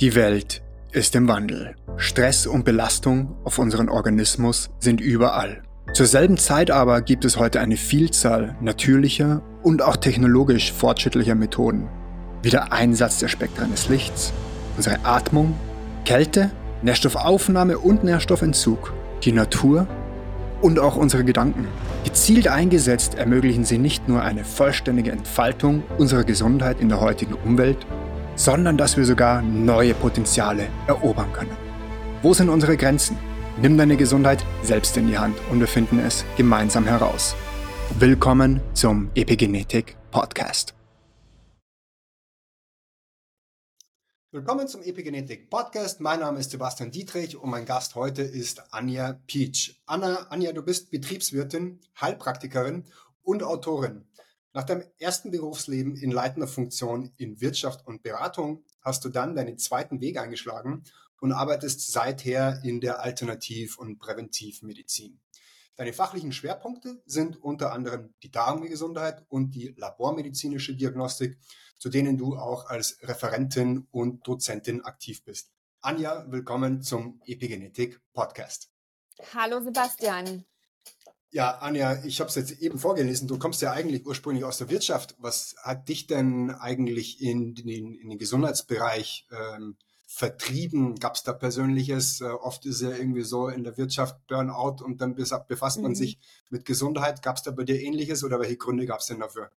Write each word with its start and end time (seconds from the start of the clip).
Die 0.00 0.16
Welt 0.16 0.60
ist 0.90 1.14
im 1.14 1.28
Wandel. 1.28 1.76
Stress 1.96 2.48
und 2.48 2.64
Belastung 2.64 3.36
auf 3.44 3.60
unseren 3.60 3.88
Organismus 3.88 4.70
sind 4.80 5.00
überall. 5.00 5.62
Zur 5.92 6.06
selben 6.06 6.36
Zeit 6.36 6.72
aber 6.72 7.00
gibt 7.00 7.24
es 7.24 7.36
heute 7.36 7.60
eine 7.60 7.76
Vielzahl 7.76 8.56
natürlicher 8.60 9.40
und 9.62 9.82
auch 9.82 9.96
technologisch 9.96 10.72
fortschrittlicher 10.72 11.36
Methoden, 11.36 11.88
wie 12.42 12.50
der 12.50 12.72
Einsatz 12.72 13.20
der 13.20 13.28
Spektren 13.28 13.70
des 13.70 13.88
Lichts, 13.88 14.32
unsere 14.76 15.04
Atmung, 15.04 15.54
Kälte, 16.04 16.50
Nährstoffaufnahme 16.82 17.78
und 17.78 18.02
Nährstoffentzug, 18.02 18.92
die 19.22 19.30
Natur 19.30 19.86
und 20.60 20.80
auch 20.80 20.96
unsere 20.96 21.22
Gedanken. 21.22 21.68
Gezielt 22.02 22.48
eingesetzt 22.48 23.14
ermöglichen 23.14 23.64
sie 23.64 23.78
nicht 23.78 24.08
nur 24.08 24.22
eine 24.22 24.44
vollständige 24.44 25.12
Entfaltung 25.12 25.84
unserer 25.98 26.24
Gesundheit 26.24 26.80
in 26.80 26.88
der 26.88 27.00
heutigen 27.00 27.34
Umwelt, 27.34 27.86
sondern 28.36 28.76
dass 28.76 28.96
wir 28.96 29.04
sogar 29.04 29.42
neue 29.42 29.94
Potenziale 29.94 30.68
erobern 30.86 31.32
können. 31.32 31.56
Wo 32.22 32.34
sind 32.34 32.48
unsere 32.48 32.76
Grenzen? 32.76 33.16
Nimm 33.60 33.78
deine 33.78 33.96
Gesundheit 33.96 34.44
selbst 34.62 34.96
in 34.96 35.06
die 35.06 35.18
Hand 35.18 35.36
und 35.50 35.60
wir 35.60 35.68
finden 35.68 35.98
es 36.00 36.24
gemeinsam 36.36 36.84
heraus. 36.86 37.34
Willkommen 37.98 38.60
zum 38.72 39.10
Epigenetik 39.14 39.96
Podcast. 40.10 40.74
Willkommen 44.32 44.66
zum 44.66 44.82
Epigenetik 44.82 45.48
Podcast. 45.48 46.00
Mein 46.00 46.18
Name 46.18 46.40
ist 46.40 46.50
Sebastian 46.50 46.90
Dietrich 46.90 47.36
und 47.36 47.50
mein 47.50 47.66
Gast 47.66 47.94
heute 47.94 48.22
ist 48.22 48.74
Anja 48.74 49.20
Peach. 49.28 49.80
Anna, 49.86 50.26
Anja, 50.30 50.50
du 50.50 50.62
bist 50.62 50.90
Betriebswirtin, 50.90 51.78
Heilpraktikerin 52.00 52.84
und 53.22 53.44
Autorin. 53.44 54.06
Nach 54.56 54.62
deinem 54.62 54.84
ersten 54.98 55.32
Berufsleben 55.32 55.96
in 55.96 56.12
leitender 56.12 56.46
Funktion 56.46 57.12
in 57.16 57.40
Wirtschaft 57.40 57.84
und 57.88 58.04
Beratung 58.04 58.64
hast 58.82 59.04
du 59.04 59.08
dann 59.08 59.34
deinen 59.34 59.58
zweiten 59.58 60.00
Weg 60.00 60.16
eingeschlagen 60.16 60.84
und 61.20 61.32
arbeitest 61.32 61.90
seither 61.90 62.60
in 62.62 62.80
der 62.80 63.00
Alternativ- 63.02 63.78
und 63.78 63.98
Präventivmedizin. 63.98 65.20
Deine 65.74 65.92
fachlichen 65.92 66.30
Schwerpunkte 66.30 67.02
sind 67.04 67.42
unter 67.42 67.72
anderem 67.72 68.14
die 68.22 68.30
Darmgesundheit 68.30 69.24
und 69.28 69.56
die 69.56 69.74
labormedizinische 69.76 70.76
Diagnostik, 70.76 71.36
zu 71.78 71.88
denen 71.88 72.16
du 72.16 72.36
auch 72.36 72.66
als 72.66 72.98
Referentin 73.02 73.88
und 73.90 74.24
Dozentin 74.24 74.84
aktiv 74.84 75.24
bist. 75.24 75.50
Anja, 75.80 76.30
willkommen 76.30 76.80
zum 76.80 77.20
Epigenetik 77.26 78.00
Podcast. 78.12 78.70
Hallo 79.34 79.60
Sebastian. 79.60 80.44
Ja, 81.34 81.58
Anja, 81.58 82.04
ich 82.04 82.20
habe 82.20 82.28
es 82.28 82.36
jetzt 82.36 82.62
eben 82.62 82.78
vorgelesen. 82.78 83.26
Du 83.26 83.40
kommst 83.40 83.60
ja 83.60 83.72
eigentlich 83.72 84.06
ursprünglich 84.06 84.44
aus 84.44 84.58
der 84.58 84.70
Wirtschaft. 84.70 85.16
Was 85.18 85.56
hat 85.60 85.88
dich 85.88 86.06
denn 86.06 86.52
eigentlich 86.52 87.20
in 87.20 87.56
den, 87.56 87.92
in 87.92 88.08
den 88.08 88.18
Gesundheitsbereich 88.18 89.26
ähm, 89.32 89.76
vertrieben? 90.06 90.94
Gab 90.94 91.16
es 91.16 91.24
da 91.24 91.32
Persönliches? 91.32 92.20
Äh, 92.20 92.26
oft 92.26 92.64
ist 92.66 92.82
ja 92.82 92.90
irgendwie 92.90 93.22
so 93.22 93.48
in 93.48 93.64
der 93.64 93.76
Wirtschaft 93.76 94.24
Burnout 94.28 94.84
und 94.84 95.00
dann 95.00 95.16
befasst 95.16 95.80
man 95.80 95.90
mhm. 95.90 95.96
sich 95.96 96.20
mit 96.50 96.64
Gesundheit. 96.66 97.20
Gab 97.20 97.34
es 97.34 97.42
da 97.42 97.50
bei 97.50 97.64
dir 97.64 97.82
Ähnliches 97.82 98.22
oder 98.22 98.38
welche 98.38 98.56
Gründe 98.56 98.86
gab 98.86 99.00
es 99.00 99.06
denn 99.06 99.18
dafür? 99.18 99.50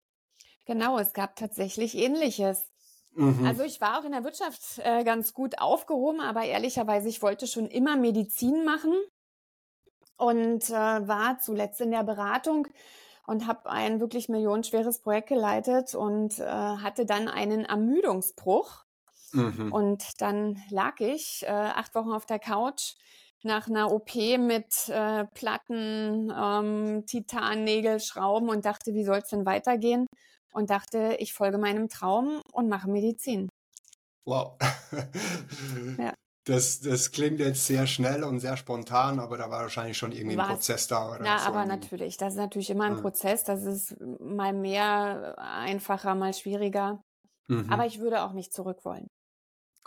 Genau, 0.64 0.98
es 0.98 1.12
gab 1.12 1.36
tatsächlich 1.36 1.98
Ähnliches. 1.98 2.72
Mhm. 3.16 3.46
Also 3.46 3.64
ich 3.64 3.82
war 3.82 4.00
auch 4.00 4.06
in 4.06 4.14
der 4.14 4.24
Wirtschaft 4.24 4.80
äh, 4.82 5.04
ganz 5.04 5.34
gut 5.34 5.60
aufgehoben, 5.60 6.22
aber 6.22 6.46
ehrlicherweise, 6.46 7.10
ich 7.10 7.22
wollte 7.22 7.48
schon 7.48 7.68
immer 7.68 7.98
Medizin 7.98 8.64
machen 8.64 8.94
und 10.18 10.70
äh, 10.70 10.74
war 10.74 11.40
zuletzt 11.40 11.82
in 11.82 11.92
der 11.92 12.04
Beratung 12.04 12.68
und 13.28 13.48
habe 13.48 13.70
ein 13.70 14.00
wirklich 14.00 14.30
millionenschweres 14.30 15.00
Projekt 15.00 15.30
geleitet 15.30 15.96
und 15.96 16.40
äh, 16.40 16.46
hatte 16.46 17.06
dann 17.06 17.28
einen 17.28 17.66
Ermüdungsbruch. 17.66 18.86
Mhm. 19.32 19.72
Und 19.72 20.22
dann 20.22 20.62
lag 20.70 21.00
ich 21.00 21.44
äh, 21.44 21.50
acht 21.50 21.96
Wochen 21.96 22.12
auf 22.12 22.26
der 22.26 22.40
Couch 22.40 22.94
nach 23.44 23.68
einer 23.68 23.92
OP 23.92 24.16
mit 24.16 24.90
äh, 24.90 25.26
Platten, 25.26 26.34
ähm, 26.36 27.06
Titannägel, 27.06 28.00
Schrauben 28.00 28.50
und 28.50 28.66
dachte, 28.66 28.94
wie 28.94 29.04
soll 29.04 29.20
es 29.20 29.30
denn 29.30 29.46
weitergehen? 29.46 30.08
Und 30.52 30.70
dachte, 30.70 31.18
ich 31.20 31.34
folge 31.34 31.58
meinem 31.58 31.90
Traum 31.90 32.42
und 32.54 32.70
mache 32.70 32.90
Medizin. 32.90 33.50
Wow. 34.26 34.58
ja. 36.00 36.14
Das, 36.46 36.80
das 36.80 37.12
klingt 37.12 37.40
jetzt 37.40 37.66
sehr 37.66 37.88
schnell 37.88 38.24
und 38.24 38.40
sehr 38.40 38.56
spontan, 38.56 39.20
aber 39.20 39.36
da 39.38 39.50
war 39.50 39.64
wahrscheinlich 39.64 39.98
schon 39.98 40.12
irgendwie 40.12 40.40
ein 40.40 40.48
Prozess 40.48 40.88
da. 40.88 41.10
Oder 41.16 41.26
ja, 41.26 41.40
so 41.40 41.48
aber 41.48 41.66
natürlich. 41.66 42.18
Das 42.18 42.34
ist 42.34 42.38
natürlich 42.38 42.70
immer 42.70 42.86
ein 42.86 42.96
ja. 42.96 43.02
Prozess. 43.02 43.44
Das 43.44 43.64
ist 43.64 43.96
mal 44.20 44.54
mehr 44.54 45.36
einfacher, 45.40 46.14
mal 46.14 46.34
schwieriger. 46.36 47.02
Mhm. 47.48 47.72
Aber 47.72 47.88
ich 47.88 48.00
würde 48.00 48.22
auch 48.22 48.34
nicht 48.34 48.54
zurück 48.54 48.86
wollen. 48.86 49.08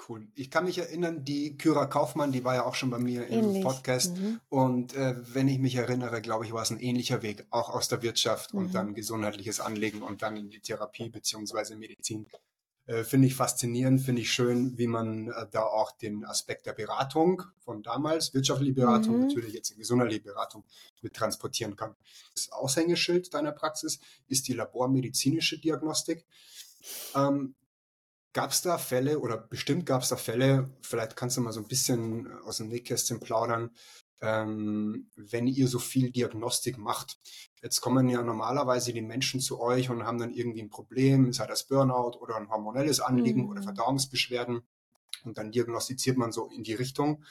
Cool. 0.08 0.28
Ich 0.34 0.50
kann 0.50 0.64
mich 0.64 0.78
erinnern, 0.78 1.24
die 1.24 1.56
Kyra 1.56 1.86
Kaufmann, 1.86 2.30
die 2.30 2.44
war 2.44 2.54
ja 2.54 2.64
auch 2.64 2.74
schon 2.74 2.90
bei 2.90 2.98
mir 2.98 3.28
Ähnlich. 3.28 3.56
im 3.56 3.62
Podcast. 3.62 4.16
Mhm. 4.16 4.40
Und 4.48 4.94
äh, 4.94 5.16
wenn 5.34 5.48
ich 5.48 5.58
mich 5.58 5.74
erinnere, 5.74 6.20
glaube 6.22 6.44
ich, 6.44 6.52
war 6.52 6.62
es 6.62 6.70
ein 6.70 6.78
ähnlicher 6.78 7.22
Weg, 7.22 7.46
auch 7.50 7.70
aus 7.70 7.88
der 7.88 8.02
Wirtschaft 8.02 8.54
mhm. 8.54 8.60
und 8.60 8.74
dann 8.74 8.94
gesundheitliches 8.94 9.60
Anlegen 9.60 10.02
und 10.02 10.22
dann 10.22 10.36
in 10.36 10.50
die 10.50 10.60
Therapie 10.60 11.08
beziehungsweise 11.08 11.76
Medizin. 11.76 12.26
Äh, 12.88 13.04
finde 13.04 13.28
ich 13.28 13.34
faszinierend, 13.34 14.00
finde 14.00 14.22
ich 14.22 14.32
schön, 14.32 14.78
wie 14.78 14.86
man 14.86 15.28
äh, 15.28 15.46
da 15.50 15.62
auch 15.62 15.92
den 15.92 16.24
Aspekt 16.24 16.64
der 16.64 16.72
Beratung 16.72 17.42
von 17.58 17.82
damals, 17.82 18.32
wirtschaftliche 18.32 18.72
Beratung, 18.72 19.16
mhm. 19.16 19.26
natürlich 19.26 19.52
jetzt 19.52 19.76
gesundheitliche 19.76 20.22
Beratung 20.22 20.64
mit 21.02 21.12
transportieren 21.12 21.76
kann. 21.76 21.94
Das 22.34 22.50
Aushängeschild 22.50 23.34
deiner 23.34 23.52
Praxis 23.52 24.00
ist 24.26 24.48
die 24.48 24.54
labormedizinische 24.54 25.58
Diagnostik. 25.58 26.24
Ähm, 27.14 27.54
Gab 28.34 28.52
es 28.52 28.62
da 28.62 28.78
Fälle 28.78 29.18
oder 29.18 29.36
bestimmt 29.36 29.84
gab 29.86 30.02
es 30.02 30.10
da 30.10 30.16
Fälle, 30.16 30.70
vielleicht 30.82 31.16
kannst 31.16 31.36
du 31.36 31.40
mal 31.40 31.52
so 31.52 31.60
ein 31.60 31.66
bisschen 31.66 32.30
aus 32.42 32.58
dem 32.58 32.68
Nähkästchen 32.68 33.20
plaudern, 33.20 33.70
ähm, 34.20 35.10
wenn 35.16 35.46
ihr 35.46 35.66
so 35.66 35.78
viel 35.78 36.10
Diagnostik 36.10 36.78
macht. 36.78 37.18
Jetzt 37.62 37.80
kommen 37.80 38.08
ja 38.08 38.22
normalerweise 38.22 38.92
die 38.92 39.02
Menschen 39.02 39.40
zu 39.40 39.60
euch 39.60 39.90
und 39.90 40.04
haben 40.04 40.18
dann 40.18 40.32
irgendwie 40.32 40.62
ein 40.62 40.70
Problem, 40.70 41.32
sei 41.32 41.46
das 41.46 41.64
Burnout 41.64 42.18
oder 42.20 42.36
ein 42.36 42.48
hormonelles 42.48 43.00
Anliegen 43.00 43.42
mhm. 43.42 43.48
oder 43.50 43.62
Verdauungsbeschwerden. 43.62 44.62
Und 45.24 45.38
dann 45.38 45.50
diagnostiziert 45.50 46.16
man 46.16 46.32
so 46.32 46.46
in 46.46 46.62
die 46.62 46.74
Richtung. 46.74 47.24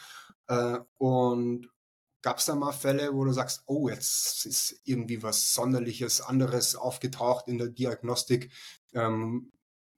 Äh, 0.48 0.80
und 0.98 1.70
gab 2.22 2.40
es 2.40 2.46
da 2.46 2.56
mal 2.56 2.74
Fälle, 2.74 3.14
wo 3.14 3.24
du 3.24 3.32
sagst, 3.32 3.64
oh, 3.68 3.88
jetzt 3.88 4.46
ist 4.46 4.82
irgendwie 4.84 5.24
was 5.24 5.54
Sonderliches, 5.54 6.22
anderes 6.22 6.76
aufgetaucht 6.76 7.48
in 7.48 7.58
der 7.58 7.70
Diagnostik, 7.70 8.52
ähm, 8.94 9.52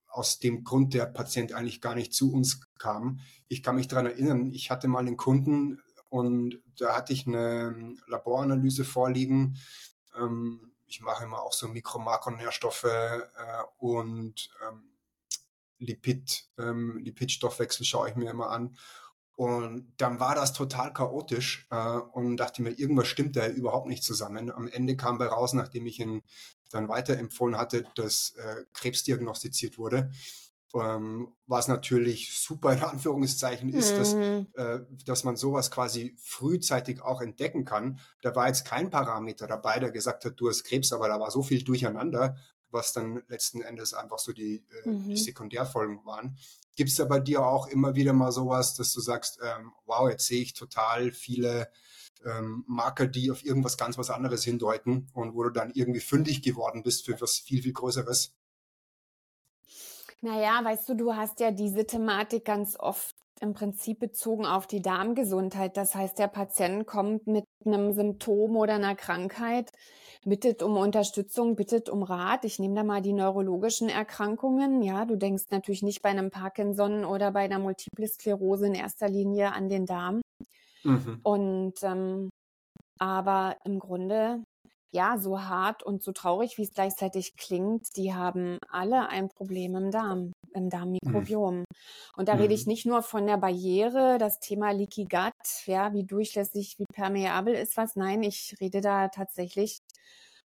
aus 0.07 0.39
dem 0.39 0.63
Grund 0.63 0.93
der 0.93 1.05
Patient 1.05 1.53
eigentlich 1.53 1.81
gar 1.81 1.95
nicht 1.95 2.13
zu 2.13 2.31
uns 2.31 2.61
kam. 2.77 3.19
Ich 3.47 3.63
kann 3.63 3.75
mich 3.75 3.87
daran 3.87 4.07
erinnern, 4.07 4.51
ich 4.51 4.69
hatte 4.69 4.87
mal 4.87 4.99
einen 4.99 5.17
Kunden, 5.17 5.79
und 6.09 6.59
da 6.77 6.95
hatte 6.95 7.13
ich 7.13 7.27
eine 7.27 7.95
Laboranalyse 8.07 8.83
vorliegen. 8.83 9.57
Ähm, 10.17 10.71
ich 10.87 11.01
mache 11.01 11.23
immer 11.23 11.41
auch 11.41 11.53
so 11.53 11.67
Mikro-Makronährstoffe 11.67 12.83
äh, 12.83 13.27
und 13.77 14.49
ähm, 14.67 14.83
Lipid, 15.77 16.49
ähm, 16.57 16.97
Lipidstoffwechsel 16.97 17.85
schaue 17.85 18.09
ich 18.09 18.15
mir 18.15 18.31
immer 18.31 18.49
an. 18.49 18.75
Und 19.35 19.93
dann 19.95 20.19
war 20.19 20.35
das 20.35 20.51
total 20.51 20.91
chaotisch 20.91 21.65
äh, 21.71 21.97
und 21.97 22.37
dachte 22.37 22.61
mir, 22.61 22.71
irgendwas 22.71 23.07
stimmt 23.07 23.37
da 23.37 23.47
überhaupt 23.47 23.87
nicht 23.87 24.03
zusammen. 24.03 24.51
Am 24.51 24.67
Ende 24.67 24.97
kam 24.97 25.17
bei 25.17 25.27
raus, 25.27 25.53
nachdem 25.53 25.85
ich 25.85 25.99
ihn 25.99 26.23
dann 26.71 26.89
weiterempfohlen 26.89 27.57
hatte, 27.57 27.85
dass 27.95 28.31
äh, 28.31 28.65
Krebs 28.73 29.03
diagnostiziert 29.03 29.77
wurde 29.77 30.11
ähm, 30.75 31.33
was 31.47 31.67
natürlich 31.67 32.37
super 32.39 32.73
in 32.73 32.83
Anführungszeichen 32.83 33.69
ist, 33.69 33.93
mhm. 33.93 33.97
dass, 33.97 34.13
äh, 34.13 34.79
dass 35.05 35.23
man 35.23 35.35
sowas 35.35 35.71
quasi 35.71 36.15
frühzeitig 36.21 37.01
auch 37.01 37.21
entdecken 37.21 37.65
kann. 37.65 37.99
Da 38.21 38.35
war 38.35 38.47
jetzt 38.47 38.65
kein 38.65 38.89
Parameter 38.89 39.47
dabei, 39.47 39.79
der 39.79 39.91
gesagt 39.91 40.25
hat, 40.25 40.39
du 40.39 40.49
hast 40.49 40.63
Krebs, 40.63 40.93
aber 40.93 41.07
da 41.07 41.19
war 41.19 41.31
so 41.31 41.41
viel 41.41 41.63
durcheinander, 41.63 42.37
was 42.71 42.93
dann 42.93 43.23
letzten 43.27 43.61
Endes 43.61 43.93
einfach 43.93 44.19
so 44.19 44.31
die, 44.31 44.63
äh, 44.85 44.89
mhm. 44.89 45.09
die 45.09 45.17
Sekundärfolgen 45.17 46.05
waren. 46.05 46.37
Gibt 46.75 46.91
es 46.91 46.95
da 46.95 47.05
bei 47.05 47.19
dir 47.19 47.45
auch 47.45 47.67
immer 47.67 47.95
wieder 47.95 48.13
mal 48.13 48.31
sowas, 48.31 48.75
dass 48.75 48.93
du 48.93 49.01
sagst, 49.01 49.39
ähm, 49.43 49.71
wow, 49.85 50.09
jetzt 50.09 50.27
sehe 50.27 50.41
ich 50.41 50.53
total 50.53 51.11
viele 51.11 51.69
ähm, 52.25 52.63
Marker, 52.67 53.07
die 53.07 53.31
auf 53.31 53.43
irgendwas 53.43 53.77
ganz 53.77 53.97
was 53.97 54.09
anderes 54.09 54.43
hindeuten 54.43 55.07
und 55.13 55.33
wo 55.33 55.43
du 55.43 55.49
dann 55.49 55.71
irgendwie 55.73 55.99
fündig 55.99 56.41
geworden 56.41 56.83
bist 56.83 57.05
für 57.05 57.19
was 57.19 57.37
viel, 57.39 57.63
viel 57.63 57.73
Größeres? 57.73 58.35
Naja, 60.21 60.59
weißt 60.63 60.89
du, 60.89 60.95
du 60.95 61.15
hast 61.15 61.39
ja 61.39 61.51
diese 61.51 61.85
Thematik 61.85 62.45
ganz 62.45 62.77
oft 62.77 63.15
im 63.41 63.53
Prinzip 63.53 63.99
bezogen 63.99 64.45
auf 64.45 64.67
die 64.67 64.81
Darmgesundheit. 64.81 65.77
Das 65.77 65.95
heißt, 65.95 66.19
der 66.19 66.27
Patient 66.27 66.85
kommt 66.85 67.25
mit 67.25 67.45
einem 67.65 67.93
Symptom 67.93 68.57
oder 68.57 68.75
einer 68.75 68.95
Krankheit, 68.95 69.71
bittet 70.25 70.61
um 70.61 70.75
Unterstützung, 70.75 71.55
bittet 71.55 71.89
um 71.89 72.03
Rat. 72.03 72.43
Ich 72.43 72.59
nehme 72.59 72.75
da 72.75 72.83
mal 72.83 73.01
die 73.01 73.13
neurologischen 73.13 73.87
Erkrankungen. 73.87 74.81
Ja, 74.81 75.05
du 75.05 75.15
denkst 75.15 75.45
natürlich 75.51 75.83
nicht 75.83 76.01
bei 76.01 76.09
einem 76.09 76.31
Parkinson 76.31 77.05
oder 77.05 77.31
bei 77.31 77.41
einer 77.41 77.59
Multiple 77.59 78.07
Sklerose 78.07 78.67
in 78.67 78.75
erster 78.75 79.07
Linie 79.07 79.53
an 79.53 79.69
den 79.69 79.85
Darm. 79.85 80.21
Mhm. 80.83 81.19
Und 81.23 81.83
ähm, 81.83 82.29
aber 82.99 83.55
im 83.63 83.79
Grunde 83.79 84.43
ja, 84.91 85.17
so 85.17 85.41
hart 85.41 85.83
und 85.83 86.03
so 86.03 86.11
traurig, 86.11 86.57
wie 86.57 86.63
es 86.63 86.73
gleichzeitig 86.73 87.35
klingt, 87.37 87.95
die 87.95 88.13
haben 88.13 88.57
alle 88.69 89.09
ein 89.09 89.29
Problem 89.29 89.75
im 89.75 89.91
Darm, 89.91 90.31
im 90.53 90.65
mhm. 90.65 90.69
Darmmikrobiom. 90.69 91.59
Mhm. 91.59 91.65
Und 92.17 92.27
da 92.27 92.35
mhm. 92.35 92.41
rede 92.41 92.53
ich 92.53 92.65
mhm. 92.65 92.71
nicht 92.71 92.85
nur 92.85 93.03
von 93.03 93.27
der 93.27 93.37
Barriere, 93.37 94.17
das 94.17 94.39
Thema 94.39 94.71
Leaky 94.71 95.05
Gut, 95.05 95.33
ja, 95.65 95.93
wie 95.93 96.03
durchlässig, 96.03 96.75
wie 96.79 96.85
permeabel 96.93 97.53
ist 97.53 97.77
was. 97.77 97.95
Nein, 97.95 98.23
ich 98.23 98.55
rede 98.59 98.81
da 98.81 99.09
tatsächlich 99.09 99.79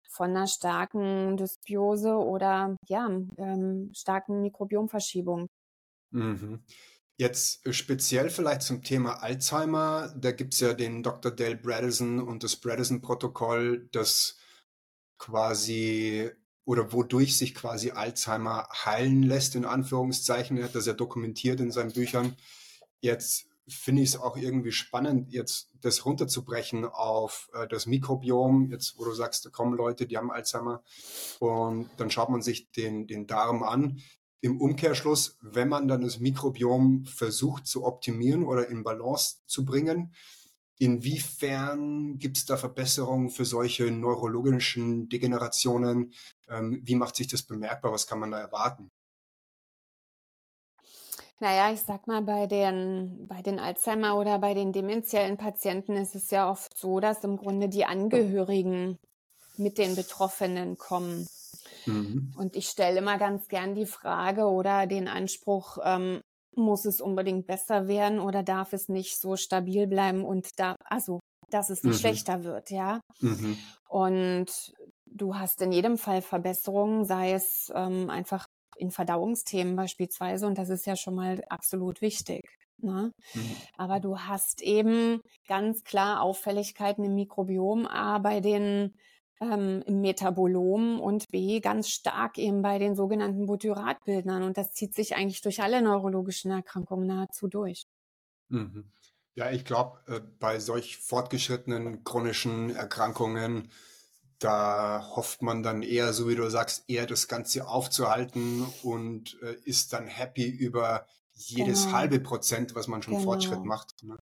von 0.09 0.29
einer 0.31 0.47
starken 0.47 1.37
Dysbiose 1.37 2.15
oder 2.15 2.75
ja, 2.87 3.07
ähm, 3.37 3.91
starken 3.93 4.41
Mikrobiomverschiebung. 4.41 5.47
Mhm. 6.11 6.63
Jetzt 7.17 7.65
äh, 7.65 7.73
speziell 7.73 8.29
vielleicht 8.29 8.63
zum 8.63 8.83
Thema 8.83 9.21
Alzheimer, 9.21 10.13
da 10.17 10.31
gibt 10.31 10.53
es 10.53 10.59
ja 10.59 10.73
den 10.73 11.03
Dr. 11.03 11.31
Dale 11.31 11.57
Bredesen 11.57 12.19
und 12.19 12.43
das 12.43 12.55
Bredesen-Protokoll, 12.55 13.89
das 13.91 14.37
quasi 15.17 16.31
oder 16.65 16.93
wodurch 16.93 17.37
sich 17.37 17.55
quasi 17.55 17.91
Alzheimer 17.91 18.67
heilen 18.85 19.23
lässt, 19.23 19.55
in 19.55 19.65
Anführungszeichen. 19.65 20.57
Er 20.57 20.65
hat 20.65 20.75
das 20.75 20.85
ja 20.85 20.93
dokumentiert 20.93 21.59
in 21.59 21.71
seinen 21.71 21.91
Büchern. 21.91 22.37
Jetzt 23.01 23.47
finde 23.67 24.01
ich 24.01 24.09
es 24.09 24.19
auch 24.19 24.37
irgendwie 24.37 24.71
spannend, 24.71 25.31
jetzt 25.31 25.69
das 25.81 26.05
runterzubrechen 26.05 26.85
auf 26.85 27.49
äh, 27.53 27.67
das 27.67 27.85
Mikrobiom. 27.85 28.71
Jetzt, 28.71 28.97
wo 28.97 29.05
du 29.05 29.13
sagst, 29.13 29.45
da 29.45 29.49
kommen 29.49 29.75
Leute, 29.75 30.05
die 30.05 30.17
haben 30.17 30.31
Alzheimer 30.31 30.83
und 31.39 31.89
dann 31.97 32.11
schaut 32.11 32.29
man 32.29 32.41
sich 32.41 32.71
den, 32.71 33.07
den 33.07 33.27
Darm 33.27 33.63
an. 33.63 34.01
Im 34.43 34.59
Umkehrschluss, 34.59 35.37
wenn 35.39 35.69
man 35.69 35.87
dann 35.87 36.01
das 36.01 36.19
Mikrobiom 36.19 37.05
versucht 37.05 37.65
zu 37.65 37.85
optimieren 37.85 38.43
oder 38.43 38.67
in 38.67 38.83
Balance 38.83 39.37
zu 39.45 39.63
bringen, 39.63 40.13
inwiefern 40.77 42.19
gibt 42.19 42.35
es 42.35 42.43
da 42.43 42.57
Verbesserungen 42.57 43.29
für 43.29 43.45
solche 43.45 43.89
neurologischen 43.89 45.07
Degenerationen? 45.07 46.11
Ähm, 46.49 46.81
wie 46.83 46.95
macht 46.95 47.15
sich 47.15 47.27
das 47.27 47.43
bemerkbar? 47.43 47.93
Was 47.93 48.05
kann 48.05 48.19
man 48.19 48.31
da 48.31 48.39
erwarten? 48.39 48.91
Naja, 51.39 51.71
ich 51.71 51.79
sag 51.79 52.05
mal, 52.07 52.21
bei 52.21 52.45
den, 52.45 53.25
bei 53.29 53.41
den 53.41 53.59
Alzheimer 53.59 54.17
oder 54.17 54.39
bei 54.39 54.53
den 54.53 54.73
demenziellen 54.73 55.37
Patienten 55.37 55.95
ist 55.95 56.15
es 56.15 56.31
ja 56.31 56.51
oft 56.51 56.77
so, 56.77 56.99
dass 56.99 57.23
im 57.23 57.37
Grunde 57.37 57.69
die 57.69 57.85
Angehörigen 57.85 58.99
mit 59.55 59.77
den 59.77 59.95
Betroffenen 59.95 60.77
kommen. 60.77 61.29
Mhm. 61.85 62.33
Und 62.37 62.55
ich 62.55 62.67
stelle 62.67 62.99
immer 62.99 63.17
ganz 63.17 63.47
gern 63.47 63.75
die 63.75 63.85
Frage 63.85 64.45
oder 64.45 64.87
den 64.87 65.07
Anspruch, 65.07 65.77
ähm, 65.83 66.21
muss 66.55 66.85
es 66.85 67.01
unbedingt 67.01 67.47
besser 67.47 67.87
werden 67.87 68.19
oder 68.19 68.43
darf 68.43 68.73
es 68.73 68.89
nicht 68.89 69.19
so 69.19 69.35
stabil 69.35 69.87
bleiben 69.87 70.23
und 70.23 70.59
da, 70.59 70.75
also, 70.85 71.19
dass 71.49 71.69
es 71.69 71.83
nicht 71.83 71.95
mhm. 71.95 71.99
schlechter 71.99 72.43
wird, 72.43 72.69
ja. 72.69 72.99
Mhm. 73.21 73.57
Und 73.87 74.73
du 75.05 75.35
hast 75.35 75.61
in 75.61 75.71
jedem 75.71 75.97
Fall 75.97 76.21
Verbesserungen, 76.21 77.05
sei 77.05 77.33
es 77.33 77.71
ähm, 77.75 78.09
einfach 78.09 78.45
in 78.77 78.91
Verdauungsthemen 78.91 79.75
beispielsweise, 79.75 80.47
und 80.47 80.57
das 80.57 80.69
ist 80.69 80.85
ja 80.85 80.95
schon 80.95 81.15
mal 81.15 81.43
absolut 81.49 82.01
wichtig. 82.01 82.41
Ne? 82.77 83.11
Mhm. 83.33 83.55
Aber 83.77 83.99
du 83.99 84.19
hast 84.19 84.61
eben 84.61 85.21
ganz 85.47 85.83
klar 85.83 86.21
Auffälligkeiten 86.21 87.03
im 87.05 87.15
Mikrobiom, 87.15 87.85
A 87.85 88.17
bei 88.19 88.41
den 88.41 88.93
ähm, 89.51 89.83
im 89.85 90.01
Metabolom 90.01 90.99
und 90.99 91.29
B 91.29 91.59
ganz 91.59 91.89
stark 91.89 92.37
eben 92.37 92.61
bei 92.61 92.79
den 92.79 92.95
sogenannten 92.95 93.45
Butyratbildnern. 93.45 94.43
Und 94.43 94.57
das 94.57 94.73
zieht 94.73 94.95
sich 94.95 95.15
eigentlich 95.15 95.41
durch 95.41 95.61
alle 95.61 95.81
neurologischen 95.81 96.51
Erkrankungen 96.51 97.07
nahezu 97.07 97.47
durch. 97.47 97.85
Mhm. 98.49 98.85
Ja, 99.35 99.49
ich 99.49 99.65
glaube, 99.65 99.99
äh, 100.07 100.21
bei 100.39 100.59
solch 100.59 100.97
fortgeschrittenen 100.97 102.03
chronischen 102.03 102.75
Erkrankungen, 102.75 103.69
da 104.37 105.09
hofft 105.15 105.41
man 105.41 105.63
dann 105.63 105.81
eher, 105.81 106.13
so 106.13 106.27
wie 106.27 106.35
du 106.35 106.49
sagst, 106.49 106.83
eher 106.87 107.07
das 107.07 107.27
Ganze 107.27 107.67
aufzuhalten 107.67 108.65
und 108.83 109.41
äh, 109.41 109.55
ist 109.63 109.93
dann 109.93 110.05
happy 110.05 110.47
über 110.47 111.07
jedes 111.35 111.85
genau. 111.85 111.97
halbe 111.97 112.19
Prozent, 112.19 112.75
was 112.75 112.87
man 112.87 113.01
schon 113.01 113.13
genau. 113.15 113.25
Fortschritt 113.25 113.63
macht. 113.63 114.03
Ne? 114.03 114.17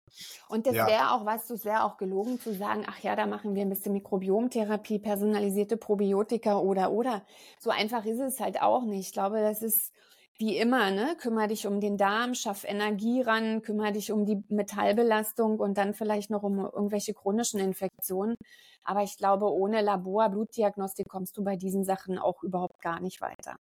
Und 0.48 0.66
das 0.66 0.74
ja. 0.74 0.86
wäre 0.86 1.12
auch, 1.12 1.24
weißt 1.24 1.50
du, 1.50 1.54
es 1.54 1.64
wäre 1.64 1.84
auch 1.84 1.96
gelogen 1.96 2.38
zu 2.40 2.54
sagen, 2.54 2.84
ach 2.86 2.98
ja, 3.00 3.16
da 3.16 3.26
machen 3.26 3.54
wir 3.54 3.62
ein 3.62 3.68
bisschen 3.68 3.92
Mikrobiomtherapie, 3.92 4.98
personalisierte 4.98 5.76
Probiotika 5.76 6.58
oder 6.58 6.90
oder. 6.90 7.24
So 7.58 7.70
einfach 7.70 8.04
ist 8.04 8.20
es 8.20 8.40
halt 8.40 8.60
auch 8.60 8.84
nicht. 8.84 9.06
Ich 9.08 9.12
glaube, 9.12 9.40
das 9.40 9.62
ist 9.62 9.92
wie 10.38 10.56
immer, 10.56 10.92
ne? 10.92 11.16
Kümmer 11.20 11.48
dich 11.48 11.66
um 11.66 11.80
den 11.80 11.96
Darm, 11.96 12.34
schaff 12.34 12.64
Energie 12.64 13.22
ran, 13.22 13.60
kümmer 13.60 13.90
dich 13.90 14.12
um 14.12 14.24
die 14.24 14.44
Metallbelastung 14.48 15.58
und 15.58 15.76
dann 15.76 15.94
vielleicht 15.94 16.30
noch 16.30 16.44
um 16.44 16.60
irgendwelche 16.60 17.12
chronischen 17.12 17.58
Infektionen. 17.58 18.36
Aber 18.84 19.02
ich 19.02 19.16
glaube, 19.16 19.52
ohne 19.52 19.80
Labor, 19.82 20.28
Blutdiagnostik 20.28 21.08
kommst 21.08 21.36
du 21.36 21.42
bei 21.42 21.56
diesen 21.56 21.84
Sachen 21.84 22.18
auch 22.18 22.42
überhaupt 22.44 22.80
gar 22.80 23.00
nicht 23.00 23.20
weiter. 23.20 23.56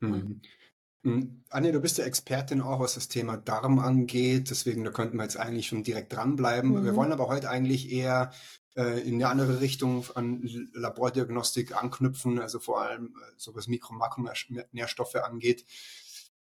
Mhm. 0.00 0.40
Hm, 1.06 1.44
Anja, 1.50 1.70
du 1.70 1.80
bist 1.80 1.98
ja 1.98 2.04
Expertin 2.04 2.60
auch, 2.60 2.80
was 2.80 2.94
das 2.94 3.06
Thema 3.06 3.36
Darm 3.36 3.78
angeht. 3.78 4.50
Deswegen, 4.50 4.82
da 4.82 4.90
könnten 4.90 5.16
wir 5.16 5.22
jetzt 5.22 5.36
eigentlich 5.36 5.68
schon 5.68 5.84
direkt 5.84 6.12
dranbleiben. 6.12 6.70
Mhm. 6.72 6.84
Wir 6.84 6.96
wollen 6.96 7.12
aber 7.12 7.28
heute 7.28 7.48
eigentlich 7.48 7.92
eher 7.92 8.32
äh, 8.74 9.06
in 9.06 9.14
eine 9.14 9.28
andere 9.28 9.60
Richtung 9.60 10.04
an 10.16 10.42
Labordiagnostik 10.72 11.80
anknüpfen, 11.80 12.40
also 12.40 12.58
vor 12.58 12.82
allem 12.82 13.14
äh, 13.22 13.34
so 13.36 13.54
was 13.54 13.68
Mikro- 13.68 13.92
und 13.92 14.00
Makronährstoffe 14.00 15.14
angeht. 15.14 15.64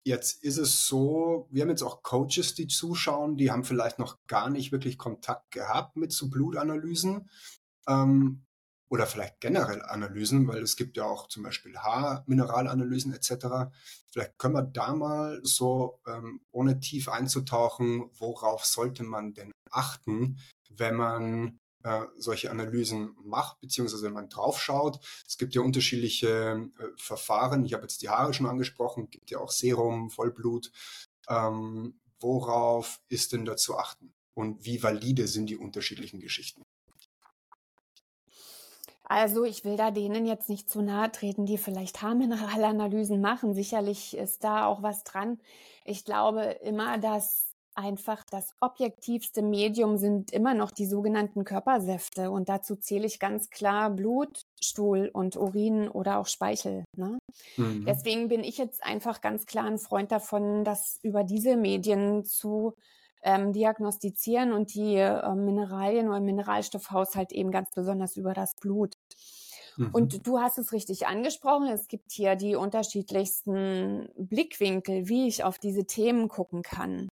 Jetzt 0.05 0.45
ist 0.45 0.59
es 0.59 0.87
so, 0.87 1.49
wir 1.51 1.63
haben 1.63 1.71
jetzt 1.71 1.83
auch 1.83 2.03
Coaches, 2.03 2.53
die 2.55 2.67
zuschauen, 2.67 3.39
die 3.39 3.51
haben 3.51 3.65
vielleicht 3.65 3.99
noch 3.99 4.19
gar 4.27 4.51
nicht 4.51 4.71
wirklich 4.71 4.99
Kontakt 4.99 5.51
gehabt 5.53 5.97
mit 5.97 6.13
so 6.13 6.29
Blutanalysen. 6.29 7.31
Ähm, 7.89 8.43
oder 8.93 9.07
vielleicht 9.07 9.41
generell 9.41 9.81
Analysen, 9.81 10.47
weil 10.49 10.63
es 10.63 10.77
gibt 10.77 10.99
ja 10.99 11.05
auch 11.05 11.27
zum 11.27 11.43
Beispiel 11.45 11.79
Haarmineralanalysen 11.79 13.15
etc. 13.15 13.73
Vielleicht 14.11 14.37
können 14.37 14.53
wir 14.53 14.65
da 14.65 14.95
mal 14.95 15.41
so, 15.43 15.99
ähm, 16.07 16.43
ohne 16.51 16.79
tief 16.79 17.09
einzutauchen, 17.09 18.11
worauf 18.19 18.67
sollte 18.67 19.03
man 19.03 19.33
denn 19.33 19.51
achten, 19.71 20.39
wenn 20.69 20.97
man 20.97 21.59
äh, 21.85 22.03
solche 22.19 22.51
Analysen 22.51 23.17
macht, 23.25 23.63
beziehungsweise 23.63 24.05
wenn 24.05 24.13
man 24.13 24.29
draufschaut. 24.29 25.01
Es 25.27 25.39
gibt 25.39 25.55
ja 25.55 25.63
unterschiedliche 25.63 26.71
äh, 26.79 26.85
Verfahren. 26.99 27.65
Ich 27.65 27.73
habe 27.73 27.85
jetzt 27.85 28.03
die 28.03 28.11
Haare 28.11 28.35
schon 28.35 28.47
angesprochen, 28.47 29.09
gibt 29.09 29.31
ja 29.31 29.39
auch 29.39 29.53
Serum, 29.53 30.11
Vollblut. 30.11 30.71
Ähm, 31.31 31.99
worauf 32.21 33.01
ist 33.09 33.33
denn 33.33 33.47
da 33.47 33.57
zu 33.57 33.79
achten? 33.79 34.13
Und 34.35 34.67
wie 34.67 34.83
valide 34.83 35.29
sind 35.29 35.47
die 35.47 35.57
unterschiedlichen 35.57 36.21
Geschichten? 36.21 36.63
Also 39.13 39.45
ich 39.45 39.63
will 39.63 39.77
da 39.77 39.91
denen 39.91 40.25
jetzt 40.25 40.49
nicht 40.49 40.71
zu 40.71 40.81
nahe 40.81 41.13
treten, 41.13 41.45
die 41.45 41.59
vielleicht 41.59 42.01
Haarmineralanalysen 42.01 43.21
machen. 43.21 43.53
Sicherlich 43.53 44.17
ist 44.17 44.43
da 44.43 44.65
auch 44.65 44.83
was 44.83 45.05
dran. 45.05 45.39
Ich 45.85 46.07
glaube 46.07 46.41
immer, 46.63 46.97
dass 46.97 47.53
einfach 47.75 48.25
das 48.31 48.55
objektivste 48.61 49.43
Medium 49.43 49.99
sind 49.99 50.33
immer 50.33 50.55
noch 50.55 50.71
die 50.71 50.87
sogenannten 50.87 51.45
Körpersäfte. 51.45 52.31
Und 52.31 52.49
dazu 52.49 52.75
zähle 52.75 53.05
ich 53.05 53.21
ganz 53.21 53.51
klar 53.51 53.91
Blut, 53.91 54.47
Stuhl 54.63 55.11
und 55.13 55.37
Urin 55.37 55.89
oder 55.89 56.19
auch 56.19 56.27
Speichel. 56.27 56.85
Ne? 56.97 57.19
Mhm. 57.59 57.85
Deswegen 57.85 58.29
bin 58.29 58.43
ich 58.43 58.57
jetzt 58.57 58.83
einfach 58.83 59.21
ganz 59.21 59.45
klar 59.45 59.67
ein 59.67 59.79
Freund 59.79 60.11
davon, 60.11 60.65
das 60.65 60.99
über 61.03 61.23
diese 61.23 61.59
Medien 61.59 62.25
zu 62.25 62.73
ähm, 63.23 63.53
diagnostizieren 63.53 64.53
und 64.53 64.75
die 64.75 64.97
äh, 64.97 65.35
Mineralien 65.35 66.09
oder 66.09 66.21
Mineralstoffhaushalt 66.21 67.33
eben 67.33 67.51
ganz 67.51 67.71
besonders 67.73 68.17
über 68.17 68.35
das 68.35 68.55
Blut. 68.61 68.95
Mhm. 69.77 69.91
Und 69.93 70.27
du 70.27 70.39
hast 70.39 70.59
es 70.59 70.73
richtig 70.73 71.07
angesprochen. 71.07 71.69
Es 71.69 71.89
gibt 71.89 72.13
hier 72.13 72.37
die 72.37 72.57
unterschiedlichsten 72.57 74.09
Blickwinkel, 74.17 75.09
wie 75.09 75.29
ich 75.29 75.45
auf 75.45 75.59
diese 75.59 75.85
Themen 75.85 76.29
gucken 76.29 76.63
kann. 76.63 77.09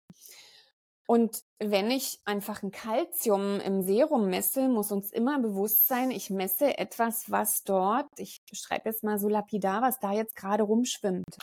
Und 1.08 1.44
wenn 1.60 1.92
ich 1.92 2.20
einfach 2.26 2.64
ein 2.64 2.72
Kalzium 2.72 3.60
im 3.60 3.84
Serum 3.84 4.28
messe, 4.28 4.68
muss 4.68 4.92
uns 4.92 5.12
immer 5.12 5.40
bewusst 5.40 5.88
sein, 5.88 6.10
ich 6.10 6.32
messe 6.32 6.80
etwas, 6.80 7.30
was 7.30 7.64
dort, 7.64 8.08
ich 8.18 8.42
schreibe 8.52 8.90
jetzt 8.90 9.04
mal 9.04 9.20
so 9.20 9.30
lapidar, 9.30 9.84
was 9.84 10.00
da 10.00 10.14
jetzt 10.14 10.36
gerade 10.36 10.64
rumschwimmt. 10.64 11.38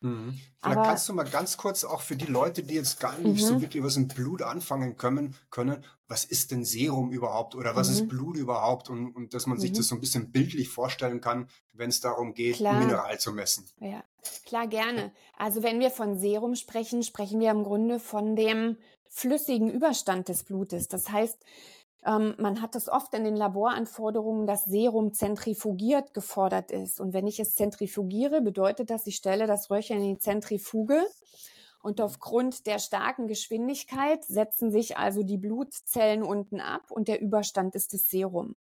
Mhm. 0.00 0.38
Vielleicht 0.60 0.78
Aber, 0.78 0.86
kannst 0.86 1.08
du 1.08 1.12
mal 1.12 1.24
ganz 1.24 1.56
kurz 1.56 1.84
auch 1.84 2.02
für 2.02 2.16
die 2.16 2.26
Leute, 2.26 2.62
die 2.62 2.74
jetzt 2.74 3.00
gar 3.00 3.18
nicht 3.18 3.44
so 3.44 3.54
mhm. 3.54 3.60
wirklich 3.62 3.82
was 3.82 3.96
im 3.96 4.08
Blut 4.08 4.42
anfangen 4.42 4.96
können, 4.96 5.34
können, 5.50 5.84
was 6.06 6.24
ist 6.24 6.50
denn 6.50 6.64
Serum 6.64 7.10
überhaupt 7.10 7.54
oder 7.54 7.74
was 7.74 7.88
ist 7.88 8.02
mhm. 8.02 8.08
Blut 8.08 8.36
überhaupt 8.36 8.88
und, 8.90 9.14
und 9.14 9.34
dass 9.34 9.46
man 9.46 9.58
sich 9.58 9.72
das 9.72 9.88
so 9.88 9.94
ein 9.94 10.00
bisschen 10.00 10.30
bildlich 10.30 10.68
vorstellen 10.68 11.20
kann, 11.20 11.48
wenn 11.72 11.90
es 11.90 12.00
darum 12.00 12.34
geht, 12.34 12.56
Klar. 12.56 12.78
Mineral 12.78 13.18
zu 13.18 13.32
messen. 13.32 13.66
Ja, 13.80 14.02
klar, 14.46 14.68
gerne. 14.68 15.12
Also 15.36 15.62
wenn 15.62 15.80
wir 15.80 15.90
von 15.90 16.18
Serum 16.18 16.54
sprechen, 16.54 17.02
sprechen 17.02 17.40
wir 17.40 17.50
im 17.50 17.64
Grunde 17.64 17.98
von 17.98 18.36
dem 18.36 18.76
flüssigen 19.08 19.70
Überstand 19.70 20.28
des 20.28 20.44
Blutes. 20.44 20.88
Das 20.88 21.10
heißt, 21.10 21.38
ähm, 22.04 22.34
man 22.38 22.62
hat 22.62 22.76
es 22.76 22.88
oft 22.88 23.12
in 23.14 23.24
den 23.24 23.36
Laboranforderungen, 23.36 24.46
dass 24.46 24.64
Serum 24.64 25.12
zentrifugiert 25.12 26.14
gefordert 26.14 26.70
ist. 26.70 27.00
Und 27.00 27.12
wenn 27.12 27.26
ich 27.26 27.40
es 27.40 27.54
zentrifugiere, 27.54 28.40
bedeutet 28.40 28.90
das, 28.90 29.06
ich 29.06 29.16
stelle 29.16 29.46
das 29.46 29.70
Röhrchen 29.70 29.98
in 29.98 30.14
die 30.14 30.18
Zentrifuge 30.18 31.04
und 31.82 32.00
aufgrund 32.00 32.66
der 32.66 32.78
starken 32.78 33.26
Geschwindigkeit 33.26 34.24
setzen 34.24 34.70
sich 34.70 34.96
also 34.96 35.22
die 35.22 35.38
Blutzellen 35.38 36.22
unten 36.22 36.60
ab 36.60 36.90
und 36.90 37.08
der 37.08 37.20
Überstand 37.20 37.74
ist 37.74 37.94
das 37.94 38.08
Serum. 38.08 38.54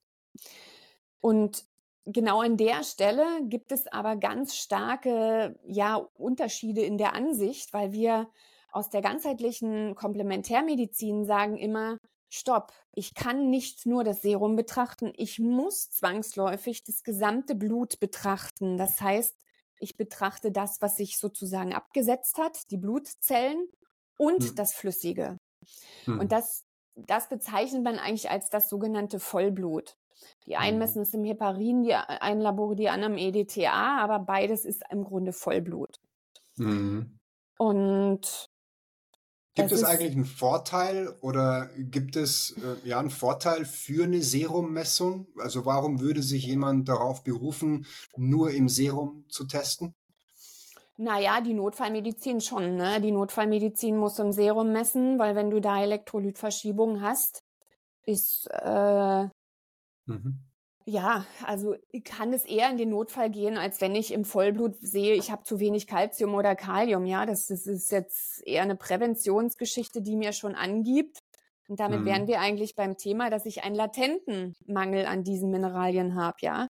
Und 1.22 1.66
genau 2.06 2.42
an 2.42 2.58
der 2.58 2.84
Stelle 2.84 3.26
gibt 3.44 3.72
es 3.72 3.88
aber 3.88 4.16
ganz 4.16 4.56
starke 4.56 5.58
ja, 5.66 5.96
Unterschiede 6.18 6.82
in 6.82 6.98
der 6.98 7.14
Ansicht, 7.14 7.74
weil 7.74 7.92
wir 7.92 8.30
aus 8.72 8.90
der 8.90 9.02
ganzheitlichen 9.02 9.96
Komplementärmedizin 9.96 11.26
sagen 11.26 11.58
immer, 11.58 11.98
stopp, 12.30 12.74
ich 12.94 13.14
kann 13.14 13.50
nicht 13.50 13.86
nur 13.86 14.04
das 14.04 14.22
Serum 14.22 14.56
betrachten, 14.56 15.12
ich 15.16 15.40
muss 15.40 15.90
zwangsläufig 15.90 16.84
das 16.84 17.04
gesamte 17.04 17.56
Blut 17.56 18.00
betrachten. 18.00 18.78
Das 18.78 19.02
heißt, 19.02 19.36
ich 19.80 19.98
betrachte 19.98 20.52
das, 20.52 20.82
was 20.82 20.98
sich 20.98 21.18
sozusagen 21.18 21.74
abgesetzt 21.74 22.38
hat, 22.38 22.72
die 22.72 22.78
Blutzellen 22.78 23.68
und 24.18 24.44
hm. 24.44 24.56
das 24.56 24.74
Flüssige. 24.74 25.38
Hm. 26.06 26.20
Und 26.20 26.32
das, 26.32 26.66
das 26.96 27.30
bezeichnet 27.30 27.84
man 27.84 28.00
eigentlich 28.00 28.30
als 28.30 28.50
das 28.50 28.70
sogenannte 28.70 29.20
Vollblut. 29.20 29.98
Die 30.46 30.56
einen 30.56 30.76
hm. 30.76 30.80
messen 30.80 31.02
es 31.02 31.14
im 31.14 31.24
Heparin, 31.24 31.84
die 31.84 31.94
einen 31.94 32.42
Labore, 32.42 32.76
die 32.76 32.90
anderen 32.90 33.18
im 33.18 33.20
EDTA, 33.20 33.98
aber 34.02 34.20
beides 34.20 34.66
ist 34.66 34.84
im 34.90 35.04
Grunde 35.04 35.34
Vollblut. 35.34 36.00
Mhm. 36.58 37.20
Und 37.58 38.50
Gibt 39.56 39.72
es 39.72 39.84
eigentlich 39.86 40.16
einen 40.16 40.26
Vorteil 40.26 41.16
oder 41.22 41.70
gibt 41.78 42.18
es 42.18 42.56
äh, 42.58 42.88
ja 42.88 43.00
einen 43.00 43.10
Vorteil 43.10 43.64
für 43.64 44.04
eine 44.04 44.22
Serummessung? 44.22 45.28
Also 45.38 45.66
warum 45.66 46.02
würde 46.02 46.22
sich 46.22 46.46
jemand 46.46 46.90
darauf 46.90 47.24
berufen, 47.24 47.86
nur 48.18 48.52
im 48.52 48.68
Serum 48.68 49.24
zu 49.30 49.46
testen? 49.46 49.96
Naja, 50.98 51.40
die 51.40 51.54
Notfallmedizin 51.54 52.42
schon. 52.42 52.76
Ne? 52.76 53.00
Die 53.00 53.12
Notfallmedizin 53.12 53.96
muss 53.96 54.20
im 54.20 54.34
Serum 54.34 54.74
messen, 54.74 55.20
weil 55.20 55.36
wenn 55.36 55.50
du 55.50 55.62
da 55.62 55.82
Elektrolytverschiebungen 55.82 57.02
hast, 57.02 57.42
ist 58.04 58.50
äh, 58.52 59.24
mhm. 60.06 60.40
Ja, 60.88 61.26
also 61.44 61.76
kann 62.04 62.32
es 62.32 62.46
eher 62.46 62.70
in 62.70 62.78
den 62.78 62.92
Notfall 62.92 63.32
gehen, 63.32 63.58
als 63.58 63.82
wenn 63.82 63.96
ich 63.96 64.14
im 64.14 64.24
Vollblut 64.24 64.76
sehe, 64.80 65.16
ich 65.16 65.32
habe 65.32 65.44
zu 65.44 65.60
wenig 65.60 65.88
Kalzium 65.88 66.36
oder 66.36 66.56
Kalium. 66.56 67.08
Ja, 67.08 67.26
das, 67.26 67.48
das, 67.48 67.66
ist 67.66 67.92
jetzt 67.92 68.46
eher 68.46 68.62
eine 68.62 68.76
Präventionsgeschichte, 68.76 70.04
die 70.04 70.16
mir 70.16 70.32
schon 70.32 70.54
angibt. 70.54 71.20
Und 71.68 71.80
damit 71.80 72.02
mhm. 72.02 72.06
wären 72.06 72.28
wir 72.28 72.40
eigentlich 72.40 72.76
beim 72.76 72.98
Thema, 72.98 73.32
dass 73.32 73.48
ich 73.48 73.64
einen 73.64 73.74
latenten 73.74 74.56
Mangel 74.68 75.08
an 75.08 75.24
diesen 75.24 75.50
Mineralien 75.50 76.14
habe, 76.14 76.38
ja. 76.42 76.68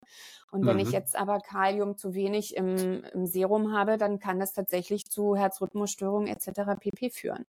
Und 0.49 0.61
mhm. 0.61 0.67
wenn 0.67 0.79
ich 0.79 0.87
mhm. 0.87 0.93
jetzt 0.93 1.17
aber 1.17 1.39
Kalium 1.39 1.97
zu 1.97 2.13
wenig 2.13 2.55
im, 2.55 3.03
im 3.03 3.25
Serum 3.25 3.73
habe, 3.73 3.97
dann 3.97 4.19
kann 4.19 4.39
das 4.39 4.53
tatsächlich 4.53 5.09
zu 5.09 5.35
Herzrhythmusstörungen 5.35 6.29
etc. 6.29 6.79
pp. 6.79 7.09
führen. 7.09 7.45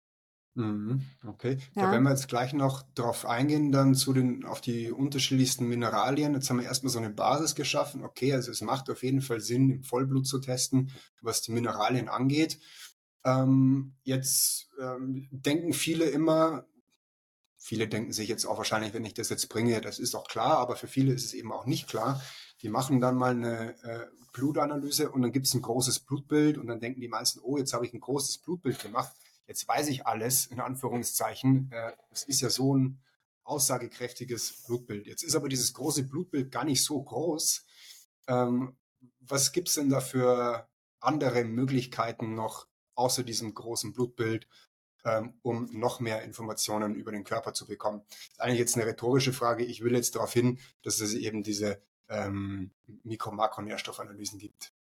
Mhm, 0.53 1.01
okay, 1.25 1.59
ja. 1.75 1.83
da 1.83 1.91
werden 1.93 2.03
wir 2.03 2.09
jetzt 2.09 2.27
gleich 2.27 2.51
noch 2.51 2.83
drauf 2.93 3.25
eingehen, 3.25 3.71
dann 3.71 3.95
zu 3.95 4.11
den, 4.11 4.43
auf 4.43 4.59
die 4.59 4.91
unterschiedlichsten 4.91 5.65
Mineralien. 5.65 6.33
Jetzt 6.33 6.49
haben 6.49 6.59
wir 6.59 6.65
erstmal 6.65 6.91
so 6.91 6.99
eine 6.99 7.09
Basis 7.09 7.55
geschaffen. 7.55 8.03
Okay, 8.03 8.33
also 8.33 8.51
es 8.51 8.61
macht 8.61 8.89
auf 8.89 9.01
jeden 9.01 9.21
Fall 9.21 9.39
Sinn, 9.39 9.69
im 9.69 9.83
Vollblut 9.83 10.27
zu 10.27 10.39
testen, 10.39 10.91
was 11.21 11.41
die 11.41 11.53
Mineralien 11.53 12.09
angeht. 12.09 12.59
Ähm, 13.23 13.93
jetzt 14.03 14.69
ähm, 14.81 15.29
denken 15.31 15.71
viele 15.71 16.05
immer, 16.05 16.65
viele 17.57 17.87
denken 17.87 18.11
sich 18.11 18.27
jetzt 18.27 18.45
auch 18.45 18.57
wahrscheinlich, 18.57 18.93
wenn 18.93 19.05
ich 19.05 19.13
das 19.13 19.29
jetzt 19.29 19.47
bringe, 19.47 19.79
das 19.79 19.99
ist 19.99 20.15
auch 20.15 20.27
klar, 20.27 20.57
aber 20.57 20.75
für 20.75 20.87
viele 20.87 21.13
ist 21.13 21.23
es 21.23 21.33
eben 21.33 21.53
auch 21.53 21.65
nicht 21.65 21.87
klar. 21.87 22.21
Die 22.61 22.69
machen 22.69 22.99
dann 22.99 23.15
mal 23.15 23.31
eine 23.31 23.81
äh, 23.83 24.05
Blutanalyse 24.33 25.11
und 25.11 25.21
dann 25.21 25.31
gibt 25.31 25.47
es 25.47 25.53
ein 25.53 25.61
großes 25.61 26.01
Blutbild 26.01 26.57
und 26.57 26.67
dann 26.67 26.81
denken 26.81 26.99
die 26.99 27.07
meisten, 27.07 27.39
oh, 27.41 27.57
jetzt 27.57 27.73
habe 27.73 27.85
ich 27.85 27.93
ein 27.93 28.01
großes 28.01 28.39
Blutbild 28.39 28.79
gemacht 28.79 29.13
jetzt 29.51 29.67
weiß 29.67 29.89
ich 29.89 30.05
alles, 30.07 30.45
in 30.45 30.61
Anführungszeichen. 30.61 31.69
Äh, 31.71 31.91
es 32.09 32.23
ist 32.23 32.39
ja 32.39 32.49
so 32.49 32.75
ein 32.75 33.01
aussagekräftiges 33.43 34.63
Blutbild. 34.65 35.07
Jetzt 35.07 35.23
ist 35.23 35.35
aber 35.35 35.49
dieses 35.49 35.73
große 35.73 36.03
Blutbild 36.03 36.51
gar 36.51 36.63
nicht 36.63 36.83
so 36.83 37.01
groß. 37.03 37.65
Ähm, 38.27 38.77
was 39.19 39.51
gibt 39.51 39.67
es 39.67 39.75
denn 39.75 39.89
da 39.89 39.99
für 39.99 40.69
andere 41.01 41.43
Möglichkeiten 41.43 42.33
noch 42.33 42.67
außer 42.95 43.23
diesem 43.23 43.53
großen 43.53 43.91
Blutbild, 43.91 44.47
ähm, 45.03 45.33
um 45.41 45.67
noch 45.73 45.99
mehr 45.99 46.23
Informationen 46.23 46.95
über 46.95 47.11
den 47.11 47.25
Körper 47.25 47.53
zu 47.53 47.67
bekommen? 47.67 48.03
Das 48.07 48.17
ist 48.31 48.41
eigentlich 48.41 48.59
jetzt 48.59 48.77
eine 48.77 48.85
rhetorische 48.85 49.33
Frage. 49.33 49.65
Ich 49.65 49.83
will 49.83 49.95
jetzt 49.95 50.15
darauf 50.15 50.31
hin, 50.31 50.59
dass 50.81 51.01
es 51.01 51.13
eben 51.13 51.43
diese 51.43 51.81
ähm, 52.07 52.71
Mikro-Makronährstoffanalysen 53.03 54.39
gibt. 54.39 54.71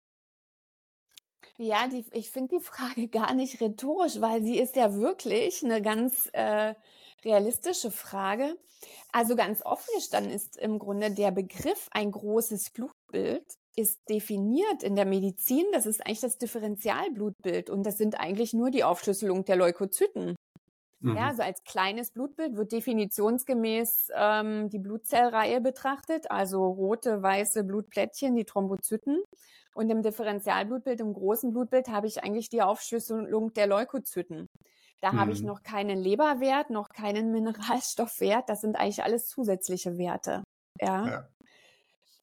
Ja, 1.63 1.87
die, 1.89 2.07
ich 2.13 2.31
finde 2.31 2.57
die 2.57 2.65
Frage 2.65 3.09
gar 3.09 3.35
nicht 3.35 3.61
rhetorisch, 3.61 4.21
weil 4.23 4.43
sie 4.43 4.59
ist 4.59 4.77
ja 4.77 4.95
wirklich 4.95 5.63
eine 5.63 5.83
ganz 5.83 6.31
äh, 6.33 6.75
realistische 7.23 7.91
Frage. 7.91 8.57
Also 9.13 9.37
ganz 9.37 9.61
offen 9.63 9.91
gestanden 9.95 10.33
ist 10.33 10.57
im 10.57 10.79
Grunde 10.79 11.11
der 11.11 11.33
Begriff 11.33 11.89
ein 11.91 12.13
großes 12.13 12.71
Blutbild 12.71 13.45
ist 13.77 14.01
definiert 14.09 14.83
in 14.83 14.97
der 14.97 15.05
Medizin. 15.05 15.67
Das 15.73 15.85
ist 15.85 16.05
eigentlich 16.05 16.21
das 16.21 16.39
Differentialblutbild 16.39 17.69
und 17.69 17.85
das 17.85 17.99
sind 17.99 18.19
eigentlich 18.19 18.55
nur 18.55 18.71
die 18.71 18.83
Aufschlüsselung 18.83 19.45
der 19.45 19.57
Leukozyten. 19.57 20.37
Mhm. 21.01 21.17
Ja, 21.17 21.29
also 21.29 21.43
als 21.43 21.65
kleines 21.65 22.11
Blutbild 22.11 22.57
wird 22.57 22.73
definitionsgemäß 22.73 24.11
ähm, 24.15 24.69
die 24.69 24.79
Blutzellreihe 24.79 25.61
betrachtet, 25.61 26.31
also 26.31 26.67
rote, 26.67 27.23
weiße 27.23 27.65
Blutplättchen, 27.65 28.37
die 28.37 28.45
Thrombozyten. 28.45 29.23
Und 29.75 29.89
im 29.89 30.03
Differentialblutbild, 30.03 31.01
im 31.01 31.15
großen 31.15 31.53
Blutbild, 31.53 31.89
habe 31.89 32.07
ich 32.07 32.23
eigentlich 32.23 32.49
die 32.51 32.61
Aufschlüsselung 32.61 33.55
der 33.55 33.67
Leukozyten. 33.67 34.47
Da 35.01 35.13
mhm. 35.13 35.21
habe 35.21 35.33
ich 35.33 35.41
mhm. 35.41 35.49
noch 35.49 35.63
keinen 35.63 35.99
Leberwert, 35.99 36.71
noch 36.71 36.91
keinen 36.91 37.31
Mineralstoffwert. 37.31 38.49
Das 38.49 38.61
sind 38.61 38.77
eigentlich 38.77 39.03
alles 39.03 39.29
zusätzliche 39.29 39.97
Werte. 39.97 40.43
Ja. 40.81 41.07
ja. 41.07 41.29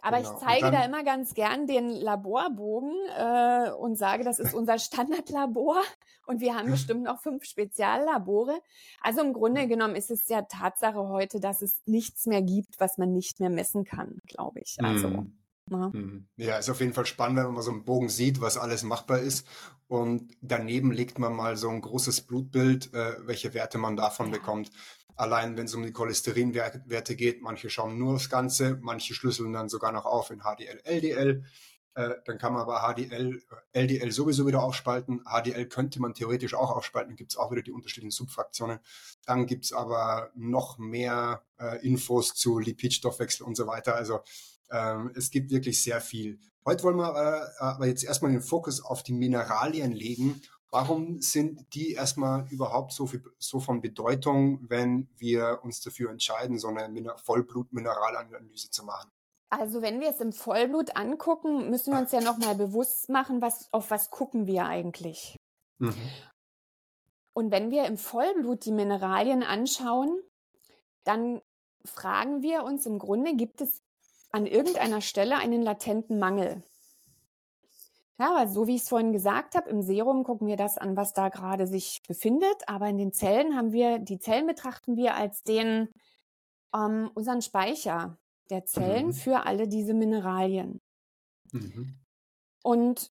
Aber 0.01 0.18
genau. 0.18 0.34
ich 0.34 0.39
zeige 0.39 0.72
da 0.72 0.86
immer 0.86 1.04
ganz 1.04 1.34
gern 1.34 1.68
den 1.68 1.89
Laborbogen 1.89 2.94
äh, 3.18 3.72
und 3.72 3.98
sage, 3.98 4.24
das 4.24 4.39
ist 4.39 4.54
unser 4.54 4.77
Standardlabor 4.80 5.82
und 6.27 6.42
wir 6.42 6.56
haben 6.56 6.70
bestimmt 6.70 7.04
noch 7.04 7.22
fünf 7.22 7.46
Speziallabore. 7.46 8.60
Also 9.01 9.22
im 9.22 9.34
Grunde 9.34 9.68
genommen 9.68 9.96
ist 9.96 10.12
es 10.12 10.27
ja 10.27 10.44
Tatsache 10.44 11.08
heute, 11.08 11.39
dass 11.39 11.62
es 11.62 11.82
nichts 11.86 12.25
mehr 12.25 12.42
gibt, 12.42 12.80
was 12.80 12.98
man 12.98 13.13
nicht 13.13 13.39
mehr 13.39 13.50
messen 13.50 13.86
kann, 13.86 14.20
glaube 14.27 14.60
ich. 14.60 14.77
Also. 14.82 15.08
Mhm. 15.08 15.38
Ja. 15.70 15.89
Mhm. 15.89 16.27
ja, 16.38 16.58
ist 16.58 16.70
auf 16.70 16.80
jeden 16.80 16.94
Fall 16.94 17.06
spannend, 17.06 17.39
wenn 17.39 17.54
man 17.54 17.62
so 17.62 17.72
einen 17.72 17.84
Bogen 17.84 18.08
sieht, 18.08 18.39
was 18.39 18.58
alles 18.58 18.84
machbar 18.84 19.20
ist. 19.20 19.46
Und 19.88 20.34
daneben 20.42 20.92
legt 20.92 21.20
man 21.20 21.34
mal 21.34 21.58
so 21.58 21.70
ein 21.70 21.82
großes 21.82 22.22
Blutbild, 22.22 22.94
äh, 22.94 23.16
welche 23.25 23.54
Werte 23.54 23.77
man 23.77 23.96
davon 23.96 24.32
bekommt. 24.32 24.72
Allein 25.18 25.58
wenn 25.58 25.66
es 25.66 25.74
um 25.74 25.84
die 25.84 25.92
Cholesterinwerte 25.92 27.16
geht, 27.16 27.42
manche 27.42 27.70
schauen 27.70 27.98
nur 27.98 28.16
aufs 28.16 28.30
Ganze, 28.30 28.78
manche 28.82 29.16
schlüsseln 29.16 29.52
dann 29.52 29.68
sogar 29.68 29.92
noch 29.92 30.06
auf 30.06 30.30
in 30.30 30.42
HDL, 30.42 30.80
LDL. 30.84 31.44
Äh, 31.96 32.14
dann 32.26 32.38
kann 32.38 32.54
man 32.54 32.62
aber 32.62 32.82
HDL, 32.82 33.42
LDL 33.74 34.12
sowieso 34.12 34.46
wieder 34.46 34.62
aufspalten. 34.62 35.24
HDL 35.26 35.66
könnte 35.66 36.00
man 36.00 36.14
theoretisch 36.14 36.54
auch 36.54 36.70
aufspalten, 36.70 37.16
gibt 37.16 37.32
es 37.32 37.38
auch 37.38 37.52
wieder 37.52 37.64
die 37.64 37.72
unterschiedlichen 37.72 38.12
Subfraktionen. 38.12 38.78
Dann 39.26 39.48
gibt 39.48 39.66
es 39.66 39.74
aber 39.74 40.30
noch 40.36 40.78
mehr 40.78 41.42
äh, 41.60 41.84
Infos 41.84 42.36
zu 42.36 42.60
Lipidstoffwechsel 42.60 43.44
und 43.44 43.58
so 43.58 43.66
weiter. 43.66 43.96
Also 43.96 44.20
ähm, 44.70 45.12
es 45.16 45.32
gibt 45.32 45.50
wirklich 45.50 45.82
sehr 45.82 46.00
viel. 46.00 46.40
Heute 46.64 46.84
wollen 46.84 46.98
wir 46.98 47.16
äh, 47.16 47.64
aber 47.64 47.88
jetzt 47.88 48.04
erstmal 48.04 48.32
den 48.32 48.42
Fokus 48.42 48.84
auf 48.84 49.02
die 49.02 49.14
Mineralien 49.14 49.92
legen. 49.92 50.42
Warum 50.70 51.22
sind 51.22 51.74
die 51.74 51.94
erstmal 51.94 52.46
überhaupt 52.52 52.92
so, 52.92 53.08
viel, 53.08 53.24
so 53.40 53.60
von 53.60 53.82
Bedeutung, 53.82 54.60
wenn 54.70 55.08
wir 55.18 55.60
uns 55.64 55.82
dafür 55.82 56.12
entscheiden, 56.12 56.60
so 56.60 56.68
eine 56.68 57.16
Vollblutmineralanalyse 57.18 58.70
zu 58.70 58.84
machen? 58.84 59.10
Also 59.50 59.82
wenn 59.82 60.02
wir 60.02 60.10
es 60.10 60.20
im 60.20 60.34
Vollblut 60.34 60.98
angucken, 60.98 61.70
müssen 61.70 61.94
wir 61.94 62.00
uns 62.00 62.12
ja 62.12 62.20
nochmal 62.20 62.56
bewusst 62.56 63.08
machen, 63.10 63.42
was, 63.42 63.72
auf 63.72 63.92
was 63.92 64.10
gucken 64.10 64.46
wir 64.46 64.66
eigentlich. 64.66 65.38
Mhm. 65.80 65.96
Und 67.34 67.52
wenn 67.52 67.72
wir 67.72 67.86
im 67.86 67.98
Vollblut 67.98 68.66
die 68.66 68.72
Mineralien 68.72 69.44
anschauen, 69.44 70.20
dann 71.06 71.42
fragen 71.86 72.42
wir 72.42 72.64
uns 72.64 72.86
im 72.86 73.00
Grunde, 73.00 73.36
gibt 73.36 73.62
es 73.62 73.82
an 74.32 74.46
irgendeiner 74.46 75.00
Stelle 75.00 75.38
einen 75.38 75.62
latenten 75.62 76.20
Mangel. 76.20 76.62
Ja, 78.20 78.36
weil 78.36 78.48
so 78.48 78.66
wie 78.66 78.76
ich 78.76 78.82
es 78.82 78.90
vorhin 78.90 79.14
gesagt 79.14 79.56
habe, 79.56 79.70
im 79.70 79.82
Serum 79.82 80.24
gucken 80.24 80.48
wir 80.48 80.58
das 80.58 80.78
an, 80.78 80.96
was 80.98 81.14
da 81.14 81.30
gerade 81.30 81.68
sich 81.68 82.02
befindet, 82.08 82.56
aber 82.68 82.90
in 82.90 82.98
den 82.98 83.14
Zellen 83.14 83.56
haben 83.56 83.72
wir, 83.72 84.00
die 84.00 84.18
Zellen 84.18 84.48
betrachten 84.48 84.96
wir 84.96 85.16
als 85.16 85.44
den, 85.44 85.90
ähm, 86.74 87.12
unseren 87.14 87.42
Speicher 87.42 88.18
der 88.50 88.66
Zellen 88.66 89.08
mhm. 89.08 89.14
für 89.14 89.46
alle 89.46 89.68
diese 89.68 89.94
Mineralien. 89.94 90.82
Mhm. 91.52 92.00
Und 92.64 93.12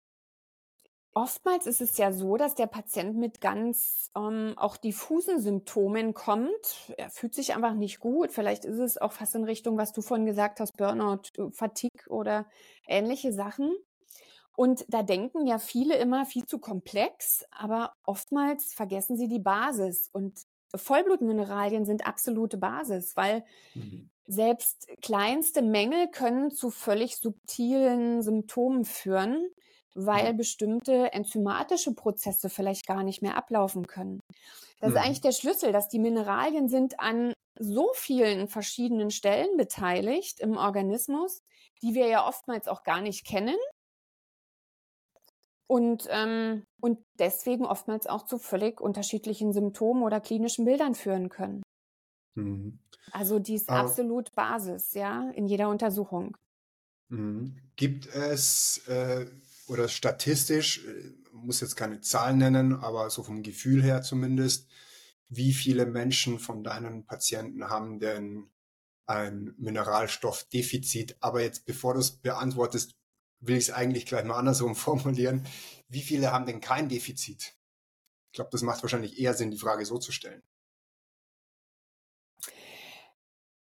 Oftmals 1.16 1.68
ist 1.68 1.80
es 1.80 1.96
ja 1.96 2.10
so, 2.10 2.36
dass 2.36 2.56
der 2.56 2.66
Patient 2.66 3.16
mit 3.16 3.40
ganz 3.40 4.10
ähm, 4.16 4.54
auch 4.56 4.76
diffusen 4.76 5.40
Symptomen 5.40 6.12
kommt. 6.12 6.92
Er 6.96 7.08
fühlt 7.08 7.34
sich 7.34 7.54
einfach 7.54 7.74
nicht 7.74 8.00
gut. 8.00 8.32
Vielleicht 8.32 8.64
ist 8.64 8.80
es 8.80 8.98
auch 8.98 9.12
fast 9.12 9.36
in 9.36 9.44
Richtung, 9.44 9.78
was 9.78 9.92
du 9.92 10.02
vorhin 10.02 10.26
gesagt 10.26 10.58
hast, 10.58 10.76
Burnout, 10.76 11.20
äh, 11.38 11.52
Fatigue 11.52 12.08
oder 12.08 12.46
ähnliche 12.88 13.32
Sachen. 13.32 13.72
Und 14.56 14.84
da 14.88 15.02
denken 15.02 15.46
ja 15.46 15.58
viele 15.58 15.96
immer 15.96 16.26
viel 16.26 16.46
zu 16.46 16.58
komplex, 16.58 17.44
aber 17.50 17.92
oftmals 18.04 18.72
vergessen 18.72 19.16
sie 19.16 19.28
die 19.28 19.40
Basis. 19.40 20.08
Und 20.12 20.42
Vollblutmineralien 20.74 21.84
sind 21.84 22.06
absolute 22.06 22.56
Basis, 22.56 23.16
weil 23.16 23.44
mhm. 23.74 24.10
selbst 24.26 24.88
kleinste 25.02 25.60
Mängel 25.62 26.08
können 26.08 26.52
zu 26.52 26.70
völlig 26.70 27.16
subtilen 27.16 28.22
Symptomen 28.22 28.84
führen, 28.84 29.48
weil 29.94 30.32
mhm. 30.32 30.36
bestimmte 30.36 31.12
enzymatische 31.12 31.94
Prozesse 31.94 32.48
vielleicht 32.48 32.86
gar 32.86 33.02
nicht 33.02 33.22
mehr 33.22 33.36
ablaufen 33.36 33.88
können. 33.88 34.20
Das 34.78 34.90
ist 34.90 34.96
mhm. 34.96 35.02
eigentlich 35.02 35.20
der 35.20 35.32
Schlüssel, 35.32 35.72
dass 35.72 35.88
die 35.88 35.98
Mineralien 35.98 36.68
sind 36.68 37.00
an 37.00 37.32
so 37.58 37.90
vielen 37.94 38.48
verschiedenen 38.48 39.10
Stellen 39.10 39.56
beteiligt 39.56 40.40
im 40.40 40.56
Organismus, 40.56 41.42
die 41.82 41.94
wir 41.94 42.06
ja 42.06 42.26
oftmals 42.26 42.68
auch 42.68 42.82
gar 42.82 43.00
nicht 43.00 43.24
kennen 43.24 43.56
und, 45.74 46.06
ähm, 46.08 46.62
und 46.80 47.00
deswegen 47.18 47.66
oftmals 47.66 48.06
auch 48.06 48.26
zu 48.26 48.38
völlig 48.38 48.80
unterschiedlichen 48.80 49.52
Symptomen 49.52 50.04
oder 50.04 50.20
klinischen 50.20 50.64
Bildern 50.64 50.94
führen 50.94 51.30
können. 51.30 51.64
Mhm. 52.36 52.78
Also 53.10 53.40
die 53.40 53.54
ist 53.54 53.68
Aber, 53.68 53.88
absolut 53.88 54.32
Basis, 54.36 54.94
ja, 54.94 55.28
in 55.30 55.48
jeder 55.48 55.68
Untersuchung. 55.68 56.36
Mhm. 57.08 57.56
Gibt 57.74 58.06
es 58.06 58.86
äh, 58.86 59.26
oder 59.66 59.88
statistisch, 59.88 60.86
äh, 60.86 61.10
muss 61.32 61.60
jetzt 61.60 61.74
keine 61.74 62.00
Zahlen 62.00 62.38
nennen, 62.38 62.74
aber 62.74 63.10
so 63.10 63.24
vom 63.24 63.42
Gefühl 63.42 63.82
her 63.82 64.02
zumindest, 64.02 64.68
wie 65.28 65.52
viele 65.52 65.86
Menschen 65.86 66.38
von 66.38 66.62
deinen 66.62 67.04
Patienten 67.04 67.68
haben 67.68 67.98
denn 67.98 68.48
ein 69.06 69.52
Mineralstoffdefizit? 69.58 71.16
Aber 71.18 71.42
jetzt, 71.42 71.66
bevor 71.66 71.94
du 71.94 72.00
es 72.00 72.12
beantwortest, 72.12 72.94
will 73.46 73.56
ich 73.56 73.68
es 73.68 73.74
eigentlich 73.74 74.06
gleich 74.06 74.24
mal 74.24 74.38
andersrum 74.38 74.74
formulieren. 74.76 75.46
Wie 75.88 76.02
viele 76.02 76.32
haben 76.32 76.46
denn 76.46 76.60
kein 76.60 76.88
Defizit? 76.88 77.54
Ich 78.30 78.36
glaube, 78.36 78.50
das 78.50 78.62
macht 78.62 78.82
wahrscheinlich 78.82 79.18
eher 79.18 79.34
Sinn, 79.34 79.50
die 79.50 79.58
Frage 79.58 79.84
so 79.86 79.98
zu 79.98 80.10
stellen. 80.10 80.42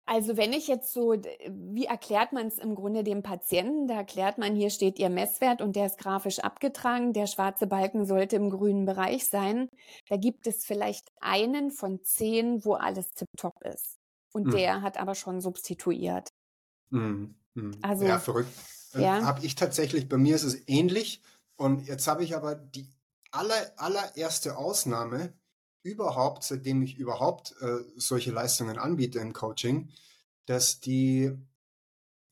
Also 0.08 0.36
wenn 0.36 0.52
ich 0.52 0.68
jetzt 0.68 0.92
so, 0.92 1.16
wie 1.48 1.86
erklärt 1.86 2.32
man 2.32 2.46
es 2.46 2.58
im 2.58 2.76
Grunde 2.76 3.02
dem 3.02 3.24
Patienten? 3.24 3.88
Da 3.88 3.94
erklärt 3.94 4.38
man, 4.38 4.54
hier 4.54 4.70
steht 4.70 5.00
Ihr 5.00 5.10
Messwert 5.10 5.60
und 5.60 5.74
der 5.74 5.86
ist 5.86 5.98
grafisch 5.98 6.38
abgetragen. 6.38 7.12
Der 7.12 7.26
schwarze 7.26 7.66
Balken 7.66 8.06
sollte 8.06 8.36
im 8.36 8.50
grünen 8.50 8.86
Bereich 8.86 9.26
sein. 9.26 9.68
Da 10.08 10.16
gibt 10.16 10.46
es 10.46 10.64
vielleicht 10.64 11.10
einen 11.20 11.72
von 11.72 12.04
zehn, 12.04 12.64
wo 12.64 12.74
alles 12.74 13.14
tiptop 13.14 13.60
ist. 13.64 13.98
Und 14.32 14.46
mhm. 14.46 14.50
der 14.52 14.82
hat 14.82 14.96
aber 14.96 15.16
schon 15.16 15.40
substituiert. 15.40 16.28
Mhm. 16.90 17.34
Mhm. 17.54 17.72
Also, 17.82 18.04
ja, 18.04 18.20
verrückt. 18.20 18.52
Äh, 18.94 19.02
ja. 19.02 19.22
Habe 19.22 19.44
ich 19.44 19.54
tatsächlich, 19.54 20.08
bei 20.08 20.16
mir 20.16 20.36
ist 20.36 20.44
es 20.44 20.68
ähnlich. 20.68 21.22
Und 21.56 21.86
jetzt 21.86 22.06
habe 22.06 22.24
ich 22.24 22.36
aber 22.36 22.54
die 22.54 22.88
aller, 23.30 23.72
allererste 23.76 24.56
Ausnahme, 24.56 25.32
überhaupt, 25.86 26.42
seitdem 26.42 26.82
ich 26.82 26.98
überhaupt 26.98 27.54
äh, 27.60 27.78
solche 27.94 28.32
Leistungen 28.32 28.76
anbiete 28.76 29.20
im 29.20 29.32
Coaching, 29.32 29.90
dass 30.46 30.80
die 30.80 31.32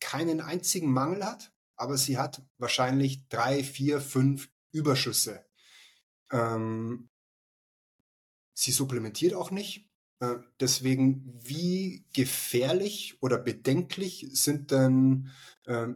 keinen 0.01 0.41
einzigen 0.41 0.93
Mangel 0.93 1.25
hat, 1.25 1.53
aber 1.77 1.97
sie 1.97 2.19
hat 2.19 2.43
wahrscheinlich 2.59 3.29
drei, 3.29 3.63
vier, 3.63 4.01
fünf 4.01 4.51
Überschüsse. 4.73 5.45
Ähm, 6.33 7.09
sie 8.55 8.73
supplementiert 8.73 9.35
auch 9.35 9.51
nicht. 9.51 9.89
Äh, 10.21 10.37
deswegen, 10.61 11.39
wie 11.43 12.05
gefährlich 12.13 13.19
oder 13.21 13.39
bedenklich 13.39 14.27
sind 14.33 14.73
denn 14.73 15.31
äh, 15.67 15.89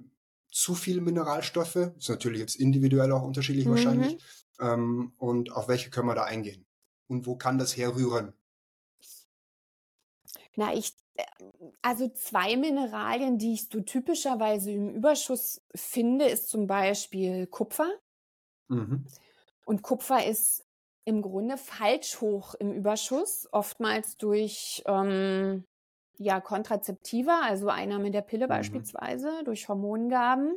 zu 0.60 0.74
viele 0.74 1.00
Mineralstoffe? 1.00 1.74
Das 1.74 1.94
ist 1.96 2.08
natürlich 2.08 2.40
jetzt 2.40 2.56
individuell 2.56 3.12
auch 3.12 3.22
unterschiedlich 3.22 3.66
mhm. 3.66 3.70
wahrscheinlich. 3.70 4.18
Ähm, 4.60 5.12
und 5.18 5.52
auf 5.52 5.68
welche 5.68 5.90
können 5.90 6.08
wir 6.08 6.14
da 6.14 6.24
eingehen? 6.24 6.68
und 7.08 7.26
wo 7.26 7.36
kann 7.36 7.58
das 7.58 7.76
herrühren? 7.76 8.32
Na, 10.54 10.74
ich, 10.74 10.92
äh, 11.14 11.24
also 11.82 12.08
zwei 12.08 12.56
Mineralien, 12.56 13.38
die 13.38 13.54
ich 13.54 13.68
so 13.68 13.80
typischerweise 13.80 14.70
im 14.70 14.94
Überschuss 14.94 15.62
finde, 15.74 16.26
ist 16.26 16.48
zum 16.48 16.66
Beispiel 16.66 17.46
Kupfer. 17.46 17.90
Mhm. 18.68 19.06
Und 19.64 19.82
Kupfer 19.82 20.24
ist 20.24 20.64
im 21.04 21.22
Grunde 21.22 21.56
falsch 21.56 22.20
hoch 22.20 22.54
im 22.54 22.72
Überschuss, 22.72 23.48
oftmals 23.52 24.16
durch 24.18 24.82
ähm, 24.86 25.64
ja, 26.18 26.40
Kontrazeptiva, 26.40 27.40
also 27.42 27.68
Einnahme 27.68 28.10
der 28.10 28.22
Pille 28.22 28.46
mhm. 28.46 28.50
beispielsweise, 28.50 29.42
durch 29.44 29.68
Hormongaben. 29.68 30.56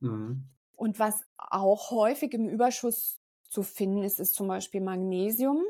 Mhm. 0.00 0.44
Und 0.76 0.98
was 0.98 1.22
auch 1.36 1.90
häufig 1.90 2.34
im 2.34 2.48
Überschuss 2.48 3.18
zu 3.48 3.62
finden 3.62 4.02
ist, 4.02 4.20
ist 4.20 4.34
zum 4.34 4.46
Beispiel 4.48 4.80
Magnesium 4.80 5.62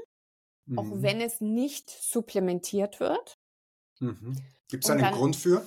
mhm. 0.69 0.79
auch 0.79 0.87
wenn 0.91 1.21
es 1.21 1.41
nicht 1.41 1.91
supplementiert 1.91 3.01
wird. 3.01 3.39
Mhm. 4.01 4.37
Gibt 4.69 4.85
es 4.85 4.91
einen 4.91 5.01
dann, 5.01 5.15
Grund 5.15 5.37
für? 5.37 5.67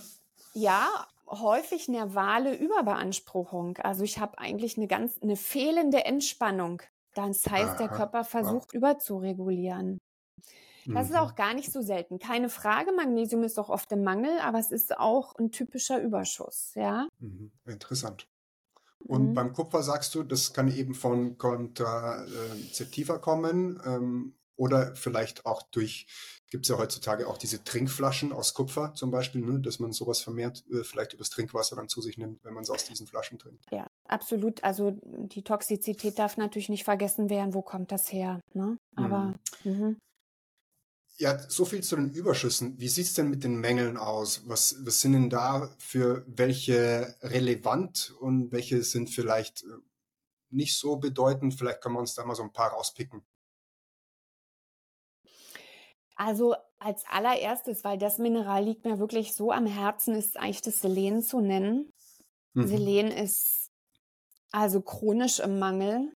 Ja, 0.53 1.07
häufig 1.27 1.87
nervale 1.87 2.55
Überbeanspruchung. 2.55 3.77
Also 3.77 4.03
ich 4.03 4.19
habe 4.19 4.37
eigentlich 4.37 4.77
eine 4.77 4.87
ganz 4.87 5.17
eine 5.21 5.35
fehlende 5.35 6.05
Entspannung. 6.05 6.81
Das 7.13 7.45
heißt, 7.45 7.71
Aha, 7.71 7.77
der 7.77 7.89
Körper 7.89 8.23
versucht 8.23 8.69
wow. 8.69 8.73
überzuregulieren. 8.73 9.97
Das 10.85 11.07
mhm. 11.07 11.13
ist 11.13 11.19
auch 11.19 11.35
gar 11.35 11.53
nicht 11.53 11.71
so 11.71 11.81
selten. 11.81 12.19
Keine 12.19 12.49
Frage, 12.49 12.91
Magnesium 12.91 13.43
ist 13.43 13.57
doch 13.57 13.69
oft 13.69 13.91
im 13.91 14.03
Mangel, 14.03 14.39
aber 14.41 14.59
es 14.59 14.71
ist 14.71 14.97
auch 14.97 15.35
ein 15.35 15.51
typischer 15.51 16.01
Überschuss, 16.01 16.71
ja. 16.75 17.07
Mhm. 17.19 17.51
Interessant. 17.65 18.27
Und 18.99 19.29
mhm. 19.29 19.33
beim 19.33 19.53
Kupfer 19.53 19.83
sagst 19.83 20.13
du, 20.15 20.23
das 20.23 20.53
kann 20.53 20.67
eben 20.67 20.93
von 20.93 21.37
Kontrazeptiva 21.37 23.17
kommen. 23.17 23.81
Ähm, 23.85 24.35
oder 24.61 24.95
vielleicht 24.95 25.47
auch 25.47 25.63
durch, 25.63 26.05
gibt 26.51 26.65
es 26.65 26.69
ja 26.69 26.77
heutzutage 26.77 27.27
auch 27.27 27.39
diese 27.39 27.63
Trinkflaschen 27.63 28.31
aus 28.31 28.53
Kupfer 28.53 28.93
zum 28.93 29.09
Beispiel, 29.09 29.41
ne, 29.41 29.59
dass 29.59 29.79
man 29.79 29.91
sowas 29.91 30.21
vermehrt 30.21 30.63
äh, 30.71 30.83
vielleicht 30.83 31.13
übers 31.13 31.31
Trinkwasser 31.31 31.75
dann 31.75 31.89
zu 31.89 31.99
sich 31.99 32.19
nimmt, 32.19 32.43
wenn 32.43 32.53
man 32.53 32.61
es 32.61 32.69
aus 32.69 32.85
diesen 32.85 33.07
Flaschen 33.07 33.39
trinkt. 33.39 33.65
Ja, 33.71 33.87
absolut. 34.07 34.63
Also 34.63 34.99
die 35.03 35.43
Toxizität 35.43 36.19
darf 36.19 36.37
natürlich 36.37 36.69
nicht 36.69 36.83
vergessen 36.83 37.31
werden, 37.31 37.55
wo 37.55 37.63
kommt 37.63 37.91
das 37.91 38.11
her. 38.11 38.39
Ne? 38.53 38.77
Aber 38.95 39.33
mhm. 39.63 39.97
Ja, 41.21 41.37
so 41.37 41.65
viel 41.65 41.83
zu 41.83 41.97
den 41.97 42.09
Überschüssen. 42.09 42.79
Wie 42.79 42.87
sieht 42.87 43.05
es 43.05 43.13
denn 43.13 43.29
mit 43.29 43.43
den 43.43 43.57
Mängeln 43.57 43.95
aus? 43.95 44.49
Was, 44.49 44.83
was 44.83 45.01
sind 45.01 45.13
denn 45.13 45.29
da 45.29 45.69
für 45.77 46.25
welche 46.25 47.15
relevant 47.21 48.15
und 48.19 48.51
welche 48.51 48.81
sind 48.81 49.07
vielleicht 49.11 49.61
äh, 49.61 49.67
nicht 50.49 50.75
so 50.75 50.95
bedeutend? 50.95 51.53
Vielleicht 51.53 51.79
können 51.81 51.93
wir 51.93 51.99
uns 51.99 52.15
da 52.15 52.25
mal 52.25 52.33
so 52.33 52.41
ein 52.41 52.51
paar 52.51 52.71
rauspicken. 52.71 53.23
Also 56.15 56.55
als 56.79 57.03
allererstes, 57.07 57.83
weil 57.83 57.99
das 57.99 58.17
Mineral 58.17 58.63
liegt 58.63 58.83
mir 58.83 58.97
wirklich 58.97 59.35
so 59.35 59.51
am 59.51 59.67
Herzen, 59.67 60.15
ist 60.15 60.37
eigentlich 60.37 60.63
das 60.63 60.79
Selen 60.79 61.21
zu 61.21 61.39
nennen. 61.39 61.93
Mhm. 62.53 62.65
Selen 62.65 63.11
ist 63.11 63.69
also 64.51 64.81
chronisch 64.81 65.37
im 65.37 65.59
Mangel, 65.59 66.11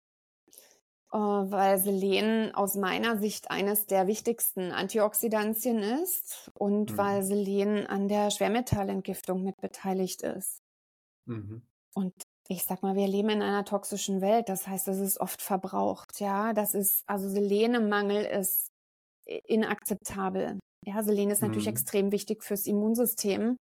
weil 1.19 1.78
Selen 1.78 2.56
aus 2.56 2.76
meiner 2.76 3.17
Sicht 3.17 3.52
eines 3.52 3.86
der 3.86 4.08
wichtigsten 4.08 4.71
Antioxidantien 4.71 5.80
ist 5.80 6.52
und 6.54 6.91
mhm. 6.91 6.97
weil 6.97 7.24
Selen 7.24 7.86
an 7.88 8.08
der 8.08 8.32
Schwermetallentgiftung 8.32 9.43
mit 9.43 9.60
beteiligt 9.60 10.21
ist. 10.21 10.62
Mhm. 11.26 11.63
Und 11.93 12.13
ich 12.47 12.63
sag 12.63 12.82
mal, 12.82 12.95
wir 12.95 13.08
leben 13.08 13.30
in 13.30 13.41
einer 13.41 13.65
toxischen 13.65 14.21
Welt, 14.21 14.50
das 14.50 14.67
heißt, 14.67 14.88
es 14.88 15.00
ist 15.00 15.19
oft 15.19 15.41
verbraucht, 15.41 16.19
ja. 16.19 16.54
Das 16.54 16.74
ist, 16.74 17.04
also 17.08 17.30
Selenemangel 17.30 18.24
ist 18.26 18.69
inakzeptabel. 19.26 20.60
Ja, 20.86 21.04
Selen 21.04 21.30
ist 21.30 21.41
natürlich 21.41 21.67
mhm. 21.67 21.74
extrem 21.74 22.12
wichtig 22.12 22.43
fürs 22.43 22.65
Immunsystem. 22.65 23.58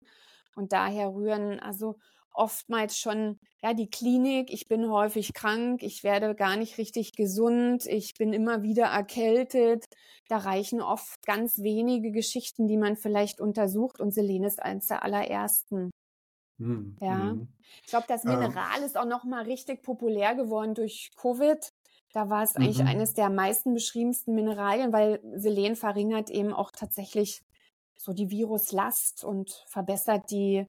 Und 0.56 0.72
daher 0.72 1.14
rühren 1.14 1.60
also 1.60 1.98
oftmals 2.34 2.98
schon, 2.98 3.40
ja, 3.62 3.74
die 3.74 3.90
Klinik, 3.90 4.52
ich 4.52 4.68
bin 4.68 4.90
häufig 4.90 5.34
krank, 5.34 5.84
ich 5.84 6.04
werde 6.04 6.36
gar 6.36 6.56
nicht 6.56 6.78
richtig 6.78 7.14
gesund, 7.14 7.86
ich 7.86 8.14
bin 8.14 8.34
immer 8.34 8.64
wieder 8.64 8.86
erkältet. 8.86 9.86
Da 10.28 10.38
reichen 10.38 10.82
oft 10.82 11.26
ganz 11.26 11.60
wenige 11.60 12.12
Geschichten, 12.12 12.68
die 12.68 12.78
man 12.78 12.96
vielleicht 12.96 13.42
untersucht 13.42 14.00
und 14.00 14.14
Selen 14.14 14.44
ist 14.44 14.62
eines 14.62 14.88
der 14.88 15.04
allerersten. 15.04 15.92
Mhm. 16.58 16.98
Ja, 17.02 17.16
mhm. 17.16 17.48
ich 17.84 17.90
glaube, 17.90 18.06
das 18.08 18.24
Mineral 18.24 18.80
ähm. 18.80 18.84
ist 18.84 18.98
auch 18.98 19.06
noch 19.06 19.24
mal 19.24 19.44
richtig 19.44 19.82
populär 19.82 20.36
geworden 20.36 20.76
durch 20.76 21.12
Covid. 21.16 21.72
Da 22.14 22.30
war 22.30 22.44
es 22.44 22.56
mhm. 22.56 22.64
eigentlich 22.64 22.84
eines 22.84 23.14
der 23.14 23.30
meisten 23.30 23.74
beschriebensten 23.74 24.34
Mineralien, 24.36 24.94
weil 24.94 25.20
Selen 25.36 25.76
verringert 25.76 26.30
eben 26.30 26.54
auch 26.54 26.72
tatsächlich 26.72 27.42
so 27.98 28.14
die 28.14 28.30
Viruslast 28.30 29.24
und 29.24 29.52
verbessert 29.68 30.32
die 30.32 30.66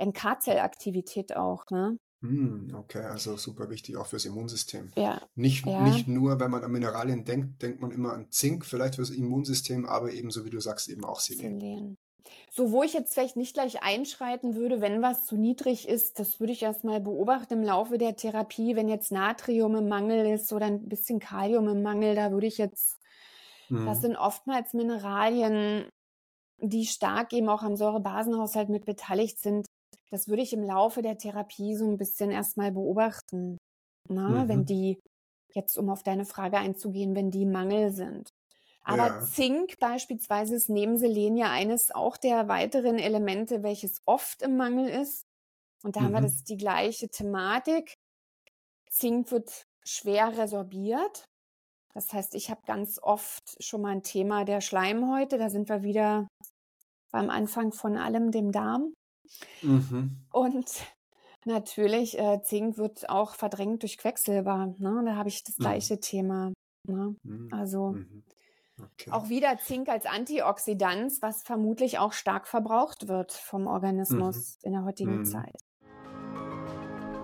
NK-Zellaktivität 0.00 1.36
auch. 1.36 1.64
Ne? 1.70 1.98
Hm, 2.22 2.74
okay, 2.74 3.02
also 3.02 3.36
super 3.36 3.70
wichtig 3.70 3.96
auch 3.96 4.06
fürs 4.06 4.26
Immunsystem. 4.26 4.90
Ja. 4.96 5.22
Nicht, 5.34 5.64
ja. 5.64 5.80
nicht 5.82 6.06
nur, 6.06 6.38
wenn 6.38 6.50
man 6.50 6.62
an 6.62 6.70
Mineralien 6.70 7.24
denkt, 7.24 7.62
denkt 7.62 7.80
man 7.80 7.90
immer 7.90 8.12
an 8.12 8.30
Zink, 8.30 8.66
vielleicht 8.66 8.96
fürs 8.96 9.10
Immunsystem, 9.10 9.86
aber 9.86 10.12
ebenso 10.12 10.44
wie 10.44 10.50
du 10.50 10.60
sagst, 10.60 10.88
eben 10.88 11.04
auch 11.04 11.20
Selen. 11.20 11.60
Selen. 11.60 11.98
So, 12.50 12.72
wo 12.72 12.82
ich 12.82 12.92
jetzt 12.92 13.14
vielleicht 13.14 13.36
nicht 13.36 13.54
gleich 13.54 13.82
einschreiten 13.82 14.54
würde, 14.54 14.80
wenn 14.80 15.02
was 15.02 15.24
zu 15.24 15.36
niedrig 15.36 15.88
ist, 15.88 16.18
das 16.18 16.40
würde 16.40 16.52
ich 16.52 16.62
erstmal 16.62 17.00
beobachten 17.00 17.54
im 17.54 17.62
Laufe 17.62 17.96
der 17.96 18.16
Therapie. 18.16 18.76
Wenn 18.76 18.88
jetzt 18.88 19.10
Natrium 19.10 19.74
im 19.76 19.88
Mangel 19.88 20.26
ist 20.26 20.52
oder 20.52 20.66
ein 20.66 20.88
bisschen 20.88 21.20
Kalium 21.20 21.68
im 21.68 21.82
Mangel, 21.82 22.14
da 22.14 22.32
würde 22.32 22.46
ich 22.46 22.58
jetzt, 22.58 22.98
mhm. 23.68 23.86
das 23.86 24.02
sind 24.02 24.16
oftmals 24.16 24.74
Mineralien, 24.74 25.88
die 26.58 26.86
stark 26.86 27.32
eben 27.32 27.48
auch 27.48 27.62
am 27.62 27.76
Säurebasenhaushalt 27.76 28.68
mit 28.68 28.84
beteiligt 28.84 29.38
sind, 29.38 29.66
das 30.10 30.28
würde 30.28 30.42
ich 30.42 30.52
im 30.52 30.62
Laufe 30.62 31.02
der 31.02 31.18
Therapie 31.18 31.76
so 31.76 31.88
ein 31.88 31.96
bisschen 31.96 32.30
erstmal 32.30 32.72
beobachten. 32.72 33.58
Na, 34.08 34.28
mhm. 34.28 34.48
wenn 34.48 34.64
die, 34.66 34.98
jetzt 35.54 35.76
um 35.78 35.88
auf 35.90 36.02
deine 36.02 36.24
Frage 36.24 36.58
einzugehen, 36.58 37.14
wenn 37.14 37.30
die 37.30 37.46
Mangel 37.46 37.92
sind. 37.92 38.30
Aber 38.82 39.06
ja. 39.06 39.20
Zink 39.20 39.78
beispielsweise 39.78 40.56
ist 40.56 40.68
neben 40.68 40.98
Selen 40.98 41.36
ja 41.36 41.50
eines 41.50 41.94
auch 41.94 42.16
der 42.16 42.48
weiteren 42.48 42.98
Elemente, 42.98 43.62
welches 43.62 44.00
oft 44.06 44.42
im 44.42 44.56
Mangel 44.56 44.88
ist. 44.88 45.24
Und 45.82 45.96
da 45.96 46.00
mhm. 46.00 46.04
haben 46.06 46.12
wir 46.12 46.20
mhm. 46.20 46.24
das 46.24 46.44
die 46.44 46.56
gleiche 46.56 47.08
Thematik. 47.08 47.94
Zink 48.90 49.30
wird 49.30 49.64
schwer 49.84 50.36
resorbiert. 50.36 51.24
Das 51.94 52.12
heißt, 52.12 52.34
ich 52.34 52.50
habe 52.50 52.62
ganz 52.66 52.98
oft 53.02 53.62
schon 53.62 53.82
mal 53.82 53.90
ein 53.90 54.02
Thema 54.02 54.44
der 54.44 54.60
Schleimhäute. 54.60 55.38
Da 55.38 55.50
sind 55.50 55.68
wir 55.68 55.82
wieder 55.82 56.28
beim 57.12 57.30
Anfang 57.30 57.72
von 57.72 57.96
allem, 57.96 58.30
dem 58.30 58.52
Darm. 58.52 58.92
Mhm. 59.62 60.16
Und 60.32 60.66
natürlich, 61.44 62.18
äh, 62.18 62.40
Zink 62.42 62.78
wird 62.78 63.08
auch 63.08 63.34
verdrängt 63.34 63.82
durch 63.82 63.98
Quecksilber. 63.98 64.74
Ne? 64.78 65.02
Da 65.04 65.16
habe 65.16 65.28
ich 65.28 65.44
das 65.44 65.58
mhm. 65.58 65.62
gleiche 65.62 65.94
mhm. 65.94 66.00
Thema. 66.00 66.52
Ne? 66.86 67.16
Mhm. 67.22 67.48
Also 67.52 67.92
mhm. 67.92 68.22
okay. 68.78 69.10
auch 69.10 69.28
wieder 69.28 69.58
Zink 69.58 69.88
als 69.88 70.06
Antioxidant, 70.06 71.12
was 71.20 71.42
vermutlich 71.42 71.98
auch 71.98 72.12
stark 72.12 72.46
verbraucht 72.46 73.08
wird 73.08 73.32
vom 73.32 73.66
Organismus 73.66 74.58
in 74.62 74.72
der 74.72 74.84
heutigen 74.84 75.24
Zeit. 75.24 75.56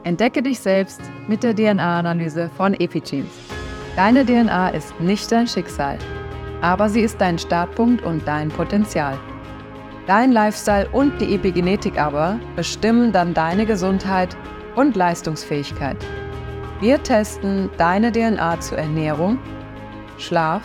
Entdecke 0.04 0.40
dich 0.40 0.60
selbst 0.60 1.00
mit 1.26 1.42
der 1.42 1.54
DNA-Analyse 1.54 2.48
von 2.50 2.74
Epigenes. 2.74 3.26
Deine 3.96 4.24
DNA 4.24 4.68
ist 4.68 5.00
nicht 5.00 5.32
dein 5.32 5.48
Schicksal, 5.48 5.98
aber 6.60 6.88
sie 6.88 7.00
ist 7.00 7.20
dein 7.20 7.38
Startpunkt 7.40 8.04
und 8.04 8.24
dein 8.28 8.50
Potenzial. 8.50 9.18
Dein 10.06 10.30
Lifestyle 10.30 10.88
und 10.92 11.20
die 11.20 11.34
Epigenetik 11.34 11.98
aber 12.00 12.38
bestimmen 12.54 13.10
dann 13.10 13.34
deine 13.34 13.66
Gesundheit 13.66 14.36
und 14.76 14.94
Leistungsfähigkeit. 14.94 15.96
Wir 16.80 17.02
testen 17.02 17.70
deine 17.76 18.12
DNA 18.12 18.60
zur 18.60 18.78
Ernährung, 18.78 19.38
Schlaf, 20.18 20.62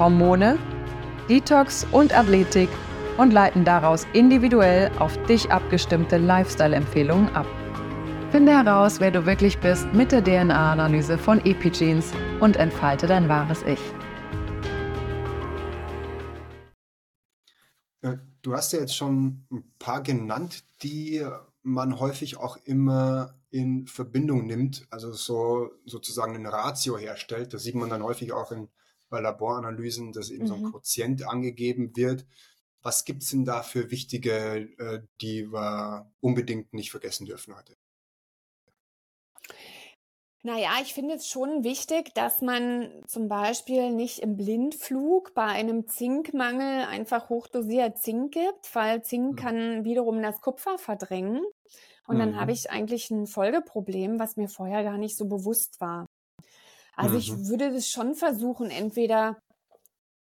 Hormone, 0.00 0.58
Detox 1.28 1.86
und 1.92 2.16
Athletik 2.16 2.68
und 3.18 3.32
leiten 3.32 3.64
daraus 3.64 4.04
individuell 4.14 4.90
auf 4.98 5.16
dich 5.26 5.50
abgestimmte 5.52 6.16
Lifestyle-Empfehlungen 6.16 7.34
ab. 7.36 7.46
Finde 8.32 8.52
heraus, 8.52 8.98
wer 8.98 9.12
du 9.12 9.24
wirklich 9.26 9.58
bist 9.58 9.86
mit 9.94 10.10
der 10.10 10.24
DNA-Analyse 10.24 11.16
von 11.16 11.38
Epigenes 11.44 12.12
und 12.40 12.56
entfalte 12.56 13.06
dein 13.06 13.28
wahres 13.28 13.62
Ich. 13.62 13.80
Du 18.46 18.54
hast 18.54 18.72
ja 18.72 18.78
jetzt 18.78 18.96
schon 18.96 19.44
ein 19.50 19.72
paar 19.80 20.02
genannt, 20.02 20.64
die 20.82 21.26
man 21.62 21.98
häufig 21.98 22.36
auch 22.36 22.56
immer 22.58 23.34
in 23.50 23.88
Verbindung 23.88 24.46
nimmt, 24.46 24.86
also 24.90 25.12
so 25.12 25.70
sozusagen 25.84 26.36
eine 26.36 26.52
Ratio 26.52 26.96
herstellt. 26.96 27.52
Das 27.52 27.64
sieht 27.64 27.74
man 27.74 27.90
dann 27.90 28.04
häufig 28.04 28.32
auch 28.32 28.52
in, 28.52 28.68
bei 29.08 29.20
Laboranalysen, 29.20 30.12
dass 30.12 30.30
eben 30.30 30.44
mhm. 30.44 30.48
so 30.48 30.54
ein 30.54 30.62
mhm. 30.62 30.70
Quotient 30.70 31.28
angegeben 31.28 31.96
wird. 31.96 32.24
Was 32.82 33.04
gibt 33.04 33.24
es 33.24 33.30
denn 33.30 33.44
da 33.44 33.62
für 33.62 33.90
wichtige, 33.90 34.68
äh, 34.78 35.02
die 35.20 35.50
wir 35.52 36.12
unbedingt 36.20 36.72
nicht 36.72 36.92
vergessen 36.92 37.26
dürfen 37.26 37.56
heute? 37.56 37.76
Naja, 40.42 40.70
ich 40.80 40.94
finde 40.94 41.14
es 41.14 41.26
schon 41.26 41.64
wichtig, 41.64 42.14
dass 42.14 42.40
man 42.40 42.90
zum 43.08 43.28
Beispiel 43.28 43.90
nicht 43.90 44.20
im 44.20 44.36
Blindflug 44.36 45.34
bei 45.34 45.42
einem 45.42 45.88
Zinkmangel 45.88 46.84
einfach 46.86 47.28
hochdosiert 47.28 47.98
Zink 47.98 48.34
gibt, 48.34 48.72
weil 48.74 49.02
Zink 49.02 49.32
mhm. 49.32 49.36
kann 49.36 49.84
wiederum 49.84 50.22
das 50.22 50.40
Kupfer 50.40 50.78
verdrängen. 50.78 51.42
Und 52.06 52.16
mhm. 52.16 52.20
dann 52.20 52.40
habe 52.40 52.52
ich 52.52 52.70
eigentlich 52.70 53.10
ein 53.10 53.26
Folgeproblem, 53.26 54.20
was 54.20 54.36
mir 54.36 54.48
vorher 54.48 54.84
gar 54.84 54.98
nicht 54.98 55.16
so 55.16 55.26
bewusst 55.26 55.80
war. 55.80 56.06
Also 56.94 57.14
mhm. 57.14 57.18
ich 57.18 57.48
würde 57.48 57.72
das 57.72 57.88
schon 57.88 58.14
versuchen, 58.14 58.70
entweder, 58.70 59.40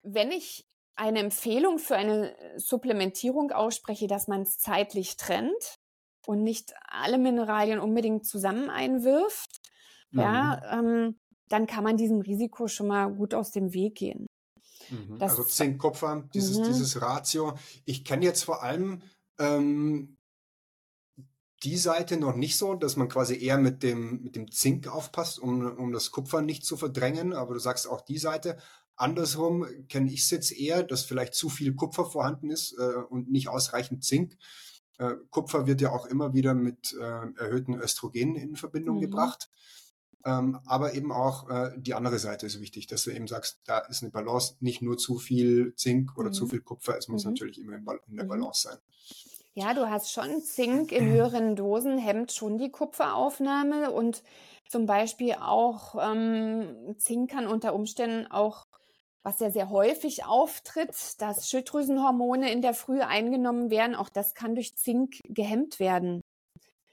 wenn 0.03 0.31
ich 0.31 0.65
eine 0.95 1.19
Empfehlung 1.19 1.79
für 1.79 1.95
eine 1.95 2.35
Supplementierung 2.57 3.51
ausspreche, 3.51 4.07
dass 4.07 4.27
man 4.27 4.43
es 4.43 4.57
zeitlich 4.57 5.17
trennt 5.17 5.75
und 6.25 6.43
nicht 6.43 6.73
alle 6.87 7.17
Mineralien 7.17 7.79
unbedingt 7.79 8.25
zusammen 8.25 8.69
einwirft, 8.69 9.62
mhm. 10.13 10.19
ja, 10.21 10.79
ähm, 10.79 11.15
dann 11.49 11.67
kann 11.67 11.83
man 11.83 11.97
diesem 11.97 12.21
Risiko 12.21 12.67
schon 12.67 12.87
mal 12.87 13.13
gut 13.13 13.33
aus 13.33 13.51
dem 13.51 13.73
Weg 13.73 13.95
gehen. 13.95 14.27
Mhm. 14.89 15.17
Also 15.19 15.43
Zink, 15.43 15.79
Kupfer, 15.79 16.27
dieses, 16.33 16.57
mhm. 16.59 16.63
dieses 16.65 17.01
Ratio. 17.01 17.57
Ich 17.85 18.03
kenne 18.05 18.25
jetzt 18.25 18.43
vor 18.43 18.63
allem 18.63 19.01
ähm, 19.39 20.17
die 21.63 21.77
Seite 21.77 22.17
noch 22.17 22.35
nicht 22.35 22.57
so, 22.57 22.75
dass 22.75 22.97
man 22.97 23.07
quasi 23.07 23.41
eher 23.41 23.57
mit 23.57 23.83
dem, 23.83 24.21
mit 24.23 24.35
dem 24.35 24.51
Zink 24.51 24.87
aufpasst, 24.87 25.39
um, 25.39 25.65
um 25.77 25.93
das 25.93 26.11
Kupfer 26.11 26.41
nicht 26.41 26.65
zu 26.65 26.75
verdrängen. 26.75 27.33
Aber 27.33 27.53
du 27.53 27.59
sagst 27.59 27.87
auch 27.87 28.01
die 28.01 28.17
Seite. 28.17 28.57
Andersrum 28.95 29.65
kenne 29.87 30.11
ich 30.11 30.21
es 30.21 30.29
jetzt 30.29 30.51
eher, 30.51 30.83
dass 30.83 31.03
vielleicht 31.03 31.33
zu 31.33 31.49
viel 31.49 31.73
Kupfer 31.73 32.05
vorhanden 32.05 32.51
ist 32.51 32.77
äh, 32.77 32.95
und 33.09 33.31
nicht 33.31 33.47
ausreichend 33.47 34.03
Zink. 34.03 34.37
Äh, 34.97 35.15
Kupfer 35.29 35.65
wird 35.65 35.81
ja 35.81 35.91
auch 35.91 36.05
immer 36.05 36.33
wieder 36.33 36.53
mit 36.53 36.93
äh, 36.93 37.27
erhöhten 37.37 37.75
Östrogenen 37.75 38.35
in 38.35 38.55
Verbindung 38.55 38.97
mhm. 38.97 39.01
gebracht. 39.01 39.49
Ähm, 40.25 40.59
aber 40.65 40.93
eben 40.93 41.11
auch 41.11 41.49
äh, 41.49 41.71
die 41.77 41.93
andere 41.93 42.17
Seite 42.17 42.45
ist 42.45 42.61
wichtig, 42.61 42.87
dass 42.87 43.03
du 43.03 43.11
eben 43.11 43.27
sagst, 43.27 43.59
da 43.65 43.79
ist 43.79 44.03
eine 44.03 44.11
Balance, 44.11 44.55
nicht 44.61 44.81
nur 44.81 44.97
zu 44.97 45.17
viel 45.17 45.75
Zink 45.75 46.17
oder 46.17 46.29
mhm. 46.29 46.33
zu 46.33 46.47
viel 46.47 46.61
Kupfer, 46.61 46.97
es 46.97 47.07
muss 47.09 47.25
mhm. 47.25 47.31
natürlich 47.31 47.59
immer 47.59 47.75
in, 47.75 48.15
der 48.15 48.25
mhm. 48.25 48.29
Balance 48.29 48.69
sein. 48.69 48.77
Ja, 49.55 49.73
du 49.73 49.89
hast 49.89 50.11
schon 50.11 50.41
Zink 50.41 50.91
in 50.91 51.09
höheren 51.09 51.55
Dosen, 51.55 51.97
hemmt 51.97 52.31
schon 52.31 52.57
die 52.57 52.71
Kupferaufnahme 52.71 53.91
und 53.91 54.23
zum 54.69 54.85
Beispiel 54.85 55.33
auch 55.33 55.95
ähm, 56.01 56.95
Zink 56.97 57.29
kann 57.29 57.45
unter 57.45 57.75
Umständen 57.75 58.25
auch 58.27 58.65
was 59.23 59.39
ja 59.39 59.49
sehr 59.49 59.69
häufig 59.69 60.25
auftritt, 60.25 61.21
dass 61.21 61.49
Schilddrüsenhormone 61.49 62.51
in 62.51 62.61
der 62.61 62.73
Früh 62.73 62.99
eingenommen 63.01 63.69
werden. 63.69 63.95
Auch 63.95 64.09
das 64.09 64.35
kann 64.35 64.53
durch 64.53 64.75
Zink 64.75 65.19
gehemmt 65.23 65.79
werden. 65.79 66.21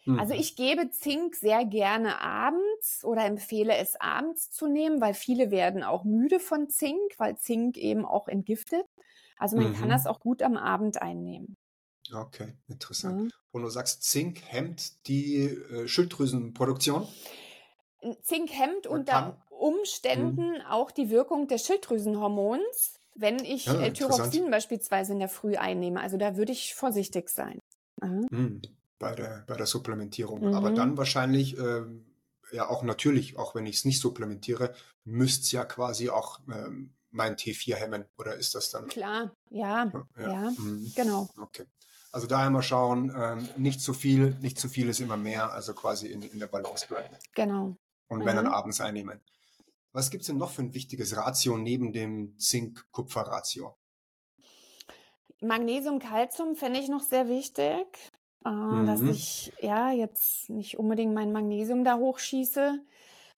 Also 0.06 0.34
mhm. 0.34 0.40
Ich 0.40 0.56
gebe 0.56 0.90
Zink 0.90 1.36
sehr 1.36 1.64
gerne 1.64 2.20
abends 2.20 3.04
oder 3.04 3.26
empfehle 3.26 3.76
es 3.76 4.00
abends 4.00 4.50
zu 4.50 4.66
nehmen, 4.66 5.00
weil 5.00 5.14
viele 5.14 5.50
werden 5.50 5.82
auch 5.82 6.04
müde 6.04 6.40
von 6.40 6.68
Zink, 6.70 6.98
weil 7.18 7.36
Zink 7.36 7.76
eben 7.76 8.06
auch 8.06 8.26
entgiftet. 8.26 8.86
Also 9.36 9.56
man 9.56 9.70
mhm. 9.70 9.74
kann 9.74 9.88
das 9.90 10.06
auch 10.06 10.20
gut 10.20 10.42
am 10.42 10.56
Abend 10.56 11.00
einnehmen. 11.02 11.56
Okay, 12.12 12.54
interessant. 12.68 13.24
Mhm. 13.24 13.30
Und 13.52 13.62
du 13.62 13.68
sagst, 13.68 14.02
Zink 14.04 14.42
hemmt 14.46 15.06
die 15.06 15.44
äh, 15.44 15.86
Schilddrüsenproduktion? 15.86 17.06
Zink 18.22 18.50
hemmt 18.52 18.86
unter 18.86 19.42
Umständen 19.50 20.52
mhm. 20.52 20.60
auch 20.68 20.90
die 20.90 21.10
Wirkung 21.10 21.46
des 21.46 21.66
Schilddrüsenhormons, 21.66 22.98
wenn 23.14 23.38
ich 23.44 23.66
ja, 23.66 23.80
äh, 23.80 23.92
Thyroxin 23.92 24.50
beispielsweise 24.50 25.12
in 25.12 25.18
der 25.18 25.28
Früh 25.28 25.56
einnehme. 25.56 26.00
Also 26.00 26.16
da 26.16 26.36
würde 26.36 26.52
ich 26.52 26.74
vorsichtig 26.74 27.28
sein. 27.28 27.60
Mhm. 28.00 28.62
Bei, 29.00 29.14
der, 29.14 29.44
bei 29.46 29.56
der 29.56 29.66
Supplementierung. 29.66 30.46
Mhm. 30.46 30.54
Aber 30.54 30.70
dann 30.70 30.98
wahrscheinlich, 30.98 31.58
äh, 31.58 31.82
ja 32.52 32.68
auch 32.68 32.82
natürlich, 32.82 33.38
auch 33.38 33.54
wenn 33.54 33.66
ich 33.66 33.76
es 33.76 33.84
nicht 33.86 33.98
supplementiere, 33.98 34.74
müsste 35.04 35.42
es 35.42 35.52
ja 35.52 35.64
quasi 35.64 36.10
auch 36.10 36.38
ähm, 36.52 36.92
mein 37.10 37.36
T4 37.36 37.76
hemmen. 37.76 38.04
Oder 38.18 38.34
ist 38.34 38.54
das 38.54 38.70
dann? 38.70 38.88
Klar, 38.88 39.34
ja, 39.48 39.90
ja, 40.18 40.30
ja 40.30 40.50
mhm. 40.50 40.92
genau. 40.94 41.28
Okay. 41.40 41.64
Also 42.12 42.26
da 42.26 42.44
einmal 42.44 42.62
schauen, 42.62 43.10
ähm, 43.16 43.48
nicht 43.56 43.80
zu 43.80 43.94
viel, 43.94 44.36
nicht 44.40 44.58
zu 44.58 44.68
viel 44.68 44.88
ist 44.90 45.00
immer 45.00 45.16
mehr, 45.16 45.50
also 45.50 45.72
quasi 45.72 46.08
in, 46.08 46.20
in 46.22 46.38
der 46.38 46.48
Balance 46.48 46.86
bleiben. 46.86 47.16
Genau. 47.34 47.76
Und 48.08 48.26
wenn 48.26 48.36
dann 48.36 48.46
mhm. 48.46 48.52
abends 48.52 48.80
einnehmen. 48.80 49.20
Was 49.92 50.10
gibt 50.10 50.22
es 50.22 50.26
denn 50.26 50.36
noch 50.36 50.50
für 50.50 50.62
ein 50.62 50.74
wichtiges 50.74 51.16
Ratio 51.16 51.56
neben 51.56 51.92
dem 51.92 52.38
Zink-Kupfer-Ratio? 52.38 53.76
Magnesium, 55.40 56.00
Calcium 56.00 56.54
fände 56.54 56.80
ich 56.80 56.88
noch 56.88 57.02
sehr 57.02 57.28
wichtig, 57.28 57.86
äh, 58.44 58.50
mhm. 58.50 58.86
dass 58.86 59.02
ich 59.02 59.52
ja 59.60 59.90
jetzt 59.90 60.50
nicht 60.50 60.78
unbedingt 60.78 61.14
mein 61.14 61.32
Magnesium 61.32 61.84
da 61.84 61.96
hochschieße. 61.96 62.80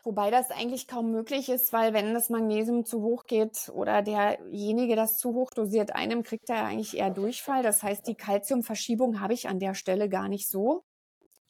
Wobei 0.04 0.32
das 0.32 0.50
eigentlich 0.50 0.88
kaum 0.88 1.12
möglich 1.12 1.48
ist, 1.48 1.72
weil 1.72 1.92
wenn 1.92 2.12
das 2.12 2.28
Magnesium 2.28 2.84
zu 2.84 3.02
hoch 3.02 3.24
geht 3.26 3.70
oder 3.72 4.02
derjenige 4.02 4.96
das 4.96 5.18
zu 5.18 5.32
hoch 5.32 5.50
dosiert 5.54 5.94
einem, 5.94 6.24
kriegt 6.24 6.50
er 6.50 6.64
eigentlich 6.64 6.96
eher 6.96 7.10
Durchfall. 7.10 7.62
Das 7.62 7.84
heißt, 7.84 8.06
die 8.08 8.16
Calciumverschiebung 8.16 9.20
habe 9.20 9.32
ich 9.32 9.48
an 9.48 9.60
der 9.60 9.74
Stelle 9.74 10.08
gar 10.08 10.28
nicht 10.28 10.48
so. 10.48 10.82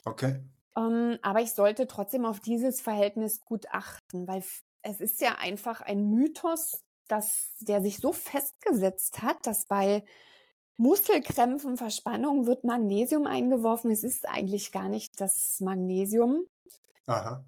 Okay. 0.05 0.41
Ähm, 0.77 1.19
aber 1.23 1.41
ich 1.41 1.53
sollte 1.53 1.87
trotzdem 1.87 2.27
auf 2.27 2.41
dieses 2.41 2.83
Verhältnis 2.83 3.41
gut 3.41 3.67
achten, 3.71 4.29
weil 4.29 4.45
es 4.83 5.01
ist 5.01 5.23
ja 5.23 5.37
einfach 5.39 5.81
ein 5.81 6.11
Mythos, 6.11 6.83
dass 7.09 7.55
der 7.61 7.81
sich 7.81 7.99
so 7.99 8.13
festgesetzt 8.13 9.23
hat, 9.23 9.47
dass 9.47 9.65
bei 9.67 10.05
Muskelkrämpfen, 10.77 11.77
Verspannungen 11.77 12.47
wird 12.47 12.65
Magnesium 12.65 13.27
eingeworfen. 13.27 13.91
Es 13.91 14.05
ist 14.05 14.29
eigentlich 14.29 14.73
gar 14.73 14.89
nicht 14.89 15.21
das 15.21 15.61
Magnesium. 15.61 16.47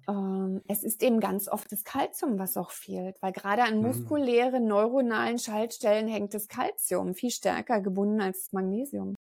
Ähm, 0.07 0.61
es 0.67 0.83
ist 0.83 1.01
eben 1.01 1.19
ganz 1.19 1.47
oft 1.47 1.71
das 1.71 1.83
Kalzium, 1.83 2.37
was 2.37 2.57
auch 2.57 2.71
fehlt, 2.71 3.15
weil 3.21 3.31
gerade 3.31 3.63
an 3.63 3.77
mhm. 3.77 3.87
muskulären, 3.87 4.67
neuronalen 4.67 5.39
Schaltstellen 5.39 6.07
hängt 6.07 6.33
das 6.33 6.47
Kalzium 6.47 7.15
viel 7.15 7.31
stärker 7.31 7.81
gebunden 7.81 8.21
als 8.21 8.45
das 8.45 8.53
Magnesium. 8.53 9.15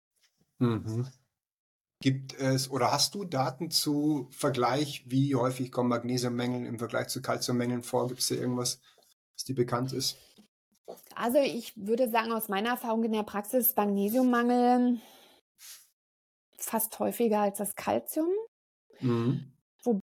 Mhm. 0.59 1.07
Gibt 2.01 2.37
es 2.37 2.69
oder 2.69 2.91
hast 2.91 3.15
du 3.15 3.23
Daten 3.23 3.71
zu 3.71 4.27
Vergleich, 4.31 5.05
wie 5.07 5.35
häufig 5.35 5.71
kommen 5.71 5.89
Magnesiummängel 5.89 6.65
im 6.65 6.77
Vergleich 6.77 7.07
zu 7.07 7.21
Kalziummängeln 7.21 7.83
vor? 7.83 8.07
Gibt 8.07 8.19
es 8.19 8.27
da 8.27 8.35
irgendwas, 8.35 8.81
was 9.35 9.45
dir 9.45 9.55
bekannt 9.55 9.93
ist? 9.93 10.17
Also 11.15 11.39
ich 11.39 11.73
würde 11.75 12.09
sagen, 12.09 12.31
aus 12.31 12.49
meiner 12.49 12.69
Erfahrung 12.71 13.03
in 13.03 13.13
der 13.13 13.23
Praxis 13.23 13.75
Magnesiummangel 13.75 14.99
fast 16.57 16.97
häufiger 16.99 17.41
als 17.41 17.57
das 17.57 17.75
Kalzium. 17.75 18.29
Mhm. 18.99 19.51
Wo, 19.83 19.99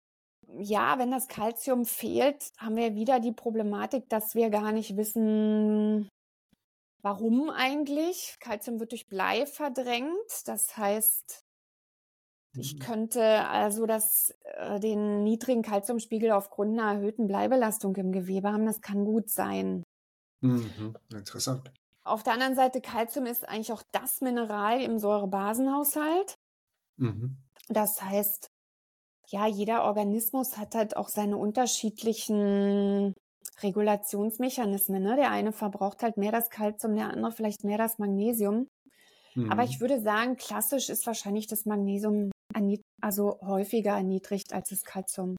ja, 0.59 0.97
wenn 0.99 1.11
das 1.11 1.27
Kalzium 1.27 1.85
fehlt, 1.85 2.51
haben 2.57 2.75
wir 2.75 2.95
wieder 2.95 3.19
die 3.19 3.31
Problematik, 3.31 4.09
dass 4.09 4.35
wir 4.35 4.49
gar 4.49 4.71
nicht 4.71 4.97
wissen, 4.97 6.09
warum 7.01 7.49
eigentlich. 7.49 8.37
Kalzium 8.39 8.79
wird 8.79 8.91
durch 8.91 9.07
Blei 9.07 9.45
verdrängt. 9.45 10.41
Das 10.45 10.77
heißt, 10.77 11.43
ich 12.57 12.75
mhm. 12.75 12.79
könnte 12.79 13.47
also 13.47 13.85
das, 13.85 14.33
äh, 14.43 14.79
den 14.79 15.23
niedrigen 15.23 15.61
Kalziumspiegel 15.61 16.31
aufgrund 16.31 16.79
einer 16.79 16.93
erhöhten 16.93 17.27
Bleibelastung 17.27 17.95
im 17.95 18.11
Gewebe 18.11 18.51
haben. 18.51 18.65
Das 18.65 18.81
kann 18.81 19.05
gut 19.05 19.29
sein. 19.29 19.83
Mhm. 20.41 20.95
Interessant. 21.11 21.71
Auf 22.03 22.23
der 22.23 22.33
anderen 22.33 22.55
Seite, 22.55 22.79
Kalzium 22.81 23.25
ist 23.25 23.47
eigentlich 23.47 23.71
auch 23.73 23.83
das 23.91 24.21
Mineral 24.21 24.81
im 24.81 24.97
Säurebasenhaushalt. 24.97 26.35
Mhm. 26.97 27.37
Das 27.67 28.01
heißt, 28.01 28.47
ja, 29.29 29.45
jeder 29.45 29.83
Organismus 29.83 30.57
hat 30.57 30.73
halt 30.73 30.95
auch 30.95 31.09
seine 31.09 31.37
unterschiedlichen 31.37 33.13
Regulationsmechanismen. 33.61 35.03
Ne? 35.03 35.15
Der 35.17 35.31
eine 35.31 35.51
verbraucht 35.51 36.01
halt 36.01 36.17
mehr 36.17 36.31
das 36.31 36.49
Kalzium, 36.49 36.95
der 36.95 37.09
andere 37.09 37.31
vielleicht 37.31 37.63
mehr 37.63 37.77
das 37.77 37.97
Magnesium. 37.97 38.67
Mhm. 39.35 39.51
Aber 39.51 39.63
ich 39.63 39.81
würde 39.81 40.01
sagen, 40.01 40.37
klassisch 40.37 40.89
ist 40.89 41.05
wahrscheinlich 41.05 41.47
das 41.47 41.65
Magnesium 41.65 42.31
also 43.01 43.39
häufiger 43.41 43.91
erniedrigt 43.91 44.51
als 44.53 44.69
das 44.69 44.83
Kalzium. 44.83 45.35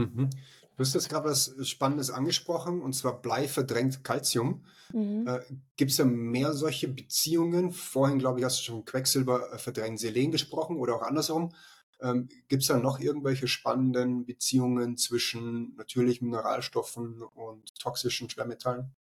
Mhm. 0.00 0.30
Du 0.76 0.84
hast 0.86 0.94
jetzt 0.94 1.10
gerade 1.10 1.28
was 1.28 1.54
Spannendes 1.68 2.10
angesprochen, 2.10 2.80
und 2.80 2.94
zwar 2.94 3.20
Blei 3.20 3.48
verdrängt 3.48 4.02
Kalzium. 4.02 4.64
Mhm. 4.92 5.26
Äh, 5.26 5.40
Gibt 5.76 5.90
es 5.90 5.98
da 5.98 6.04
mehr 6.04 6.54
solche 6.54 6.88
Beziehungen? 6.88 7.72
Vorhin, 7.72 8.18
glaube 8.18 8.38
ich, 8.38 8.44
hast 8.46 8.60
du 8.60 8.64
schon 8.64 8.84
Quecksilber 8.86 9.52
äh, 9.52 9.58
verdrängt 9.58 10.00
Selen 10.00 10.30
gesprochen 10.30 10.76
oder 10.76 10.96
auch 10.96 11.02
andersrum. 11.02 11.52
Ähm, 12.00 12.28
Gibt 12.48 12.62
es 12.62 12.68
da 12.68 12.78
noch 12.78 12.98
irgendwelche 12.98 13.46
spannenden 13.46 14.24
Beziehungen 14.24 14.96
zwischen 14.96 15.74
natürlichen 15.76 16.30
Mineralstoffen 16.30 17.22
und 17.22 17.78
toxischen 17.78 18.30
Schwermetallen? 18.30 18.94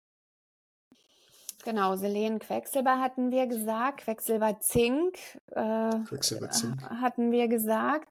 Genau, 1.64 1.96
Selen, 1.96 2.40
Quecksilber 2.40 3.00
hatten 3.00 3.32
wir 3.32 3.48
gesagt, 3.48 4.02
Quecksilber, 4.02 4.60
Zink, 4.60 5.18
äh, 5.52 5.92
Quecksilber, 6.08 6.50
Zink. 6.50 6.82
hatten 6.82 7.32
wir 7.32 7.48
gesagt. 7.48 8.10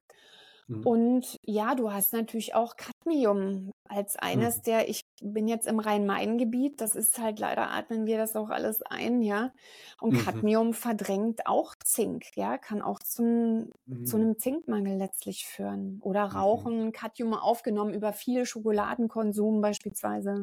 Mhm. 0.68 0.86
Und 0.86 1.36
ja, 1.42 1.74
du 1.74 1.92
hast 1.92 2.12
natürlich 2.12 2.54
auch 2.54 2.76
Cadmium 2.76 3.72
als 3.88 4.16
eines 4.16 4.58
mhm. 4.58 4.62
der, 4.64 4.88
ich 4.88 5.06
bin 5.22 5.48
jetzt 5.48 5.66
im 5.66 5.80
Rhein-Main-Gebiet, 5.80 6.80
das 6.80 6.94
ist 6.94 7.18
halt 7.18 7.40
leider 7.40 7.70
atmen 7.70 8.06
wir 8.06 8.18
das 8.18 8.36
auch 8.36 8.50
alles 8.50 8.82
ein, 8.82 9.22
ja. 9.22 9.52
Und 10.00 10.12
mhm. 10.12 10.24
Cadmium 10.24 10.74
verdrängt 10.74 11.46
auch 11.46 11.74
Zink, 11.82 12.36
ja, 12.36 12.58
kann 12.58 12.82
auch 12.82 12.98
zum, 13.00 13.70
zu 14.04 14.16
mhm. 14.16 14.22
einem 14.22 14.38
Zinkmangel 14.38 14.98
letztlich 14.98 15.46
führen. 15.46 16.00
Oder 16.02 16.26
mhm. 16.26 16.32
Rauchen, 16.32 16.92
Cadmium 16.92 17.34
aufgenommen 17.34 17.94
über 17.94 18.12
viel 18.12 18.44
Schokoladenkonsum 18.44 19.60
beispielsweise. 19.62 20.42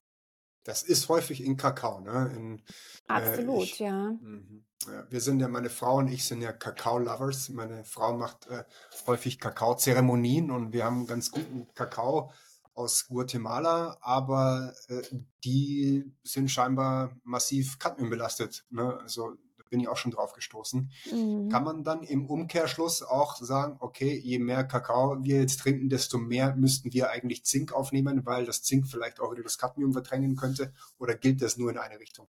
Das 0.66 0.82
ist 0.82 1.08
häufig 1.10 1.44
in 1.44 1.58
Kakao, 1.58 2.02
ne? 2.02 2.32
In, 2.36 2.62
Absolut, 3.08 3.60
äh, 3.60 3.64
ich, 3.64 3.80
ja. 3.80 4.12
Mhm. 4.20 4.66
ja. 4.88 5.06
Wir 5.10 5.22
sind 5.22 5.40
ja, 5.40 5.48
meine 5.48 5.70
Frau 5.70 5.98
und 5.98 6.08
ich 6.08 6.26
sind 6.26 6.42
ja 6.42 6.52
Kakao-Lovers. 6.52 7.50
Meine 7.50 7.86
Frau 7.86 8.18
macht 8.18 8.48
äh, 8.48 8.64
häufig 9.06 9.40
Kakao-Zeremonien 9.40 10.50
und 10.50 10.74
wir 10.74 10.84
haben 10.84 11.06
ganz 11.06 11.32
guten 11.32 11.68
Kakao 11.76 12.32
aus 12.74 13.08
Guatemala, 13.08 13.98
aber 14.02 14.74
äh, 14.88 15.02
die 15.44 16.12
sind 16.24 16.50
scheinbar 16.50 17.16
massiv 17.24 17.78
Cadmium 17.78 18.10
belastet. 18.10 18.66
Ne? 18.72 18.98
Also 19.02 19.36
bin 19.70 19.80
ich 19.80 19.88
auch 19.88 19.98
schon 19.98 20.12
drauf 20.12 20.34
gestoßen. 20.34 20.92
Mhm. 21.12 21.50
Kann 21.50 21.64
man 21.64 21.84
dann 21.84 22.04
im 22.04 22.26
Umkehrschluss 22.26 23.04
auch 23.04 23.36
sagen, 23.38 23.78
okay, 23.80 24.18
je 24.18 24.40
mehr 24.40 24.64
Kakao 24.64 25.24
wir 25.24 25.40
jetzt 25.40 25.60
trinken, 25.60 25.90
desto 25.90 26.18
mehr 26.18 26.56
müssten 26.56 26.94
wir 26.94 27.10
eigentlich 27.10 27.46
Zink 27.46 27.74
aufnehmen, 27.74 28.26
weil 28.26 28.46
das 28.46 28.64
Zink 28.64 28.88
vielleicht 28.88 29.20
auch 29.20 29.32
wieder 29.32 29.44
das 29.44 29.58
Cadmium 29.58 29.94
verdrängen 29.94 30.36
könnte? 30.36 30.74
Oder 31.00 31.16
gilt 31.16 31.42
das 31.42 31.58
nur 31.58 31.72
in 31.72 31.78
eine 31.78 32.00
Richtung? 32.00 32.28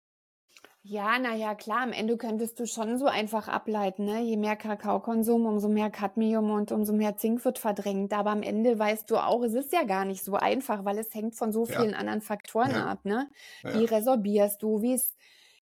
Ja, 0.89 1.19
naja, 1.19 1.57
klar, 1.57 1.81
am 1.81 1.91
Ende 1.91 2.17
könntest 2.17 2.61
du 2.61 2.67
schon 2.67 2.97
so 2.97 3.07
einfach 3.07 3.49
ableiten, 3.49 4.05
ne? 4.05 4.23
Je 4.23 4.37
mehr 4.37 4.55
Kakaokonsum, 4.55 5.45
umso 5.45 5.69
mehr 5.69 5.91
Cadmium 5.91 6.53
und 6.53 6.71
umso 6.71 6.93
mehr 6.93 7.17
Zink 7.17 7.45
wird 7.45 7.59
verdrängt. 7.59 8.13
Aber 8.13 8.31
am 8.31 8.41
Ende 8.41 8.79
weißt 8.79 9.11
du 9.11 9.17
auch, 9.17 9.43
es 9.43 9.55
ist 9.55 9.73
ja 9.73 9.83
gar 9.83 10.05
nicht 10.05 10.23
so 10.23 10.35
einfach, 10.35 10.85
weil 10.85 10.99
es 10.99 11.13
hängt 11.13 11.35
von 11.35 11.51
so 11.51 11.65
vielen 11.65 11.91
ja. 11.91 11.97
anderen 11.97 12.21
Faktoren 12.21 12.71
ja. 12.71 12.87
ab, 12.87 13.05
ne? 13.05 13.29
Ja. 13.65 13.75
Wie 13.75 13.85
resorbierst 13.85 14.63
du, 14.63 14.81
wie 14.81 14.95
ist 14.95 15.17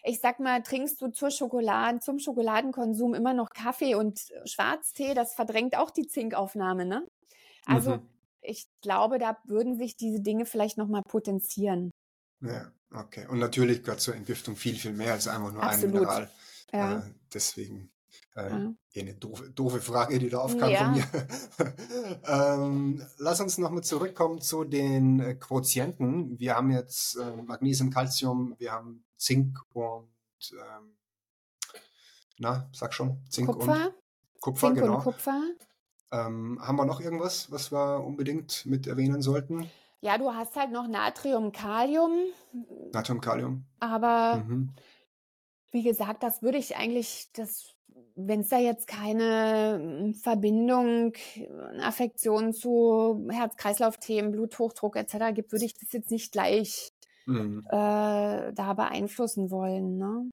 ich 0.05 0.21
sag 0.21 0.39
mal, 0.39 0.63
trinkst 0.63 1.01
du 1.01 1.09
zur 1.09 1.31
Schokolade, 1.31 1.99
zum 2.01 2.19
Schokoladenkonsum 2.19 3.15
immer 3.15 3.33
noch 3.33 3.49
Kaffee 3.51 3.95
und 3.95 4.21
Schwarztee, 4.45 5.15
das 5.15 5.35
verdrängt 5.35 5.77
auch 5.77 5.91
die 5.91 6.07
Zinkaufnahme, 6.07 6.85
ne? 6.85 7.07
Also 7.65 7.97
mhm. 7.97 8.09
ich 8.43 8.67
glaube, 8.83 9.19
da 9.19 9.39
würden 9.45 9.77
sich 9.77 9.97
diese 9.97 10.21
Dinge 10.21 10.45
vielleicht 10.45 10.77
nochmal 10.77 11.03
potenzieren. 11.03 11.91
Ja, 12.43 12.71
okay. 12.93 13.27
Und 13.29 13.39
natürlich 13.39 13.83
gehört 13.83 14.01
zur 14.01 14.15
Entgiftung 14.15 14.57
viel, 14.57 14.77
viel 14.77 14.93
mehr 14.93 15.15
als 15.15 15.27
einfach 15.27 15.53
nur 15.53 15.63
Absolut. 15.63 15.85
ein 15.85 16.01
Mineral. 16.01 16.31
Ja. 16.73 16.99
Äh, 16.99 17.03
deswegen 17.33 17.91
äh, 18.37 18.51
ja. 18.51 18.75
eine 18.97 19.15
doofe, 19.15 19.49
doofe, 19.51 19.81
Frage, 19.81 20.19
die 20.19 20.29
da 20.29 20.39
aufkam 20.39 20.71
ja. 20.71 20.85
von 20.85 20.93
mir. 20.93 21.07
ähm, 22.27 23.03
lass 23.17 23.41
uns 23.41 23.57
nochmal 23.57 23.85
zurückkommen 23.85 24.43
zu 24.43 24.65
den 24.65 25.21
äh, 25.21 25.35
Quotienten. 25.35 26.39
Wir 26.39 26.57
haben 26.57 26.71
jetzt 26.71 27.17
äh, 27.17 27.37
Magnesium, 27.43 27.91
Calcium, 27.91 28.55
wir 28.59 28.73
haben 28.73 29.05
Zink 29.25 29.59
und 29.73 30.07
ähm, 30.53 30.97
na, 32.39 32.69
sag 32.73 32.93
schon, 32.93 33.23
Zink 33.31 33.49
Kupfer. 33.49 33.87
und 33.87 34.41
Kupfer, 34.41 34.67
Zink 34.67 34.81
genau. 34.81 34.97
Und 34.97 35.03
Kupfer. 35.03 35.41
Ähm, 36.13 36.59
haben 36.61 36.77
wir 36.77 36.85
noch 36.85 37.01
irgendwas, 37.01 37.51
was 37.51 37.73
wir 37.73 38.05
unbedingt 38.05 38.67
mit 38.67 38.87
erwähnen 38.87 39.23
sollten? 39.23 39.71
Ja, 40.03 40.19
du 40.19 40.31
hast 40.35 40.57
halt 40.57 40.73
noch 40.73 40.87
Natrium, 40.87 41.53
Kalium. 41.53 42.13
Natrium, 42.93 43.23
Kalium. 43.23 43.65
Aber 43.81 44.45
mhm. 44.47 44.75
wie 45.71 45.83
gesagt, 45.83 46.23
das 46.23 46.43
würde 46.43 46.59
ich 46.59 46.77
eigentlich, 46.77 47.31
das, 47.33 47.75
wenn 48.15 48.41
es 48.41 48.51
da 48.51 48.59
jetzt 48.59 48.87
keine 48.87 49.81
hm, 49.81 50.15
Verbindung, 50.15 51.15
Affektion 51.81 52.53
zu 52.53 53.27
Herz-Kreislauf-Themen, 53.31 54.33
Bluthochdruck 54.33 54.97
etc. 54.97 55.35
gibt, 55.35 55.51
würde 55.53 55.65
ich 55.65 55.79
das 55.79 55.93
jetzt 55.93 56.11
nicht 56.11 56.33
gleich 56.33 56.93
mhm. 57.27 57.65
äh, 57.69 58.53
da 58.53 58.75
beeinflussen 58.75 59.51
wollen. 59.51 59.97
Ne? 59.99 60.31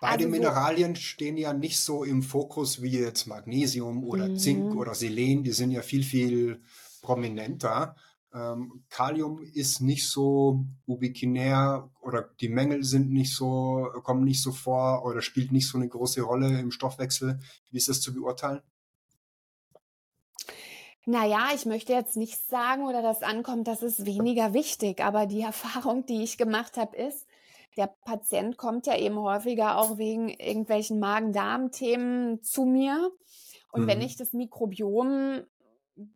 Beide 0.00 0.24
also 0.24 0.28
Mineralien 0.28 0.94
so, 0.94 1.00
stehen 1.00 1.36
ja 1.36 1.52
nicht 1.52 1.80
so 1.80 2.04
im 2.04 2.22
Fokus 2.22 2.82
wie 2.82 2.98
jetzt 2.98 3.26
Magnesium 3.26 4.04
oder 4.04 4.28
mhm. 4.28 4.38
Zink 4.38 4.76
oder 4.76 4.94
Selen. 4.94 5.42
Die 5.42 5.52
sind 5.52 5.70
ja 5.70 5.82
viel, 5.82 6.02
viel 6.02 6.62
prominenter. 7.02 7.96
Ähm, 8.34 8.84
Kalium 8.90 9.40
ist 9.40 9.80
nicht 9.80 10.08
so 10.08 10.66
ubiquinär 10.86 11.90
oder 12.02 12.28
die 12.40 12.48
Mängel 12.48 12.84
sind 12.84 13.10
nicht 13.10 13.34
so, 13.34 13.88
kommen 14.02 14.24
nicht 14.24 14.42
so 14.42 14.52
vor 14.52 15.04
oder 15.06 15.22
spielt 15.22 15.52
nicht 15.52 15.68
so 15.68 15.78
eine 15.78 15.88
große 15.88 16.20
Rolle 16.20 16.58
im 16.60 16.70
Stoffwechsel. 16.70 17.38
Wie 17.70 17.76
ist 17.78 17.88
das 17.88 18.00
zu 18.00 18.12
beurteilen? 18.12 18.60
Naja, 21.08 21.50
ich 21.54 21.66
möchte 21.66 21.92
jetzt 21.92 22.16
nicht 22.16 22.48
sagen 22.48 22.84
oder 22.84 23.00
das 23.00 23.22
ankommt, 23.22 23.68
das 23.68 23.80
ist 23.80 24.04
weniger 24.06 24.52
wichtig, 24.52 25.02
aber 25.02 25.26
die 25.26 25.40
Erfahrung, 25.52 26.04
die 26.04 26.22
ich 26.22 26.36
gemacht 26.36 26.76
habe, 26.76 26.96
ist, 26.96 27.26
der 27.76 27.94
Patient 28.04 28.56
kommt 28.56 28.86
ja 28.86 28.96
eben 28.96 29.18
häufiger 29.18 29.78
auch 29.78 29.98
wegen 29.98 30.28
irgendwelchen 30.28 30.98
Magen-Darm-Themen 30.98 32.42
zu 32.42 32.64
mir. 32.64 33.10
Und 33.70 33.82
mhm. 33.82 33.86
wenn 33.86 34.00
ich 34.00 34.16
das 34.16 34.32
Mikrobiom 34.32 35.42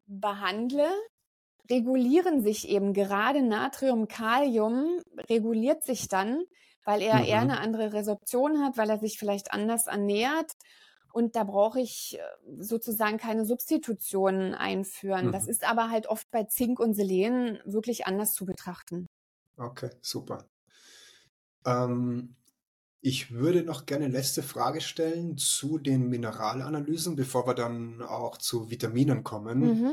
behandle, 0.07 0.89
regulieren 1.71 2.43
sich 2.43 2.69
eben 2.69 2.93
gerade 2.93 3.43
Natrium, 3.43 4.09
Kalium 4.09 5.03
reguliert 5.29 5.85
sich 5.85 6.09
dann, 6.09 6.43
weil 6.85 7.03
er 7.03 7.19
mhm. 7.19 7.25
eher 7.25 7.41
eine 7.41 7.61
andere 7.61 7.93
Resorption 7.93 8.65
hat, 8.65 8.77
weil 8.77 8.91
er 8.91 8.99
sich 8.99 9.19
vielleicht 9.19 9.53
anders 9.53 9.87
ernährt 9.87 10.57
und 11.13 11.37
da 11.37 11.45
brauche 11.45 11.81
ich 11.81 12.19
äh, 12.19 12.63
sozusagen 12.63 13.19
keine 13.19 13.45
Substitutionen 13.45 14.55
einführen. 14.55 15.29
Mhm. 15.29 15.33
Das 15.33 15.47
ist 15.47 15.69
aber 15.69 15.91
halt 15.91 16.07
oft 16.07 16.31
bei 16.31 16.45
Zink 16.45 16.81
und 16.81 16.95
Selen 16.95 17.59
wirklich 17.65 18.07
anders 18.07 18.33
zu 18.33 18.47
betrachten. 18.47 19.07
Okay, 19.57 19.91
super. 20.01 20.47
Ähm, 21.67 22.37
ich 23.03 23.33
würde 23.33 23.63
noch 23.63 23.87
gerne 23.87 24.09
letzte 24.09 24.43
Frage 24.43 24.81
stellen 24.81 25.39
zu 25.39 25.79
den 25.79 26.09
Mineralanalysen, 26.09 27.17
bevor 27.17 27.47
wir 27.47 27.55
dann 27.55 28.03
auch 28.03 28.37
zu 28.37 28.71
Vitaminen 28.71 29.25
kommen. 29.25 29.61
Mhm. 29.61 29.93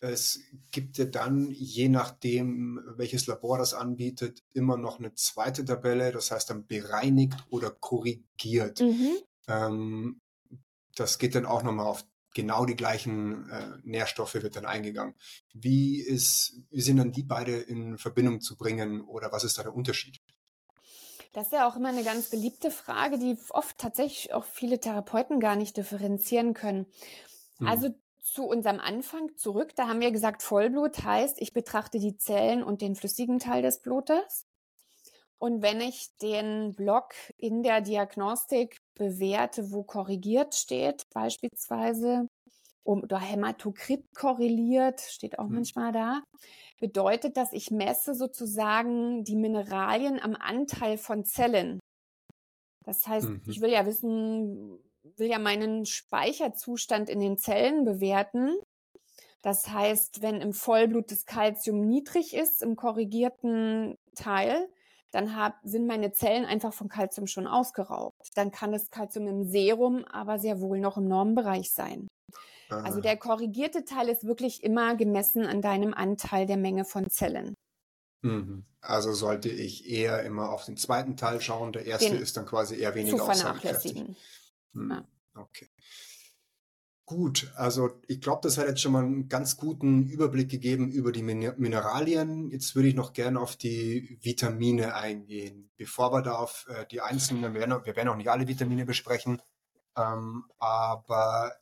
es 0.00 0.40
gibt 0.70 0.98
ja 0.98 1.06
dann, 1.06 1.50
je 1.50 1.88
nachdem, 1.88 2.80
welches 2.96 3.26
Labor 3.26 3.58
das 3.58 3.74
anbietet, 3.74 4.42
immer 4.52 4.76
noch 4.76 4.98
eine 4.98 5.14
zweite 5.14 5.64
Tabelle, 5.64 6.12
das 6.12 6.30
heißt 6.30 6.50
dann 6.50 6.66
bereinigt 6.66 7.42
oder 7.48 7.70
korrigiert. 7.70 8.80
Mhm. 8.80 9.16
Ähm, 9.48 10.20
das 10.94 11.18
geht 11.18 11.34
dann 11.34 11.46
auch 11.46 11.62
nochmal 11.62 11.86
auf 11.86 12.04
genau 12.34 12.66
die 12.66 12.76
gleichen 12.76 13.48
äh, 13.48 13.78
Nährstoffe 13.84 14.34
wird 14.34 14.56
dann 14.56 14.66
eingegangen. 14.66 15.14
Wie 15.54 16.00
ist, 16.00 16.60
wie 16.70 16.80
sind 16.80 16.98
dann 16.98 17.12
die 17.12 17.22
beide 17.22 17.56
in 17.56 17.96
Verbindung 17.96 18.40
zu 18.40 18.56
bringen 18.56 19.02
oder 19.02 19.32
was 19.32 19.44
ist 19.44 19.56
da 19.56 19.62
der 19.62 19.74
Unterschied? 19.74 20.20
Das 21.32 21.46
ist 21.46 21.52
ja 21.52 21.68
auch 21.68 21.76
immer 21.76 21.88
eine 21.88 22.04
ganz 22.04 22.30
beliebte 22.30 22.70
Frage, 22.70 23.18
die 23.18 23.36
oft 23.50 23.78
tatsächlich 23.78 24.34
auch 24.34 24.44
viele 24.44 24.78
Therapeuten 24.78 25.40
gar 25.40 25.56
nicht 25.56 25.76
differenzieren 25.76 26.54
können. 26.54 26.86
Hm. 27.58 27.66
Also 27.66 27.88
zu 28.22 28.44
unserem 28.44 28.80
Anfang 28.80 29.36
zurück, 29.36 29.74
da 29.76 29.88
haben 29.88 30.00
wir 30.00 30.10
gesagt, 30.10 30.42
Vollblut 30.42 31.02
heißt, 31.02 31.40
ich 31.40 31.52
betrachte 31.52 31.98
die 31.98 32.16
Zellen 32.16 32.62
und 32.62 32.82
den 32.82 32.96
flüssigen 32.96 33.38
Teil 33.38 33.62
des 33.62 33.80
Blutes. 33.80 34.46
Und 35.38 35.60
wenn 35.60 35.80
ich 35.80 36.16
den 36.22 36.74
Block 36.74 37.14
in 37.36 37.62
der 37.62 37.80
Diagnostik 37.80 38.80
bewerte, 38.94 39.72
wo 39.72 39.82
korrigiert 39.82 40.54
steht, 40.54 41.04
beispielsweise, 41.12 42.28
oder 42.84 43.18
Hämatokrit 43.18 44.04
korreliert, 44.14 45.00
steht 45.00 45.38
auch 45.38 45.48
mhm. 45.48 45.56
manchmal 45.56 45.92
da, 45.92 46.22
bedeutet 46.80 47.36
das, 47.36 47.52
ich 47.52 47.70
messe 47.70 48.14
sozusagen 48.14 49.24
die 49.24 49.36
Mineralien 49.36 50.20
am 50.20 50.36
Anteil 50.36 50.98
von 50.98 51.24
Zellen. 51.24 51.80
Das 52.84 53.06
heißt, 53.06 53.28
mhm. 53.28 53.42
ich 53.46 53.60
will 53.60 53.70
ja 53.70 53.86
wissen, 53.86 54.78
will 55.16 55.28
ja 55.28 55.38
meinen 55.38 55.86
Speicherzustand 55.86 57.08
in 57.08 57.20
den 57.20 57.38
Zellen 57.38 57.84
bewerten. 57.84 58.56
Das 59.40 59.68
heißt, 59.68 60.22
wenn 60.22 60.40
im 60.40 60.52
Vollblut 60.52 61.10
das 61.10 61.24
Kalzium 61.26 61.86
niedrig 61.86 62.34
ist, 62.34 62.62
im 62.62 62.76
korrigierten 62.76 63.96
Teil, 64.14 64.68
dann 65.14 65.36
hab, 65.36 65.60
sind 65.62 65.86
meine 65.86 66.12
Zellen 66.12 66.44
einfach 66.44 66.72
von 66.72 66.88
Kalzium 66.88 67.26
schon 67.26 67.46
ausgeraubt. 67.46 68.28
Dann 68.34 68.50
kann 68.50 68.72
das 68.72 68.90
Kalzium 68.90 69.28
im 69.28 69.44
Serum 69.44 70.04
aber 70.04 70.38
sehr 70.38 70.60
wohl 70.60 70.80
noch 70.80 70.96
im 70.96 71.06
Normenbereich 71.06 71.70
sein. 71.70 72.08
Also 72.68 72.76
Aha. 72.76 72.86
Also 72.86 73.00
der 73.00 73.16
korrigierte 73.16 73.84
Teil 73.84 74.08
ist 74.08 74.24
wirklich 74.24 74.62
immer 74.62 74.96
gemessen 74.96 75.46
an 75.46 75.62
deinem 75.62 75.94
Anteil 75.94 76.46
der 76.46 76.56
Menge 76.56 76.84
von 76.84 77.08
Zellen. 77.10 77.54
Mhm. 78.22 78.64
Also 78.80 79.12
sollte 79.12 79.48
ich 79.48 79.88
eher 79.88 80.22
immer 80.24 80.50
auf 80.50 80.64
den 80.64 80.76
zweiten 80.76 81.16
Teil 81.16 81.40
schauen. 81.40 81.72
Der 81.72 81.86
erste 81.86 82.10
den 82.10 82.20
ist 82.20 82.36
dann 82.36 82.46
quasi 82.46 82.76
eher 82.76 82.94
weniger 82.94 83.18
zu 83.18 83.24
vernachlässigen. 83.24 84.16
Hm. 84.74 84.90
Ja. 84.90 85.04
Okay. 85.34 85.68
Gut, 87.06 87.52
also 87.56 87.90
ich 88.08 88.22
glaube, 88.22 88.40
das 88.42 88.56
hat 88.56 88.66
jetzt 88.66 88.80
schon 88.80 88.92
mal 88.92 89.04
einen 89.04 89.28
ganz 89.28 89.58
guten 89.58 90.08
Überblick 90.08 90.48
gegeben 90.50 90.90
über 90.90 91.12
die 91.12 91.22
Mineralien. 91.22 92.50
Jetzt 92.50 92.74
würde 92.74 92.88
ich 92.88 92.94
noch 92.94 93.12
gerne 93.12 93.40
auf 93.40 93.56
die 93.56 94.18
Vitamine 94.22 94.94
eingehen. 94.94 95.70
Bevor 95.76 96.12
wir 96.12 96.22
da 96.22 96.36
auf 96.36 96.66
äh, 96.68 96.86
die 96.86 97.02
einzelnen, 97.02 97.52
wir 97.52 97.60
werden, 97.60 98.08
auch 98.08 98.16
nicht 98.16 98.30
alle 98.30 98.48
Vitamine 98.48 98.86
besprechen, 98.86 99.42
ähm, 99.98 100.44
aber 100.58 101.52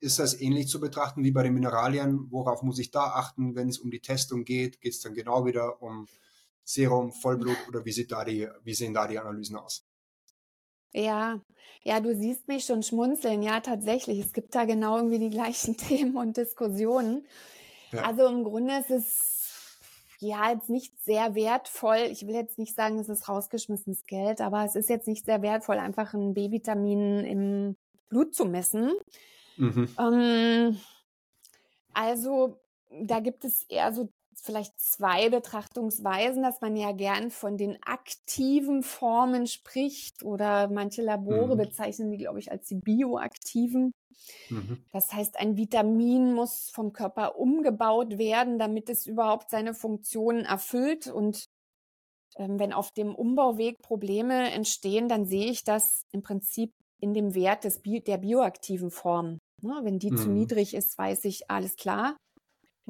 ist 0.00 0.18
das 0.18 0.38
ähnlich 0.38 0.68
zu 0.68 0.80
betrachten 0.80 1.24
wie 1.24 1.32
bei 1.32 1.44
den 1.44 1.54
Mineralien? 1.54 2.30
Worauf 2.30 2.62
muss 2.62 2.78
ich 2.78 2.90
da 2.90 3.04
achten, 3.04 3.54
wenn 3.54 3.70
es 3.70 3.78
um 3.78 3.90
die 3.90 4.00
Testung 4.00 4.44
geht? 4.44 4.82
Geht 4.82 4.92
es 4.92 5.00
dann 5.00 5.14
genau 5.14 5.46
wieder 5.46 5.80
um 5.80 6.08
Serum, 6.62 7.12
Vollblut 7.12 7.56
oder 7.68 7.86
wie, 7.86 7.92
sieht 7.92 8.12
da 8.12 8.24
die, 8.24 8.48
wie 8.64 8.74
sehen 8.74 8.92
da 8.92 9.06
die 9.06 9.18
Analysen 9.18 9.56
aus? 9.56 9.89
Ja, 10.92 11.40
ja, 11.82 12.00
du 12.00 12.14
siehst 12.14 12.48
mich 12.48 12.64
schon 12.64 12.82
schmunzeln. 12.82 13.42
Ja, 13.42 13.60
tatsächlich. 13.60 14.18
Es 14.18 14.32
gibt 14.32 14.54
da 14.54 14.64
genau 14.64 14.96
irgendwie 14.96 15.18
die 15.18 15.30
gleichen 15.30 15.76
Themen 15.76 16.16
und 16.16 16.36
Diskussionen. 16.36 17.26
Ja. 17.92 18.02
Also 18.02 18.26
im 18.26 18.44
Grunde 18.44 18.78
ist 18.78 18.90
es 18.90 19.78
ja 20.18 20.50
jetzt 20.50 20.68
nicht 20.68 20.92
sehr 21.02 21.34
wertvoll. 21.34 22.08
Ich 22.10 22.26
will 22.26 22.34
jetzt 22.34 22.58
nicht 22.58 22.74
sagen, 22.74 22.98
es 22.98 23.08
ist 23.08 23.28
rausgeschmissenes 23.28 24.04
Geld, 24.06 24.40
aber 24.40 24.64
es 24.64 24.76
ist 24.76 24.90
jetzt 24.90 25.08
nicht 25.08 25.24
sehr 25.24 25.42
wertvoll, 25.42 25.78
einfach 25.78 26.12
ein 26.12 26.34
B-Vitamin 26.34 27.24
im 27.24 27.76
Blut 28.08 28.34
zu 28.34 28.44
messen. 28.44 28.92
Mhm. 29.56 29.88
Ähm, 29.98 30.80
also 31.94 32.60
da 32.90 33.20
gibt 33.20 33.44
es 33.44 33.64
eher 33.64 33.92
so 33.92 34.10
vielleicht 34.40 34.78
zwei 34.80 35.28
Betrachtungsweisen, 35.28 36.42
dass 36.42 36.60
man 36.60 36.76
ja 36.76 36.92
gern 36.92 37.30
von 37.30 37.56
den 37.56 37.78
aktiven 37.82 38.82
Formen 38.82 39.46
spricht 39.46 40.22
oder 40.22 40.68
manche 40.68 41.02
Labore 41.02 41.54
mhm. 41.54 41.58
bezeichnen 41.58 42.10
die, 42.10 42.18
glaube 42.18 42.38
ich, 42.38 42.50
als 42.50 42.66
die 42.66 42.76
bioaktiven. 42.76 43.92
Mhm. 44.48 44.84
Das 44.92 45.12
heißt, 45.12 45.38
ein 45.38 45.56
Vitamin 45.56 46.32
muss 46.34 46.70
vom 46.72 46.92
Körper 46.92 47.38
umgebaut 47.38 48.18
werden, 48.18 48.58
damit 48.58 48.88
es 48.88 49.06
überhaupt 49.06 49.50
seine 49.50 49.74
Funktionen 49.74 50.44
erfüllt. 50.44 51.06
Und 51.06 51.46
ähm, 52.36 52.58
wenn 52.58 52.72
auf 52.72 52.90
dem 52.92 53.14
Umbauweg 53.14 53.78
Probleme 53.82 54.50
entstehen, 54.50 55.08
dann 55.08 55.24
sehe 55.24 55.50
ich 55.50 55.64
das 55.64 56.02
im 56.12 56.22
Prinzip 56.22 56.72
in 57.00 57.14
dem 57.14 57.34
Wert 57.34 57.64
des 57.64 57.80
Bi 57.80 58.00
der 58.00 58.18
bioaktiven 58.18 58.90
Form. 58.90 59.38
Ne, 59.62 59.80
wenn 59.82 59.98
die 59.98 60.10
mhm. 60.10 60.16
zu 60.16 60.28
niedrig 60.30 60.74
ist, 60.74 60.96
weiß 60.96 61.24
ich, 61.24 61.50
alles 61.50 61.76
klar, 61.76 62.16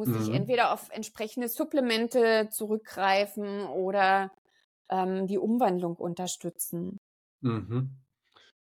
muss 0.01 0.09
mhm. 0.09 0.23
ich 0.23 0.31
entweder 0.31 0.73
auf 0.73 0.89
entsprechende 0.91 1.49
Supplemente 1.49 2.49
zurückgreifen 2.51 3.67
oder 3.67 4.33
ähm, 4.89 5.27
die 5.27 5.37
Umwandlung 5.37 5.97
unterstützen. 5.97 6.99
Mhm. 7.43 7.91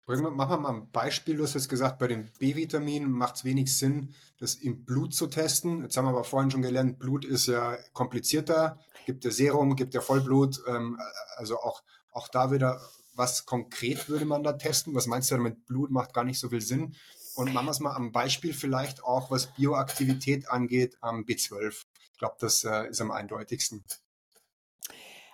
Machen 0.06 0.50
wir 0.50 0.58
mal 0.58 0.74
ein 0.74 0.90
Beispiel. 0.92 1.36
Du 1.36 1.42
hast 1.42 1.54
jetzt 1.54 1.68
gesagt, 1.68 1.98
bei 1.98 2.06
den 2.06 2.30
B-Vitaminen 2.38 3.10
macht 3.10 3.36
es 3.36 3.44
wenig 3.44 3.76
Sinn, 3.76 4.14
das 4.38 4.54
im 4.54 4.84
Blut 4.84 5.12
zu 5.12 5.26
testen. 5.26 5.82
Jetzt 5.82 5.96
haben 5.96 6.04
wir 6.04 6.10
aber 6.10 6.24
vorhin 6.24 6.50
schon 6.50 6.62
gelernt, 6.62 6.98
Blut 6.98 7.24
ist 7.24 7.48
ja 7.48 7.76
komplizierter. 7.92 8.78
Gibt 9.04 9.24
ja 9.24 9.30
Serum, 9.30 9.76
gibt 9.76 9.94
ja 9.94 10.00
Vollblut. 10.00 10.62
Ähm, 10.68 10.98
also 11.36 11.58
auch, 11.58 11.82
auch 12.12 12.28
da 12.28 12.50
wieder, 12.50 12.80
was 13.14 13.44
konkret 13.44 14.08
würde 14.08 14.24
man 14.24 14.42
da 14.42 14.52
testen? 14.52 14.94
Was 14.94 15.06
meinst 15.06 15.30
du 15.30 15.36
damit? 15.36 15.66
Blut 15.66 15.90
macht 15.90 16.14
gar 16.14 16.24
nicht 16.24 16.38
so 16.38 16.48
viel 16.48 16.62
Sinn. 16.62 16.94
Und 17.36 17.52
machen 17.52 17.66
wir 17.66 17.70
es 17.70 17.80
mal 17.80 17.94
am 17.94 18.12
Beispiel 18.12 18.54
vielleicht 18.54 19.04
auch, 19.04 19.30
was 19.30 19.48
Bioaktivität 19.48 20.48
angeht, 20.50 20.96
am 21.02 21.24
B12. 21.24 21.84
Ich 22.12 22.18
glaube, 22.18 22.36
das 22.40 22.64
äh, 22.64 22.88
ist 22.88 23.00
am 23.02 23.10
eindeutigsten. 23.10 23.84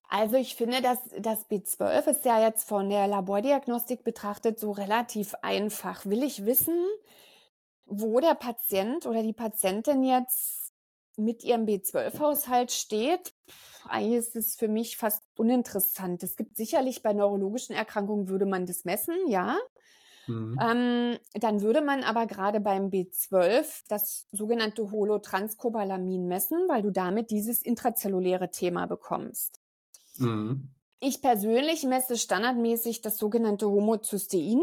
Also 0.08 0.36
ich 0.36 0.56
finde, 0.56 0.82
dass 0.82 0.98
das 1.18 1.48
B12 1.48 2.06
ist 2.10 2.24
ja 2.24 2.42
jetzt 2.42 2.68
von 2.68 2.90
der 2.90 3.06
Labordiagnostik 3.06 4.04
betrachtet 4.04 4.58
so 4.58 4.72
relativ 4.72 5.34
einfach. 5.40 6.04
Will 6.04 6.22
ich 6.22 6.44
wissen, 6.44 6.76
wo 7.86 8.20
der 8.20 8.34
Patient 8.34 9.06
oder 9.06 9.22
die 9.22 9.32
Patientin 9.32 10.02
jetzt 10.02 10.74
mit 11.16 11.44
ihrem 11.44 11.64
B12-Haushalt 11.66 12.72
steht? 12.72 13.32
Eigentlich 13.88 14.18
ist 14.18 14.36
es 14.36 14.56
für 14.56 14.68
mich 14.68 14.96
fast 14.96 15.22
uninteressant. 15.38 16.22
Es 16.22 16.36
gibt 16.36 16.56
sicherlich 16.56 17.02
bei 17.02 17.12
neurologischen 17.12 17.74
Erkrankungen 17.74 18.28
würde 18.28 18.46
man 18.46 18.66
das 18.66 18.84
messen, 18.84 19.16
ja. 19.28 19.56
Mhm. 20.26 20.58
Ähm, 20.60 21.18
dann 21.34 21.62
würde 21.62 21.80
man 21.80 22.04
aber 22.04 22.26
gerade 22.26 22.60
beim 22.60 22.90
B12 22.90 23.82
das 23.88 24.26
sogenannte 24.30 24.90
Holotranscobalamin 24.90 26.26
messen, 26.26 26.58
weil 26.68 26.82
du 26.82 26.90
damit 26.90 27.30
dieses 27.30 27.62
intrazelluläre 27.62 28.50
Thema 28.50 28.86
bekommst. 28.86 29.60
Mhm. 30.18 30.70
Ich 31.00 31.20
persönlich 31.20 31.82
messe 31.84 32.16
standardmäßig 32.16 33.02
das 33.02 33.18
sogenannte 33.18 33.66
Homozystein. 33.66 34.60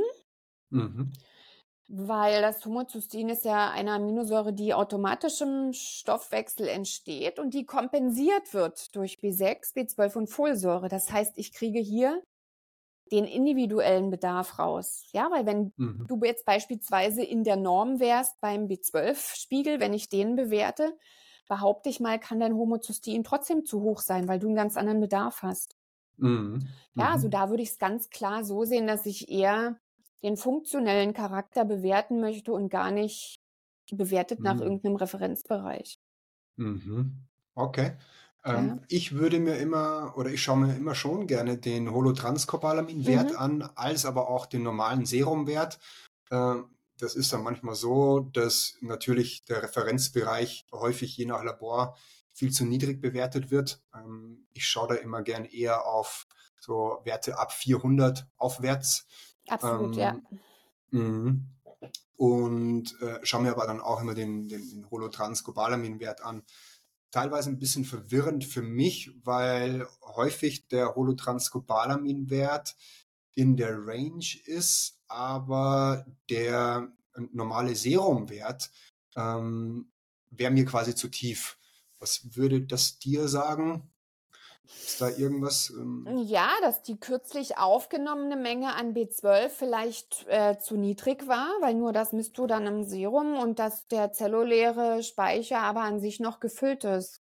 Mhm. 0.70 1.12
Weil 1.92 2.42
das 2.42 2.64
Homozystein 2.66 3.30
ist 3.30 3.46
ja 3.46 3.72
eine 3.72 3.94
Aminosäure, 3.94 4.54
die 4.54 4.76
automatisch 4.76 5.42
im 5.42 5.74
Stoffwechsel 5.74 6.68
entsteht 6.68 7.40
und 7.40 7.56
die 7.56 7.66
kompensiert 7.66 8.54
wird 8.54 8.96
durch 8.96 9.18
B6, 9.18 9.76
B12 9.76 10.16
und 10.16 10.28
Folsäure. 10.28 10.88
Das 10.88 11.12
heißt, 11.12 11.34
ich 11.38 11.52
kriege 11.52 11.80
hier 11.80 12.22
den 13.12 13.26
individuellen 13.26 14.10
Bedarf 14.10 14.60
raus. 14.60 15.04
Ja, 15.12 15.30
weil 15.32 15.46
wenn 15.46 15.74
mhm. 15.78 16.06
du 16.08 16.20
jetzt 16.24 16.46
beispielsweise 16.46 17.24
in 17.24 17.44
der 17.44 17.56
Norm 17.56 18.00
wärst 18.00 18.40
beim 18.42 18.68
B12-Spiegel, 18.68 19.80
wenn 19.80 19.94
ich 19.94 20.10
den 20.10 20.36
bewerte, 20.36 20.98
behaupte 21.48 21.90
ich 21.90 22.00
mal, 22.00 22.20
kann 22.20 22.40
dein 22.40 22.54
Homozystein 22.54 23.24
trotzdem 23.24 23.66
zu 23.66 23.82
hoch 23.82 24.00
sein, 24.00 24.28
weil 24.28 24.40
du 24.40 24.48
einen 24.48 24.56
ganz 24.56 24.78
anderen 24.78 25.02
Bedarf 25.02 25.42
hast. 25.42 25.76
Mhm. 26.18 26.68
Ja, 26.96 27.10
also 27.10 27.28
mhm. 27.28 27.32
da 27.32 27.50
würde 27.50 27.64
ich 27.64 27.70
es 27.70 27.80
ganz 27.80 28.10
klar 28.10 28.44
so 28.44 28.64
sehen, 28.64 28.88
dass 28.88 29.06
ich 29.06 29.30
eher 29.30 29.80
den 30.22 30.38
funktionellen 30.38 31.14
Charakter 31.14 31.66
bewerten 31.66 32.20
möchte 32.20 32.52
und 32.52 32.70
gar 32.70 32.92
nicht 32.92 33.40
bewertet 33.92 34.40
nach 34.42 34.56
mhm. 34.56 34.62
irgendeinem 34.62 34.96
Referenzbereich. 34.98 36.00
Mhm. 36.58 37.24
Okay. 37.56 37.94
Ähm, 38.46 38.68
ja. 38.68 38.80
Ich 38.88 39.14
würde 39.14 39.40
mir 39.40 39.58
immer 39.58 40.14
oder 40.16 40.30
ich 40.30 40.42
schaue 40.42 40.58
mir 40.58 40.76
immer 40.76 40.96
schon 40.96 41.28
gerne 41.28 41.58
den 41.58 41.92
Holotranscopalamin-Wert 41.92 43.32
mhm. 43.32 43.38
an, 43.38 43.70
als 43.76 44.06
aber 44.06 44.30
auch 44.30 44.46
den 44.46 44.64
normalen 44.64 45.06
Serumwert. 45.06 45.80
Äh, 46.30 46.56
das 46.98 47.16
ist 47.16 47.32
dann 47.32 47.44
manchmal 47.44 47.76
so, 47.76 48.20
dass 48.20 48.76
natürlich 48.82 49.46
der 49.46 49.64
Referenzbereich 49.64 50.66
häufig 50.72 51.16
je 51.16 51.26
nach 51.26 51.44
Labor 51.44 51.96
viel 52.32 52.52
zu 52.52 52.66
niedrig 52.66 53.02
bewertet 53.02 53.52
wird. 53.52 53.82
Ähm, 53.94 54.46
ich 54.54 54.68
schaue 54.68 54.90
da 54.90 54.96
immer 54.96 55.22
gern 55.22 55.46
eher 55.46 55.86
auf 55.86 56.28
so 56.60 57.00
Werte 57.04 57.38
ab 57.38 57.52
400 57.52 58.28
aufwärts. 58.38 59.08
Absolut, 59.48 59.98
ähm, 59.98 60.02
ja. 60.02 60.20
Mh. 60.92 61.36
und 62.18 63.02
äh, 63.02 63.20
schaue 63.24 63.44
mir 63.44 63.52
aber 63.52 63.68
dann 63.68 63.80
auch 63.80 64.02
immer 64.02 64.14
den, 64.14 64.48
den, 64.50 64.70
den 64.70 64.90
Holotranscobalamin-Wert 64.90 66.22
an. 66.22 66.44
Teilweise 67.12 67.50
ein 67.50 67.60
bisschen 67.60 67.86
verwirrend 67.86 68.46
für 68.46 68.62
mich, 68.62 69.12
weil 69.24 69.88
häufig 70.04 70.68
der 70.68 70.96
Holotranscobalamin-Wert 70.96 72.76
in 73.34 73.58
der 73.58 73.78
Range 73.86 74.26
ist, 74.46 75.00
aber 75.08 76.06
der 76.30 76.92
normale 77.32 77.76
Serumwert 77.76 78.70
ähm, 79.16 79.92
wäre 80.30 80.52
mir 80.52 80.66
quasi 80.66 80.94
zu 80.96 81.08
tief. 81.08 81.58
Was 82.00 82.36
würde 82.36 82.62
das 82.62 83.00
dir 83.00 83.28
sagen? 83.28 83.90
Ist 84.86 85.02
da 85.02 85.10
irgendwas? 85.10 85.72
Ähm 85.72 86.08
ja, 86.26 86.50
dass 86.62 86.82
die 86.82 87.00
kürzlich 87.00 87.58
aufgenommene 87.58 88.36
Menge 88.36 88.76
an 88.76 88.94
B12 88.94 89.50
vielleicht 89.50 90.26
äh, 90.28 90.58
zu 90.60 90.78
niedrig 90.78 91.28
war, 91.28 91.50
weil 91.62 91.74
nur 91.74 91.94
das 91.94 92.14
misst 92.14 92.38
du 92.38 92.48
dann 92.48 92.68
im 92.68 92.84
Serum 92.84 93.38
und 93.38 93.60
dass 93.60 93.88
der 93.88 94.12
zelluläre 94.12 95.04
Speicher 95.04 95.60
aber 95.60 95.82
an 95.82 96.00
sich 96.00 96.20
noch 96.20 96.40
gefüllt 96.40 96.84
ist. 96.84 97.22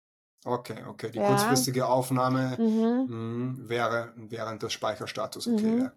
Okay, 0.43 0.83
okay. 0.87 1.11
Die 1.11 1.19
ja. 1.19 1.27
kurzfristige 1.27 1.87
Aufnahme 1.87 2.57
mhm. 2.57 2.65
mh, 2.65 3.07
hm, 3.07 3.69
wäre 3.69 4.13
während 4.15 4.63
des 4.63 4.73
Speicherstatus. 4.73 5.47
Okay, 5.47 5.65
mhm. 5.65 5.81
ja. 5.81 5.91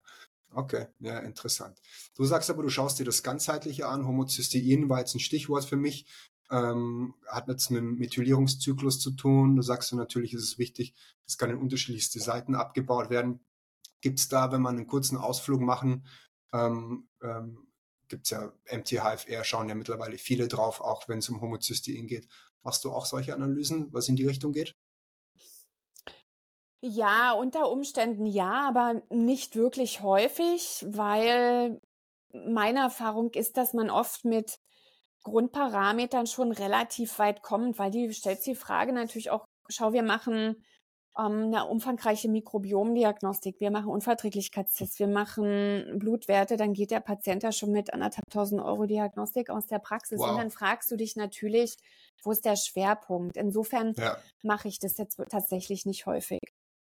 Okay, 0.56 0.86
ja, 1.00 1.18
interessant. 1.18 1.80
Du 2.16 2.24
sagst 2.24 2.48
aber, 2.48 2.62
du 2.62 2.68
schaust 2.68 3.00
dir 3.00 3.04
das 3.04 3.24
Ganzheitliche 3.24 3.88
an. 3.88 4.06
Homozystein 4.06 4.88
war 4.88 5.00
jetzt 5.00 5.14
ein 5.14 5.20
Stichwort 5.20 5.64
für 5.64 5.76
mich 5.76 6.06
ähm, 6.54 7.14
hat 7.26 7.48
jetzt 7.48 7.70
mit 7.70 7.80
dem 7.80 7.98
Methylierungszyklus 7.98 9.00
zu 9.00 9.10
tun. 9.10 9.56
Da 9.56 9.62
sagst 9.62 9.90
du 9.90 9.96
natürlich, 9.96 10.34
ist 10.34 10.44
es 10.44 10.58
wichtig, 10.58 10.94
es 11.26 11.36
kann 11.36 11.50
in 11.50 11.58
unterschiedlichste 11.58 12.20
Seiten 12.20 12.54
abgebaut 12.54 13.10
werden. 13.10 13.40
Gibt 14.00 14.20
es 14.20 14.28
da, 14.28 14.52
wenn 14.52 14.62
man 14.62 14.76
einen 14.76 14.86
kurzen 14.86 15.16
Ausflug 15.16 15.60
machen, 15.60 16.06
ähm, 16.52 17.08
ähm, 17.22 17.66
gibt 18.06 18.26
es 18.26 18.30
ja 18.30 18.52
MT-HFR, 18.70 19.42
schauen 19.42 19.68
ja 19.68 19.74
mittlerweile 19.74 20.16
viele 20.18 20.46
drauf, 20.46 20.80
auch 20.80 21.08
wenn 21.08 21.18
es 21.18 21.28
um 21.28 21.40
Homozystein 21.40 22.06
geht. 22.06 22.28
Machst 22.62 22.84
du 22.84 22.92
auch 22.92 23.06
solche 23.06 23.34
Analysen, 23.34 23.92
was 23.92 24.08
in 24.08 24.14
die 24.14 24.26
Richtung 24.26 24.52
geht? 24.52 24.76
Ja, 26.80 27.32
unter 27.32 27.70
Umständen 27.70 28.26
ja, 28.26 28.68
aber 28.68 29.02
nicht 29.10 29.56
wirklich 29.56 30.02
häufig, 30.02 30.84
weil 30.86 31.80
meine 32.32 32.80
Erfahrung 32.80 33.32
ist, 33.32 33.56
dass 33.56 33.72
man 33.72 33.90
oft 33.90 34.24
mit 34.24 34.60
Grundparametern 35.24 36.26
schon 36.26 36.52
relativ 36.52 37.18
weit 37.18 37.42
kommt, 37.42 37.78
weil 37.78 37.90
die 37.90 38.12
stellt 38.12 38.44
die 38.46 38.54
Frage 38.54 38.92
natürlich 38.92 39.30
auch, 39.30 39.44
schau, 39.68 39.92
wir 39.92 40.02
machen 40.02 40.62
ähm, 41.18 41.46
eine 41.46 41.66
umfangreiche 41.66 42.28
Mikrobiomdiagnostik, 42.28 43.58
wir 43.58 43.70
machen 43.70 43.88
Unverträglichkeitstests, 43.88 44.98
wir 44.98 45.08
machen 45.08 45.98
Blutwerte, 45.98 46.56
dann 46.56 46.74
geht 46.74 46.90
der 46.90 47.00
Patient 47.00 47.42
ja 47.42 47.52
schon 47.52 47.72
mit 47.72 47.92
anderthalbtausend 47.92 48.60
Euro 48.60 48.86
Diagnostik 48.86 49.50
aus 49.50 49.66
der 49.66 49.78
Praxis 49.78 50.20
wow. 50.20 50.30
und 50.30 50.36
dann 50.36 50.50
fragst 50.50 50.90
du 50.90 50.96
dich 50.96 51.16
natürlich, 51.16 51.76
wo 52.22 52.30
ist 52.30 52.44
der 52.44 52.56
Schwerpunkt? 52.56 53.36
Insofern 53.36 53.94
ja. 53.96 54.16
mache 54.42 54.68
ich 54.68 54.78
das 54.78 54.98
jetzt 54.98 55.20
tatsächlich 55.30 55.86
nicht 55.86 56.06
häufig. 56.06 56.40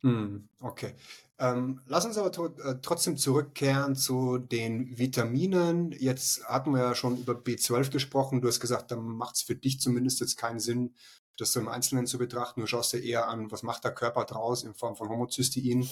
Hm, 0.00 0.48
okay. 0.60 0.94
Ähm, 1.38 1.80
lass 1.86 2.04
uns 2.04 2.16
aber 2.16 2.30
äh, 2.64 2.76
trotzdem 2.80 3.16
zurückkehren 3.16 3.96
zu 3.96 4.38
den 4.38 4.96
Vitaminen. 4.98 5.92
Jetzt 5.92 6.44
hatten 6.44 6.72
wir 6.72 6.80
ja 6.80 6.94
schon 6.94 7.18
über 7.18 7.32
B12 7.32 7.90
gesprochen. 7.90 8.40
Du 8.40 8.48
hast 8.48 8.60
gesagt, 8.60 8.90
da 8.90 8.96
macht 8.96 9.36
es 9.36 9.42
für 9.42 9.56
dich 9.56 9.80
zumindest 9.80 10.20
jetzt 10.20 10.36
keinen 10.36 10.60
Sinn, 10.60 10.94
das 11.36 11.52
so 11.52 11.60
im 11.60 11.68
Einzelnen 11.68 12.06
zu 12.06 12.18
betrachten. 12.18 12.60
Du 12.60 12.66
schaust 12.66 12.92
dir 12.92 13.02
eher 13.02 13.28
an, 13.28 13.50
was 13.50 13.62
macht 13.62 13.82
der 13.82 13.94
Körper 13.94 14.24
draus 14.24 14.62
in 14.62 14.74
Form 14.74 14.94
von 14.94 15.08
Homozystein. 15.08 15.88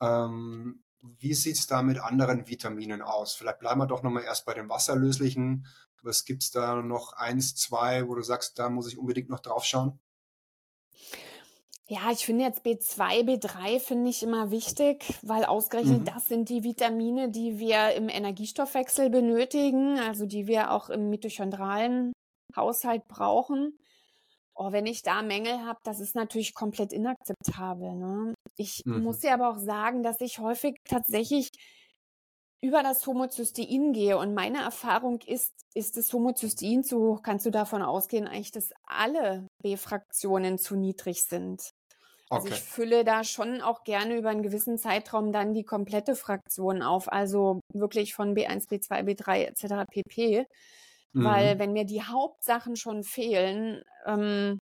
Ähm, 0.00 0.82
wie 1.00 1.34
sieht's 1.34 1.66
da 1.68 1.82
mit 1.82 1.98
anderen 1.98 2.48
Vitaminen 2.48 3.02
aus? 3.02 3.34
Vielleicht 3.34 3.60
bleiben 3.60 3.80
wir 3.80 3.86
doch 3.86 4.02
nochmal 4.02 4.24
erst 4.24 4.46
bei 4.46 4.54
den 4.54 4.68
wasserlöslichen. 4.68 5.66
Was 6.02 6.24
gibt's 6.24 6.50
da 6.50 6.82
noch? 6.82 7.12
Eins, 7.12 7.54
zwei, 7.54 8.08
wo 8.08 8.14
du 8.14 8.22
sagst, 8.22 8.58
da 8.58 8.68
muss 8.68 8.88
ich 8.88 8.98
unbedingt 8.98 9.28
noch 9.28 9.40
drauf 9.40 9.64
schauen? 9.64 9.98
Ja, 11.88 12.10
ich 12.10 12.26
finde 12.26 12.44
jetzt 12.44 12.66
B2, 12.66 13.22
B3 13.22 13.78
finde 13.78 14.10
ich 14.10 14.24
immer 14.24 14.50
wichtig, 14.50 15.04
weil 15.22 15.44
ausgerechnet 15.44 16.00
mhm. 16.00 16.04
das 16.04 16.26
sind 16.26 16.48
die 16.48 16.64
Vitamine, 16.64 17.30
die 17.30 17.60
wir 17.60 17.92
im 17.94 18.08
Energiestoffwechsel 18.08 19.08
benötigen, 19.08 19.96
also 20.00 20.26
die 20.26 20.48
wir 20.48 20.72
auch 20.72 20.90
im 20.90 21.10
mitochondralen 21.10 22.12
Haushalt 22.56 23.06
brauchen. 23.06 23.78
Oh, 24.56 24.72
wenn 24.72 24.86
ich 24.86 25.02
da 25.02 25.22
Mängel 25.22 25.64
habe, 25.64 25.78
das 25.84 26.00
ist 26.00 26.16
natürlich 26.16 26.54
komplett 26.54 26.92
inakzeptabel. 26.92 27.94
Ne? 27.94 28.34
Ich 28.56 28.82
mhm. 28.84 29.04
muss 29.04 29.22
ja 29.22 29.34
aber 29.34 29.50
auch 29.50 29.58
sagen, 29.58 30.02
dass 30.02 30.20
ich 30.20 30.40
häufig 30.40 30.78
tatsächlich 30.88 31.50
über 32.62 32.82
das 32.82 33.06
Homozystein 33.06 33.92
gehe. 33.92 34.18
Und 34.18 34.34
meine 34.34 34.58
Erfahrung 34.58 35.20
ist, 35.26 35.52
ist 35.74 35.96
das 35.96 36.12
Homozystein 36.12 36.82
zu 36.82 36.98
hoch, 36.98 37.22
kannst 37.22 37.46
du 37.46 37.50
davon 37.50 37.82
ausgehen, 37.82 38.26
eigentlich, 38.26 38.50
dass 38.50 38.70
alle 38.86 39.46
B-Fraktionen 39.62 40.58
zu 40.58 40.74
niedrig 40.74 41.22
sind. 41.22 41.75
Also 42.28 42.46
okay. 42.46 42.56
ich 42.56 42.62
fülle 42.62 43.04
da 43.04 43.22
schon 43.22 43.60
auch 43.60 43.84
gerne 43.84 44.16
über 44.16 44.30
einen 44.30 44.42
gewissen 44.42 44.78
Zeitraum 44.78 45.32
dann 45.32 45.54
die 45.54 45.62
komplette 45.62 46.16
Fraktion 46.16 46.82
auf, 46.82 47.10
also 47.12 47.60
wirklich 47.72 48.14
von 48.14 48.34
B1, 48.34 48.68
B2, 48.68 49.04
B3 49.04 49.44
etc. 49.44 49.88
pp. 49.88 50.46
Mhm. 51.12 51.24
Weil 51.24 51.58
wenn 51.58 51.72
mir 51.72 51.84
die 51.84 52.02
Hauptsachen 52.02 52.74
schon 52.74 53.04
fehlen, 53.04 53.82
ähm, 54.06 54.58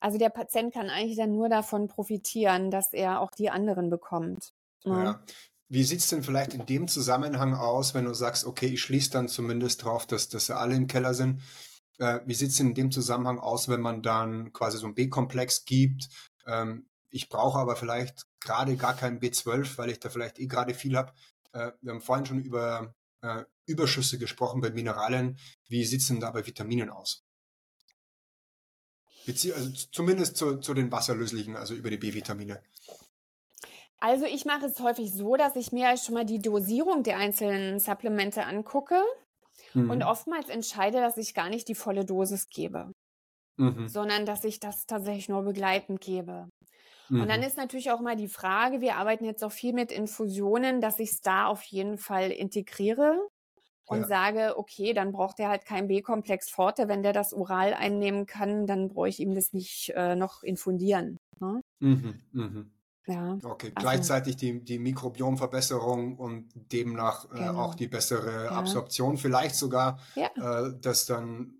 also 0.00 0.18
der 0.18 0.30
Patient 0.30 0.74
kann 0.74 0.90
eigentlich 0.90 1.16
dann 1.16 1.32
nur 1.32 1.48
davon 1.48 1.86
profitieren, 1.88 2.70
dass 2.70 2.92
er 2.92 3.20
auch 3.20 3.30
die 3.30 3.50
anderen 3.50 3.90
bekommt. 3.90 4.50
Ne? 4.84 5.04
Ja. 5.04 5.22
Wie 5.70 5.84
sieht's 5.84 6.08
denn 6.08 6.22
vielleicht 6.22 6.54
in 6.54 6.66
dem 6.66 6.88
Zusammenhang 6.88 7.54
aus, 7.54 7.94
wenn 7.94 8.06
du 8.06 8.14
sagst, 8.14 8.46
okay, 8.46 8.66
ich 8.66 8.80
schließe 8.80 9.10
dann 9.10 9.28
zumindest 9.28 9.84
drauf, 9.84 10.06
dass, 10.06 10.28
dass 10.28 10.50
alle 10.50 10.74
im 10.74 10.86
Keller 10.86 11.14
sind? 11.14 11.42
Äh, 11.98 12.20
wie 12.24 12.34
sieht's 12.34 12.56
denn 12.56 12.68
in 12.68 12.74
dem 12.74 12.90
Zusammenhang 12.90 13.38
aus, 13.38 13.68
wenn 13.68 13.80
man 13.80 14.02
dann 14.02 14.52
quasi 14.52 14.78
so 14.78 14.86
ein 14.86 14.94
B-Komplex 14.94 15.64
gibt? 15.64 16.08
Ähm, 16.46 16.87
ich 17.10 17.28
brauche 17.28 17.58
aber 17.58 17.76
vielleicht 17.76 18.26
gerade 18.40 18.76
gar 18.76 18.94
keinen 18.94 19.20
B12, 19.20 19.78
weil 19.78 19.90
ich 19.90 20.00
da 20.00 20.10
vielleicht 20.10 20.38
eh 20.38 20.46
gerade 20.46 20.74
viel 20.74 20.96
habe. 20.96 21.12
Äh, 21.52 21.72
wir 21.80 21.92
haben 21.92 22.00
vorhin 22.00 22.26
schon 22.26 22.40
über 22.40 22.94
äh, 23.22 23.44
Überschüsse 23.66 24.18
gesprochen 24.18 24.60
bei 24.60 24.70
Mineralien. 24.70 25.38
Wie 25.68 25.84
sieht 25.84 26.00
es 26.00 26.08
denn 26.08 26.20
da 26.20 26.30
bei 26.30 26.46
Vitaminen 26.46 26.90
aus? 26.90 27.24
Bezie 29.26 29.52
also 29.52 29.70
zumindest 29.92 30.38
zu, 30.38 30.56
zu 30.56 30.72
den 30.72 30.90
wasserlöslichen, 30.90 31.54
also 31.54 31.74
über 31.74 31.90
die 31.90 31.98
B-Vitamine. 31.98 32.62
Also 34.00 34.24
ich 34.24 34.44
mache 34.44 34.66
es 34.66 34.80
häufig 34.80 35.12
so, 35.12 35.36
dass 35.36 35.56
ich 35.56 35.72
mir 35.72 35.96
schon 35.98 36.14
mal 36.14 36.24
die 36.24 36.38
Dosierung 36.38 37.02
der 37.02 37.18
einzelnen 37.18 37.78
Supplemente 37.78 38.44
angucke 38.46 39.02
mhm. 39.74 39.90
und 39.90 40.02
oftmals 40.02 40.48
entscheide, 40.48 41.00
dass 41.00 41.16
ich 41.16 41.34
gar 41.34 41.50
nicht 41.50 41.68
die 41.68 41.74
volle 41.74 42.06
Dosis 42.06 42.48
gebe, 42.48 42.92
mhm. 43.56 43.88
sondern 43.88 44.24
dass 44.24 44.44
ich 44.44 44.60
das 44.60 44.86
tatsächlich 44.86 45.28
nur 45.28 45.42
begleitend 45.42 46.00
gebe. 46.00 46.48
Mhm. 47.08 47.22
Und 47.22 47.28
dann 47.28 47.40
mhm. 47.40 47.46
ist 47.46 47.56
natürlich 47.56 47.90
auch 47.90 48.00
mal 48.00 48.16
die 48.16 48.28
Frage, 48.28 48.80
wir 48.80 48.96
arbeiten 48.96 49.24
jetzt 49.24 49.42
auch 49.44 49.52
viel 49.52 49.72
mit 49.72 49.92
Infusionen, 49.92 50.80
dass 50.80 50.98
ich 50.98 51.12
es 51.12 51.20
da 51.20 51.46
auf 51.46 51.62
jeden 51.62 51.98
Fall 51.98 52.30
integriere 52.30 53.18
und 53.86 54.02
ja. 54.02 54.06
sage, 54.06 54.58
okay, 54.58 54.92
dann 54.92 55.12
braucht 55.12 55.40
er 55.40 55.48
halt 55.48 55.64
kein 55.64 55.88
B-Komplex 55.88 56.50
Forte. 56.50 56.88
Wenn 56.88 57.02
der 57.02 57.12
das 57.12 57.32
oral 57.32 57.72
einnehmen 57.74 58.26
kann, 58.26 58.66
dann 58.66 58.88
brauche 58.88 59.08
ich 59.08 59.20
ihm 59.20 59.34
das 59.34 59.52
nicht 59.52 59.92
äh, 59.96 60.14
noch 60.14 60.42
infundieren. 60.42 61.18
Ne? 61.40 61.62
Mhm, 61.80 62.20
mhm. 62.32 62.70
Ja, 63.06 63.38
okay, 63.42 63.72
also, 63.74 63.88
gleichzeitig 63.88 64.36
die, 64.36 64.62
die 64.62 64.78
Mikrobiomverbesserung 64.78 66.18
und 66.18 66.50
demnach 66.72 67.24
äh, 67.32 67.38
genau. 67.38 67.62
auch 67.62 67.74
die 67.74 67.88
bessere 67.88 68.44
ja. 68.44 68.50
Absorption, 68.50 69.16
vielleicht 69.16 69.54
sogar, 69.54 69.98
ja. 70.14 70.28
äh, 70.36 70.74
dass 70.78 71.06
dann, 71.06 71.54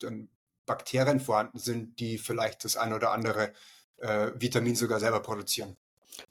dann 0.00 0.30
Bakterien 0.64 1.20
vorhanden 1.20 1.58
sind, 1.58 2.00
die 2.00 2.16
vielleicht 2.16 2.64
das 2.64 2.78
ein 2.78 2.94
oder 2.94 3.12
andere 3.12 3.52
äh, 3.98 4.30
Vitamin 4.34 4.74
sogar 4.74 5.00
selber 5.00 5.20
produzieren. 5.20 5.76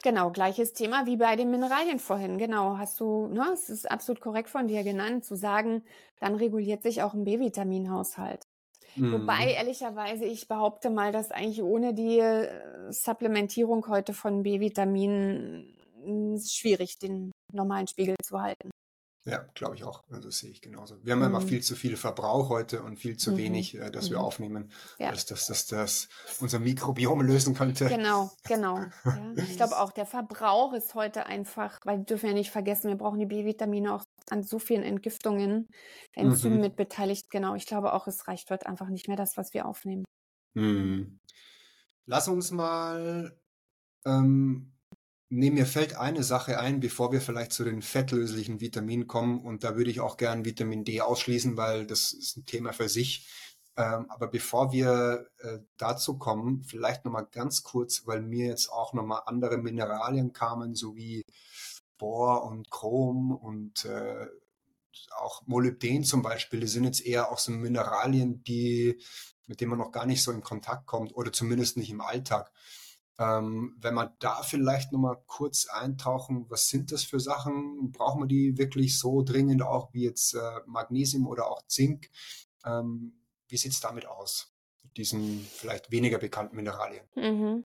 Genau, 0.03 0.31
gleiches 0.31 0.73
Thema 0.73 1.05
wie 1.05 1.17
bei 1.17 1.35
den 1.35 1.49
Mineralien 1.49 1.99
vorhin. 1.99 2.37
Genau, 2.37 2.77
hast 2.77 2.99
du, 2.99 3.27
ne, 3.27 3.51
es 3.53 3.69
ist 3.69 3.89
absolut 3.89 4.21
korrekt 4.21 4.49
von 4.49 4.67
dir 4.67 4.83
genannt, 4.83 5.25
zu 5.25 5.35
sagen, 5.35 5.83
dann 6.19 6.35
reguliert 6.35 6.83
sich 6.83 7.03
auch 7.03 7.13
ein 7.13 7.23
B-Vitaminhaushalt. 7.23 8.43
Mhm. 8.95 9.13
Wobei, 9.13 9.53
ehrlicherweise, 9.53 10.25
ich 10.25 10.47
behaupte 10.47 10.89
mal, 10.89 11.11
dass 11.11 11.31
eigentlich 11.31 11.61
ohne 11.61 11.93
die 11.93 12.19
äh, 12.19 12.91
Supplementierung 12.91 13.87
heute 13.87 14.13
von 14.13 14.43
B-Vitaminen 14.43 15.77
hm, 16.03 16.39
schwierig, 16.39 16.97
den 16.97 17.31
normalen 17.53 17.87
Spiegel 17.87 18.15
zu 18.23 18.41
halten. 18.41 18.69
Ja, 19.27 19.45
glaube 19.55 19.75
ich 19.75 19.83
auch. 19.83 20.05
Also 20.09 20.29
das 20.29 20.39
sehe 20.39 20.51
ich 20.51 20.61
genauso. 20.61 21.03
Wir 21.03 21.11
haben 21.11 21.19
mhm. 21.19 21.35
einfach 21.35 21.43
viel 21.43 21.61
zu 21.61 21.75
viel 21.75 21.97
Verbrauch 21.97 22.47
heute 22.47 22.81
und 22.81 22.97
viel 22.97 23.17
zu 23.17 23.33
mhm. 23.33 23.37
wenig, 23.37 23.75
äh, 23.75 23.91
dass 23.91 24.05
mhm. 24.05 24.13
wir 24.13 24.21
aufnehmen, 24.21 24.71
ja. 24.99 25.09
als 25.09 25.25
dass 25.25 25.47
das, 25.47 25.67
das 25.67 26.07
unser 26.39 26.59
Mikrobiom 26.59 27.19
lösen 27.21 27.53
könnte. 27.53 27.87
Genau, 27.87 28.31
genau. 28.43 28.85
Ja. 29.05 29.43
Ich 29.43 29.57
glaube 29.57 29.79
auch, 29.79 29.91
der 29.91 30.05
Verbrauch 30.05 30.73
ist 30.73 30.95
heute 30.95 31.25
einfach, 31.25 31.79
weil 31.83 31.99
wir 31.99 32.05
dürfen 32.05 32.27
ja 32.27 32.33
nicht 32.33 32.51
vergessen, 32.51 32.89
wir 32.89 32.97
brauchen 32.97 33.19
die 33.19 33.25
B-Vitamine 33.25 33.93
auch 33.93 34.03
an 34.29 34.43
so 34.43 34.59
vielen 34.59 34.83
Entgiftungen, 34.83 35.67
Enzymen 36.13 36.55
mhm. 36.55 36.61
mit 36.61 36.75
beteiligt. 36.75 37.29
Genau, 37.29 37.55
ich 37.55 37.65
glaube 37.65 37.93
auch, 37.93 38.07
es 38.07 38.27
reicht 38.27 38.49
heute 38.49 38.67
einfach 38.67 38.87
nicht 38.87 39.07
mehr 39.07 39.17
das, 39.17 39.35
was 39.35 39.53
wir 39.53 39.65
aufnehmen. 39.65 40.05
Mhm. 40.53 41.19
Lass 42.05 42.27
uns 42.27 42.51
mal 42.51 43.37
ähm, 44.05 44.76
Nee, 45.29 45.51
mir 45.51 45.65
fällt 45.65 45.95
eine 45.97 46.23
Sache 46.23 46.57
ein, 46.59 46.79
bevor 46.79 47.11
wir 47.11 47.19
vielleicht 47.19 47.51
zu 47.51 47.65
den 47.65 47.81
fettlöslichen 47.81 48.61
Vitaminen 48.61 49.07
kommen. 49.07 49.41
Und 49.41 49.63
da 49.63 49.75
würde 49.75 49.91
ich 49.91 49.99
auch 49.99 50.15
gern 50.15 50.45
Vitamin 50.45 50.85
D 50.85 51.01
ausschließen, 51.01 51.57
weil 51.57 51.85
das 51.85 52.13
ist 52.13 52.37
ein 52.37 52.45
Thema 52.45 52.71
für 52.71 52.87
sich. 52.87 53.27
Ähm, 53.75 54.09
aber 54.09 54.27
bevor 54.27 54.71
wir 54.71 55.27
äh, 55.39 55.59
dazu 55.77 56.17
kommen, 56.17 56.63
vielleicht 56.63 57.03
nochmal 57.03 57.27
ganz 57.29 57.63
kurz, 57.63 58.07
weil 58.07 58.21
mir 58.21 58.47
jetzt 58.47 58.71
auch 58.71 58.93
nochmal 58.93 59.23
andere 59.25 59.57
Mineralien 59.57 60.31
kamen, 60.31 60.75
sowie 60.75 61.23
Bohr 61.97 62.43
und 62.45 62.71
Chrom 62.71 63.31
und 63.35 63.85
äh, 63.85 64.27
auch 65.17 65.45
Molybden 65.45 66.03
zum 66.03 66.21
Beispiel, 66.21 66.61
die 66.61 66.67
sind 66.67 66.85
jetzt 66.85 67.05
eher 67.05 67.31
auch 67.31 67.37
so 67.37 67.51
Mineralien, 67.51 68.43
die, 68.43 68.99
mit 69.45 69.61
denen 69.61 69.71
man 69.71 69.79
noch 69.79 69.91
gar 69.91 70.05
nicht 70.05 70.23
so 70.23 70.31
in 70.31 70.41
Kontakt 70.41 70.85
kommt 70.87 71.13
oder 71.15 71.33
zumindest 71.33 71.77
nicht 71.77 71.89
im 71.89 72.01
Alltag. 72.01 72.51
Ähm, 73.19 73.75
wenn 73.79 73.95
man 73.95 74.11
da 74.19 74.43
vielleicht 74.43 74.91
nochmal 74.91 75.17
kurz 75.25 75.67
eintauchen, 75.67 76.45
was 76.49 76.67
sind 76.67 76.91
das 76.91 77.03
für 77.03 77.19
Sachen? 77.19 77.91
Brauchen 77.91 78.21
wir 78.21 78.27
die 78.27 78.57
wirklich 78.57 78.99
so 78.99 79.23
dringend 79.23 79.63
auch 79.63 79.93
wie 79.93 80.03
jetzt 80.03 80.35
äh, 80.35 80.59
Magnesium 80.67 81.25
oder 81.25 81.49
auch 81.49 81.63
Zink? 81.67 82.09
Ähm, 82.65 83.25
wie 83.47 83.57
sieht 83.57 83.71
es 83.71 83.79
damit 83.79 84.05
aus? 84.05 84.53
Mit 84.83 84.97
diesen 84.97 85.39
vielleicht 85.51 85.91
weniger 85.91 86.19
bekannten 86.19 86.55
Mineralien? 86.55 87.03
Mhm. 87.15 87.63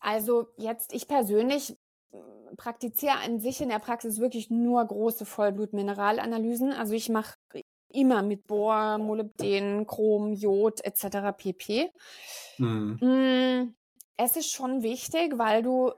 Also 0.00 0.48
jetzt, 0.56 0.92
ich 0.92 1.06
persönlich 1.06 1.76
äh, 2.12 2.16
praktiziere 2.56 3.18
an 3.18 3.38
sich 3.38 3.60
in 3.60 3.68
der 3.68 3.78
Praxis 3.78 4.18
wirklich 4.18 4.50
nur 4.50 4.84
große 4.84 5.24
Vollblutmineralanalysen. 5.24 6.72
Also 6.72 6.94
ich 6.94 7.08
mache 7.10 7.36
immer 7.92 8.22
mit 8.22 8.46
Bohr, 8.48 8.98
Molybden, 8.98 9.86
Chrom, 9.86 10.32
Jod 10.32 10.84
etc. 10.84 11.32
pp. 11.36 11.90
Mhm. 12.58 13.74
Es 14.16 14.36
ist 14.36 14.50
schon 14.50 14.82
wichtig, 14.82 15.38
weil 15.38 15.62
du 15.62 15.92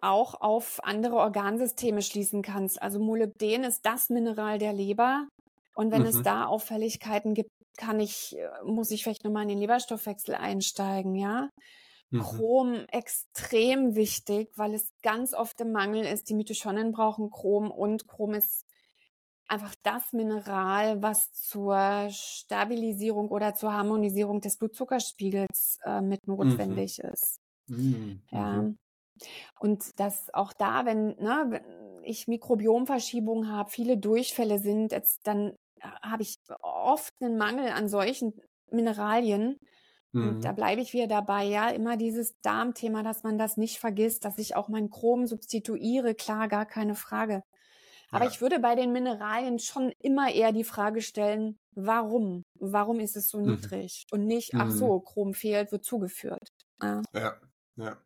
auch 0.00 0.40
auf 0.40 0.80
andere 0.82 1.16
Organsysteme 1.16 2.02
schließen 2.02 2.42
kannst. 2.42 2.82
Also 2.82 2.98
Molybden 2.98 3.64
ist 3.64 3.86
das 3.86 4.10
Mineral 4.10 4.58
der 4.58 4.72
Leber. 4.72 5.28
Und 5.74 5.92
wenn 5.92 6.02
mhm. 6.02 6.08
es 6.08 6.22
da 6.22 6.46
Auffälligkeiten 6.46 7.34
gibt, 7.34 7.50
kann 7.78 8.00
ich, 8.00 8.36
äh, 8.36 8.48
muss 8.64 8.90
ich 8.90 9.02
vielleicht 9.02 9.24
nochmal 9.24 9.44
in 9.44 9.50
den 9.50 9.58
Leberstoffwechsel 9.58 10.34
einsteigen, 10.34 11.14
ja. 11.14 11.48
Mhm. 12.10 12.20
Chrom 12.20 12.84
extrem 12.90 13.94
wichtig, 13.94 14.50
weil 14.56 14.74
es 14.74 14.92
ganz 15.02 15.32
oft 15.32 15.58
im 15.60 15.72
Mangel 15.72 16.04
ist. 16.04 16.28
Die 16.28 16.34
Mitochondrien 16.34 16.92
brauchen 16.92 17.30
Chrom 17.30 17.70
und 17.70 18.06
Chrom 18.06 18.34
ist 18.34 18.66
einfach 19.48 19.74
das 19.82 20.12
Mineral, 20.12 21.02
was 21.02 21.32
zur 21.32 22.08
Stabilisierung 22.10 23.28
oder 23.28 23.54
zur 23.54 23.72
Harmonisierung 23.72 24.40
des 24.40 24.58
Blutzuckerspiegels 24.58 25.78
äh, 25.84 26.00
mit 26.00 26.26
mhm. 26.26 26.36
notwendig 26.36 27.00
mhm. 27.02 27.10
ist. 27.10 27.41
Mhm. 27.72 28.22
Ja. 28.30 28.62
Mhm. 28.62 28.78
Und 29.60 29.98
dass 30.00 30.32
auch 30.34 30.52
da, 30.52 30.84
wenn, 30.84 31.08
ne, 31.16 31.46
wenn 31.48 32.02
ich 32.04 32.26
Mikrobiomverschiebungen 32.26 33.50
habe, 33.50 33.70
viele 33.70 33.96
Durchfälle 33.96 34.58
sind, 34.58 34.92
jetzt, 34.92 35.26
dann 35.26 35.54
habe 36.02 36.22
ich 36.22 36.38
oft 36.60 37.12
einen 37.20 37.36
Mangel 37.36 37.68
an 37.68 37.88
solchen 37.88 38.34
Mineralien. 38.70 39.58
Mhm. 40.12 40.28
Und 40.28 40.44
da 40.44 40.52
mhm. 40.52 40.56
bleibe 40.56 40.80
ich 40.80 40.92
wieder 40.92 41.06
dabei, 41.06 41.44
ja, 41.44 41.68
immer 41.70 41.96
dieses 41.96 42.38
Darmthema, 42.40 43.02
dass 43.02 43.22
man 43.22 43.38
das 43.38 43.56
nicht 43.56 43.78
vergisst, 43.78 44.24
dass 44.24 44.38
ich 44.38 44.56
auch 44.56 44.68
mein 44.68 44.90
Chrom 44.90 45.26
substituiere, 45.26 46.14
klar, 46.14 46.48
gar 46.48 46.66
keine 46.66 46.94
Frage. 46.94 47.42
Aber 48.10 48.26
ja. 48.26 48.30
ich 48.30 48.40
würde 48.42 48.58
bei 48.58 48.74
den 48.74 48.92
Mineralien 48.92 49.58
schon 49.58 49.90
immer 49.98 50.30
eher 50.30 50.52
die 50.52 50.64
Frage 50.64 51.00
stellen, 51.00 51.58
warum? 51.74 52.44
Warum 52.60 53.00
ist 53.00 53.16
es 53.16 53.28
so 53.28 53.38
mhm. 53.38 53.52
niedrig? 53.52 54.04
Und 54.10 54.26
nicht, 54.26 54.54
ach 54.54 54.70
so, 54.70 54.98
mhm. 54.98 55.04
Chrom 55.04 55.34
fehlt, 55.34 55.72
wird 55.72 55.84
zugeführt. 55.84 56.46
Ja. 56.82 57.00
ja. 57.14 57.34
Ja. 57.76 57.96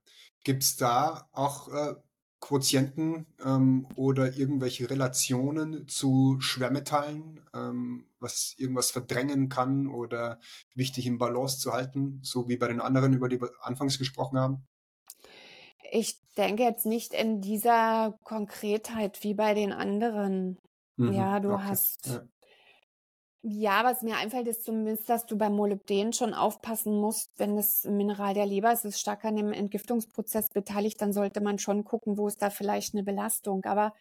Gibt 0.44 0.62
es 0.62 0.76
da 0.76 1.28
auch 1.32 1.68
äh, 1.68 1.94
Quotienten 2.40 3.26
ähm, 3.44 3.88
oder 3.96 4.36
irgendwelche 4.36 4.88
Relationen 4.88 5.88
zu 5.88 6.36
Schwermetallen, 6.40 7.40
ähm, 7.54 8.06
was 8.20 8.54
irgendwas 8.56 8.90
verdrängen 8.90 9.48
kann 9.48 9.88
oder 9.88 10.38
wichtig 10.74 11.06
im 11.06 11.18
Balance 11.18 11.58
zu 11.58 11.72
halten, 11.72 12.20
so 12.22 12.48
wie 12.48 12.56
bei 12.56 12.68
den 12.68 12.80
anderen, 12.80 13.14
über 13.14 13.28
die 13.28 13.40
wir 13.40 13.50
anfangs 13.60 13.98
gesprochen 13.98 14.38
haben? 14.38 14.66
Ich 15.90 16.20
denke 16.36 16.62
jetzt 16.62 16.86
nicht 16.86 17.14
in 17.14 17.40
dieser 17.40 18.16
Konkretheit 18.22 19.22
wie 19.22 19.34
bei 19.34 19.54
den 19.54 19.72
anderen. 19.72 20.58
Mhm, 20.96 21.12
ja, 21.12 21.40
du 21.40 21.52
okay. 21.52 21.64
hast 21.64 22.06
ja. 22.06 22.22
Ja, 23.48 23.84
was 23.84 24.02
mir 24.02 24.16
einfällt, 24.16 24.48
ist 24.48 24.64
zumindest, 24.64 25.08
dass 25.08 25.24
du 25.24 25.38
beim 25.38 25.54
Molybden 25.54 26.12
schon 26.12 26.34
aufpassen 26.34 26.96
musst, 26.96 27.30
wenn 27.36 27.54
das 27.54 27.84
Mineral 27.84 28.34
der 28.34 28.44
Leber 28.44 28.72
ist, 28.72 28.84
ist 28.84 28.98
stark 28.98 29.24
an 29.24 29.36
dem 29.36 29.52
Entgiftungsprozess 29.52 30.48
beteiligt, 30.48 31.00
dann 31.00 31.12
sollte 31.12 31.40
man 31.40 31.60
schon 31.60 31.84
gucken, 31.84 32.18
wo 32.18 32.26
ist 32.26 32.42
da 32.42 32.50
vielleicht 32.50 32.94
eine 32.94 33.04
Belastung. 33.04 33.64
Aber 33.64 33.94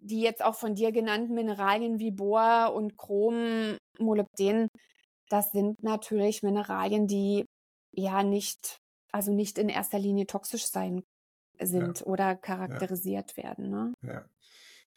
die 0.00 0.20
jetzt 0.20 0.44
auch 0.44 0.54
von 0.54 0.74
dir 0.74 0.92
genannten 0.92 1.32
Mineralien 1.32 1.98
wie 1.98 2.10
Bohr 2.10 2.74
und 2.74 2.98
Chrom, 2.98 3.78
Molybden, 3.98 4.68
das 5.30 5.50
sind 5.52 5.82
natürlich 5.82 6.42
Mineralien, 6.42 7.06
die 7.06 7.46
ja 7.90 8.22
nicht, 8.22 8.82
also 9.12 9.32
nicht 9.32 9.56
in 9.56 9.70
erster 9.70 9.98
Linie 9.98 10.26
toxisch 10.26 10.66
sein 10.66 11.02
sind 11.58 12.00
ja. 12.00 12.06
oder 12.06 12.36
charakterisiert 12.36 13.32
ja. 13.34 13.44
werden. 13.44 13.70
Ne? 13.70 13.94
Ja. 14.02 14.24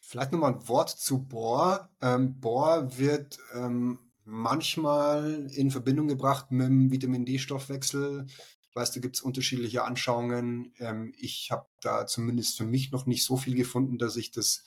Vielleicht 0.08 0.32
nochmal 0.32 0.54
ein 0.54 0.68
Wort 0.68 0.88
zu 0.88 1.22
Bohr. 1.22 1.90
Ähm, 2.00 2.40
Bohr 2.40 2.96
wird 2.96 3.38
ähm, 3.54 3.98
manchmal 4.24 5.50
in 5.52 5.70
Verbindung 5.70 6.08
gebracht 6.08 6.50
mit 6.50 6.66
dem 6.66 6.90
Vitamin 6.90 7.26
D-Stoffwechsel. 7.26 8.24
Ich 8.62 8.74
weiß, 8.74 8.92
da 8.92 9.00
gibt 9.00 9.16
es 9.16 9.20
unterschiedliche 9.20 9.84
Anschauungen. 9.84 10.72
Ähm, 10.78 11.12
ich 11.18 11.50
habe 11.50 11.66
da 11.82 12.06
zumindest 12.06 12.56
für 12.56 12.64
mich 12.64 12.90
noch 12.90 13.04
nicht 13.04 13.22
so 13.22 13.36
viel 13.36 13.54
gefunden, 13.54 13.98
dass 13.98 14.16
ich 14.16 14.30
das 14.30 14.64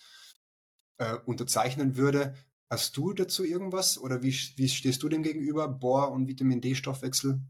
äh, 0.99 1.15
unterzeichnen 1.25 1.97
würde. 1.97 2.35
Hast 2.69 2.95
du 2.95 3.11
dazu 3.11 3.43
irgendwas 3.43 3.97
oder 3.97 4.21
wie, 4.21 4.37
wie 4.57 4.69
stehst 4.69 5.01
du 5.01 5.09
dem 5.09 5.23
gegenüber, 5.23 5.67
Bohr 5.67 6.11
und 6.11 6.27
Vitamin 6.27 6.61
D-Stoffwechsel? 6.61 7.41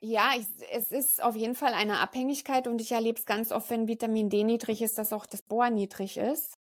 Ja, 0.00 0.30
ich, 0.38 0.46
es 0.72 0.92
ist 0.92 1.22
auf 1.22 1.34
jeden 1.36 1.54
Fall 1.54 1.72
eine 1.72 2.00
Abhängigkeit 2.00 2.68
und 2.68 2.80
ich 2.80 2.92
erlebe 2.92 3.18
es 3.18 3.26
ganz 3.26 3.50
oft, 3.50 3.70
wenn 3.70 3.88
Vitamin 3.88 4.28
D 4.28 4.44
niedrig 4.44 4.82
ist, 4.82 4.98
dass 4.98 5.12
auch 5.12 5.26
das 5.26 5.42
Bohr 5.42 5.70
niedrig 5.70 6.18
ist. 6.18 6.54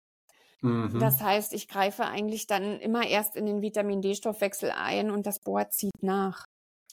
Mhm. 0.62 0.99
Das 0.99 1.20
heißt, 1.20 1.53
ich 1.53 1.68
greife 1.68 2.07
eigentlich 2.07 2.47
dann 2.47 2.80
immer 2.80 3.07
erst 3.07 3.37
in 3.37 3.47
den 3.47 3.61
Vitamin 3.61 4.01
D-Stoffwechsel 4.01 4.70
ein 4.70 5.11
und 5.11 5.26
das 5.26 5.41
Bohr 5.41 5.68
zieht 5.68 6.03
nach. 6.03 6.47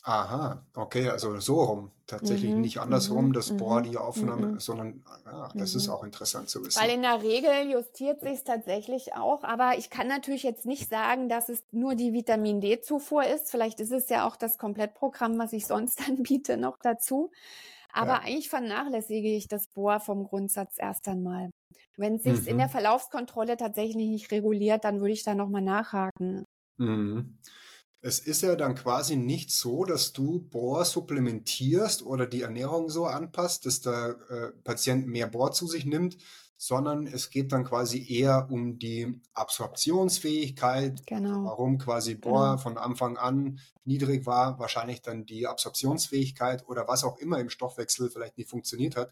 Aha, 0.03 0.65
okay, 0.73 1.09
also 1.09 1.39
so 1.39 1.63
rum. 1.63 1.91
Tatsächlich 2.07 2.51
mhm, 2.51 2.61
nicht 2.61 2.79
andersrum, 2.79 3.27
mhm, 3.27 3.33
das 3.33 3.55
Bohr, 3.55 3.79
mhm, 3.79 3.83
die 3.83 3.97
Aufnahme, 3.97 4.47
mhm. 4.47 4.59
sondern 4.59 5.03
ah, 5.25 5.49
das 5.53 5.75
ist 5.75 5.87
auch 5.89 6.03
interessant 6.03 6.49
zu 6.49 6.65
wissen. 6.65 6.81
Weil 6.81 6.89
in 6.89 7.03
der 7.03 7.21
Regel 7.21 7.71
justiert 7.71 8.19
sich 8.21 8.43
tatsächlich 8.43 9.13
auch, 9.13 9.43
aber 9.43 9.77
ich 9.77 9.89
kann 9.89 10.07
natürlich 10.07 10.43
jetzt 10.43 10.65
nicht 10.65 10.89
sagen, 10.89 11.29
dass 11.29 11.49
es 11.49 11.63
nur 11.71 11.95
die 11.95 12.13
Vitamin 12.13 12.59
D-Zufuhr 12.59 13.23
ist. 13.23 13.51
Vielleicht 13.51 13.79
ist 13.79 13.91
es 13.91 14.09
ja 14.09 14.27
auch 14.27 14.35
das 14.35 14.57
Komplettprogramm, 14.57 15.37
was 15.37 15.53
ich 15.53 15.67
sonst 15.67 16.01
anbiete, 16.09 16.57
noch 16.57 16.77
dazu. 16.81 17.31
Aber 17.93 18.13
ja. 18.13 18.19
eigentlich 18.19 18.49
vernachlässige 18.49 19.29
ich 19.29 19.47
das 19.47 19.67
Bohr 19.67 19.99
vom 19.99 20.23
Grundsatz 20.23 20.75
erst 20.77 21.07
einmal. 21.07 21.51
Wenn 21.95 22.15
es 22.15 22.23
sich 22.23 22.41
mhm. 22.41 22.47
in 22.47 22.57
der 22.57 22.69
Verlaufskontrolle 22.69 23.55
tatsächlich 23.55 23.95
nicht 23.95 24.31
reguliert, 24.31 24.83
dann 24.83 24.99
würde 24.99 25.13
ich 25.13 25.23
da 25.23 25.35
nochmal 25.35 25.61
nachhaken. 25.61 26.45
Mhm. 26.77 27.37
Es 28.03 28.19
ist 28.19 28.41
ja 28.41 28.55
dann 28.55 28.75
quasi 28.75 29.15
nicht 29.15 29.51
so, 29.51 29.85
dass 29.85 30.11
du 30.11 30.39
Bohr 30.39 30.85
supplementierst 30.85 32.03
oder 32.03 32.25
die 32.25 32.41
Ernährung 32.41 32.89
so 32.89 33.05
anpasst, 33.05 33.65
dass 33.65 33.81
der 33.81 34.17
äh, 34.29 34.51
Patient 34.63 35.07
mehr 35.07 35.27
Bohr 35.27 35.51
zu 35.51 35.67
sich 35.67 35.85
nimmt, 35.85 36.17
sondern 36.57 37.07
es 37.07 37.31
geht 37.31 37.51
dann 37.51 37.63
quasi 37.63 38.05
eher 38.07 38.47
um 38.51 38.77
die 38.77 39.19
Absorptionsfähigkeit. 39.33 41.05
Genau. 41.07 41.45
Warum 41.45 41.79
quasi 41.79 42.13
Bohr 42.13 42.51
genau. 42.51 42.57
von 42.57 42.77
Anfang 42.77 43.17
an 43.17 43.59
niedrig 43.83 44.27
war, 44.27 44.59
wahrscheinlich 44.59 45.01
dann 45.01 45.25
die 45.25 45.47
Absorptionsfähigkeit 45.47 46.67
oder 46.67 46.87
was 46.87 47.03
auch 47.03 47.17
immer 47.17 47.39
im 47.39 47.49
Stoffwechsel 47.49 48.11
vielleicht 48.11 48.37
nicht 48.37 48.49
funktioniert 48.49 48.95
hat, 48.95 49.11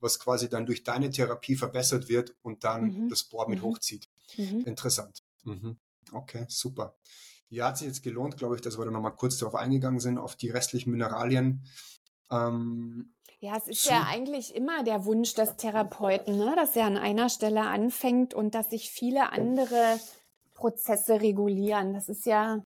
was 0.00 0.20
quasi 0.20 0.48
dann 0.48 0.64
durch 0.64 0.84
deine 0.84 1.10
Therapie 1.10 1.56
verbessert 1.56 2.08
wird 2.08 2.36
und 2.42 2.62
dann 2.62 2.84
mhm. 2.84 3.08
das 3.08 3.24
Bohr 3.24 3.48
mit 3.48 3.58
mhm. 3.58 3.64
hochzieht. 3.64 4.08
Mhm. 4.36 4.60
Interessant. 4.60 5.24
Mhm. 5.42 5.78
Okay, 6.12 6.46
super. 6.48 6.94
Ja, 7.48 7.68
hat 7.68 7.78
sich 7.78 7.86
jetzt 7.86 8.02
gelohnt, 8.02 8.36
glaube 8.36 8.56
ich, 8.56 8.60
dass 8.60 8.78
wir 8.78 8.84
da 8.84 8.90
nochmal 8.90 9.14
kurz 9.14 9.38
darauf 9.38 9.54
eingegangen 9.54 10.00
sind, 10.00 10.18
auf 10.18 10.34
die 10.36 10.50
restlichen 10.50 10.90
Mineralien. 10.90 11.64
Ähm, 12.30 13.14
ja, 13.38 13.56
es 13.56 13.68
ist 13.68 13.86
ja 13.86 14.06
eigentlich 14.08 14.54
immer 14.54 14.82
der 14.82 15.04
Wunsch 15.04 15.34
des 15.34 15.56
Therapeuten, 15.56 16.38
ne? 16.38 16.54
dass 16.56 16.74
er 16.74 16.86
an 16.86 16.96
einer 16.96 17.28
Stelle 17.28 17.62
anfängt 17.62 18.34
und 18.34 18.54
dass 18.54 18.70
sich 18.70 18.90
viele 18.90 19.30
andere 19.30 20.00
Prozesse 20.54 21.20
regulieren. 21.20 21.92
Das 21.92 22.08
ist 22.08 22.24
ja, 22.26 22.62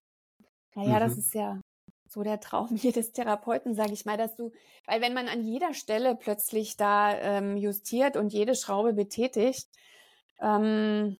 naja, 0.75 0.95
mhm. 0.95 0.99
das 0.99 1.17
ist 1.17 1.33
ja 1.33 1.59
so 2.07 2.23
der 2.23 2.39
Traum 2.39 2.69
jedes 2.75 3.11
Therapeuten, 3.11 3.75
sage 3.75 3.93
ich 3.93 4.05
mal, 4.05 4.17
dass 4.17 4.35
du, 4.35 4.51
weil 4.85 5.01
wenn 5.01 5.13
man 5.13 5.27
an 5.27 5.43
jeder 5.43 5.73
Stelle 5.73 6.15
plötzlich 6.15 6.77
da 6.77 7.13
ähm, 7.17 7.57
justiert 7.57 8.15
und 8.17 8.33
jede 8.33 8.55
Schraube 8.55 8.93
betätigt, 8.93 9.67
ähm, 10.39 11.17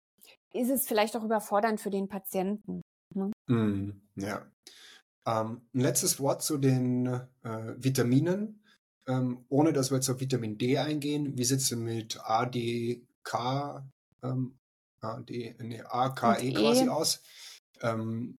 ist 0.54 0.70
es 0.70 0.88
vielleicht 0.88 1.16
auch 1.16 1.24
überfordernd 1.24 1.80
für 1.80 1.92
den 1.92 2.08
Patienten. 2.08 2.81
Mm, 3.52 4.02
ja. 4.16 4.46
Ähm, 5.26 5.62
ein 5.74 5.82
letztes 5.82 6.20
Wort 6.20 6.42
zu 6.42 6.58
den 6.58 7.06
äh, 7.44 7.76
Vitaminen. 7.78 8.64
ähm, 9.08 9.46
ohne 9.50 9.74
dass 9.74 9.92
wir 9.92 9.98
jetzt 9.98 10.10
auf 10.10 10.20
Vitamin 10.20 10.58
D 10.58 10.78
eingehen, 10.78 11.38
wie 11.38 11.44
sieht 11.44 11.60
es 11.60 11.70
denn 11.70 11.84
mit 11.84 12.20
ADK, 12.24 13.84
ähm, 14.24 14.60
AD, 15.02 15.56
nee, 15.60 15.82
AKE 15.82 16.42
e. 16.42 16.54
quasi 16.54 16.88
aus? 16.88 17.22
Ähm, 17.82 18.38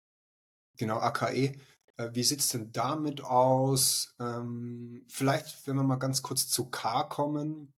genau, 0.79 0.99
AKE. 0.99 1.57
Äh, 1.97 2.11
wie 2.13 2.23
sieht 2.23 2.41
es 2.41 2.49
denn 2.49 2.73
damit 2.73 3.23
aus? 3.23 4.15
Ähm, 4.21 5.05
vielleicht, 5.09 5.67
wenn 5.67 5.77
wir 5.77 5.83
mal 5.83 5.97
ganz 5.97 6.23
kurz 6.23 6.49
zu 6.49 6.71
K 6.71 7.03
kommen, 7.05 7.73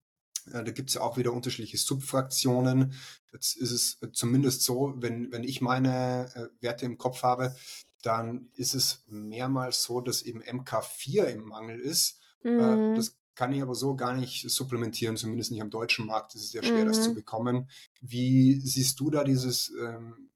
da 0.46 0.62
gibt 0.62 0.90
es 0.90 0.94
ja 0.94 1.00
auch 1.00 1.16
wieder 1.16 1.32
unterschiedliche 1.32 1.78
Subfraktionen. 1.78 2.94
Jetzt 3.32 3.56
ist 3.56 3.70
es 3.70 3.98
äh, 4.02 4.12
zumindest 4.12 4.62
so, 4.62 4.94
wenn, 4.96 5.32
wenn 5.32 5.44
ich 5.44 5.60
meine 5.60 6.30
äh, 6.34 6.62
Werte 6.62 6.86
im 6.86 6.98
Kopf 6.98 7.22
habe, 7.22 7.54
dann 8.02 8.50
ist 8.54 8.74
es 8.74 9.02
mehrmals 9.06 9.82
so, 9.82 10.00
dass 10.00 10.22
eben 10.22 10.42
MK4 10.42 11.24
im 11.24 11.44
Mangel 11.44 11.80
ist. 11.80 12.20
Mhm. 12.42 12.94
das 12.94 13.16
kann 13.34 13.52
ich 13.52 13.62
aber 13.62 13.74
so 13.74 13.96
gar 13.96 14.12
nicht 14.14 14.48
supplementieren, 14.50 15.16
zumindest 15.16 15.50
nicht 15.50 15.62
am 15.62 15.70
deutschen 15.70 16.06
Markt. 16.06 16.34
Es 16.34 16.42
ist 16.42 16.52
sehr 16.52 16.62
schwer, 16.62 16.84
mhm. 16.84 16.88
das 16.88 17.02
zu 17.02 17.10
mhm. 17.10 17.14
bekommen. 17.14 17.70
Wie 18.00 18.60
siehst 18.60 19.00
du 19.00 19.10
da 19.10 19.24
dieses, 19.24 19.72
ähm, 19.80 20.30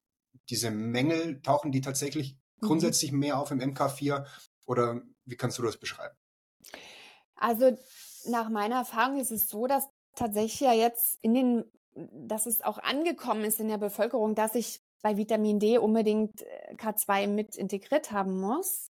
diese 0.49 0.71
Mängel? 0.71 1.41
Tauchen 1.41 1.71
die 1.71 1.81
tatsächlich 1.81 2.37
mhm. 2.59 2.67
grundsätzlich 2.67 3.11
mehr 3.11 3.39
auf 3.39 3.51
im 3.51 3.59
MK4 3.59 4.25
oder 4.65 5.01
wie 5.25 5.37
kannst 5.37 5.57
du 5.59 5.61
das 5.61 5.77
beschreiben? 5.77 6.15
Also 7.35 7.77
nach 8.25 8.49
meiner 8.49 8.77
Erfahrung 8.77 9.19
ist 9.19 9.31
es 9.31 9.47
so, 9.47 9.67
dass 9.67 9.85
tatsächlich 10.19 10.59
ja 10.59 10.73
jetzt 10.73 11.17
in 11.21 11.33
den, 11.33 11.65
dass 11.95 12.45
es 12.45 12.61
auch 12.61 12.77
angekommen 12.77 13.43
ist 13.43 13.59
in 13.59 13.67
der 13.67 13.77
Bevölkerung, 13.77 14.35
dass 14.35 14.55
ich 14.55 14.81
bei 15.01 15.17
Vitamin 15.17 15.59
D 15.59 15.77
unbedingt 15.77 16.41
äh, 16.41 16.75
K2 16.75 17.27
mit 17.27 17.55
integriert 17.55 18.11
haben 18.11 18.39
muss. 18.39 18.91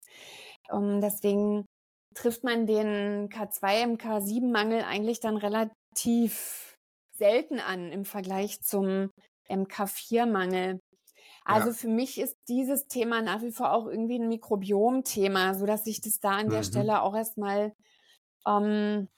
Um, 0.68 0.90
ähm, 0.90 1.00
deswegen 1.00 1.66
trifft 2.14 2.44
man 2.44 2.66
den 2.66 3.28
K2 3.28 3.96
MK7-Mangel 3.96 4.82
eigentlich 4.82 5.20
dann 5.20 5.36
relativ 5.36 6.76
selten 7.16 7.60
an 7.60 7.92
im 7.92 8.04
Vergleich 8.04 8.62
zum 8.62 9.10
MK4-Mangel. 9.48 10.80
Also 11.44 11.68
ja. 11.68 11.74
für 11.74 11.88
mich 11.88 12.18
ist 12.18 12.36
dieses 12.48 12.88
Thema 12.88 13.22
nach 13.22 13.42
wie 13.42 13.52
vor 13.52 13.72
auch 13.72 13.86
irgendwie 13.86 14.18
ein 14.18 14.28
Mikrobiom-Thema, 14.28 15.54
so 15.54 15.66
dass 15.66 15.86
ich 15.86 16.00
das 16.00 16.18
da 16.18 16.32
an 16.32 16.48
der 16.48 16.60
mhm. 16.60 16.64
Stelle 16.64 17.02
auch 17.02 17.14
erstmal 17.14 17.72
ähm, 18.46 19.08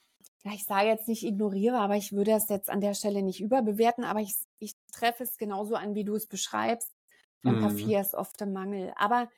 ja, 0.49 0.55
ich 0.55 0.65
sage 0.65 0.89
jetzt 0.89 1.09
nicht 1.09 1.25
ignoriere, 1.25 1.79
aber 1.79 1.97
ich 1.97 2.13
würde 2.13 2.33
es 2.33 2.49
jetzt 2.49 2.71
an 2.71 2.81
der 2.81 2.95
Stelle 2.95 3.23
nicht 3.23 3.41
überbewerten, 3.41 4.05
aber 4.05 4.21
ich, 4.21 4.35
ich 4.59 4.75
treffe 4.93 5.23
es 5.23 5.37
genauso 5.37 5.75
an, 5.75 5.95
wie 5.95 6.05
du 6.05 6.15
es 6.15 6.27
beschreibst. 6.27 6.91
MK4 7.45 7.85
mhm. 7.85 8.01
ist 8.01 8.15
oft 8.15 8.41
im 8.41 8.53
Mangel. 8.53 8.93
Aber 8.97 9.29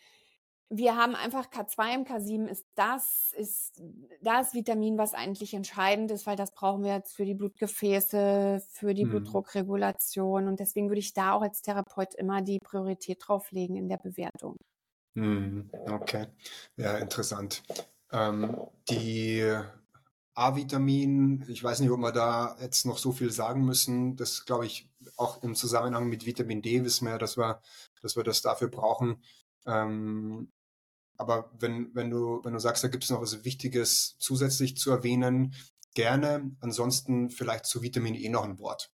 wir 0.68 0.96
haben 0.96 1.14
einfach 1.16 1.50
K2, 1.50 2.06
MK7 2.06 2.46
ist 2.46 2.64
das, 2.76 3.34
ist 3.36 3.82
das 4.22 4.54
Vitamin, 4.54 4.98
was 4.98 5.14
eigentlich 5.14 5.52
entscheidend 5.52 6.10
ist, 6.12 6.26
weil 6.26 6.36
das 6.36 6.52
brauchen 6.52 6.84
wir 6.84 6.94
jetzt 6.94 7.14
für 7.14 7.24
die 7.24 7.34
Blutgefäße, 7.34 8.62
für 8.70 8.94
die 8.94 9.04
mhm. 9.04 9.10
Blutdruckregulation. 9.10 10.46
Und 10.46 10.60
deswegen 10.60 10.88
würde 10.88 11.00
ich 11.00 11.12
da 11.12 11.32
auch 11.32 11.42
als 11.42 11.60
Therapeut 11.60 12.14
immer 12.14 12.40
die 12.40 12.58
Priorität 12.60 13.18
drauflegen 13.20 13.76
in 13.76 13.88
der 13.88 13.98
Bewertung. 13.98 14.56
Mhm. 15.14 15.70
Okay, 15.90 16.26
ja, 16.76 16.98
interessant. 16.98 17.64
Ähm, 18.12 18.56
die 18.88 19.60
A-Vitamin, 20.40 21.44
ich 21.48 21.62
weiß 21.62 21.80
nicht, 21.80 21.90
ob 21.90 22.00
wir 22.00 22.12
da 22.12 22.56
jetzt 22.62 22.86
noch 22.86 22.96
so 22.96 23.12
viel 23.12 23.30
sagen 23.30 23.62
müssen. 23.62 24.16
Das 24.16 24.46
glaube 24.46 24.64
ich 24.64 24.88
auch 25.18 25.42
im 25.42 25.54
Zusammenhang 25.54 26.08
mit 26.08 26.24
Vitamin 26.24 26.62
D 26.62 26.82
wissen 26.82 27.06
wir, 27.06 27.18
dass 27.18 27.36
wir, 27.36 27.60
dass 28.00 28.16
wir 28.16 28.24
das 28.24 28.40
dafür 28.40 28.68
brauchen. 28.68 29.22
Ähm, 29.66 30.50
aber 31.18 31.50
wenn, 31.58 31.94
wenn 31.94 32.08
du, 32.08 32.40
wenn 32.42 32.54
du 32.54 32.58
sagst, 32.58 32.82
da 32.82 32.88
gibt 32.88 33.04
es 33.04 33.10
noch 33.10 33.20
was 33.20 33.44
Wichtiges 33.44 34.16
zusätzlich 34.18 34.78
zu 34.78 34.90
erwähnen, 34.90 35.54
gerne. 35.94 36.56
Ansonsten 36.60 37.28
vielleicht 37.28 37.66
zu 37.66 37.82
Vitamin 37.82 38.14
E 38.14 38.30
noch 38.30 38.44
ein 38.44 38.58
Wort. 38.58 38.90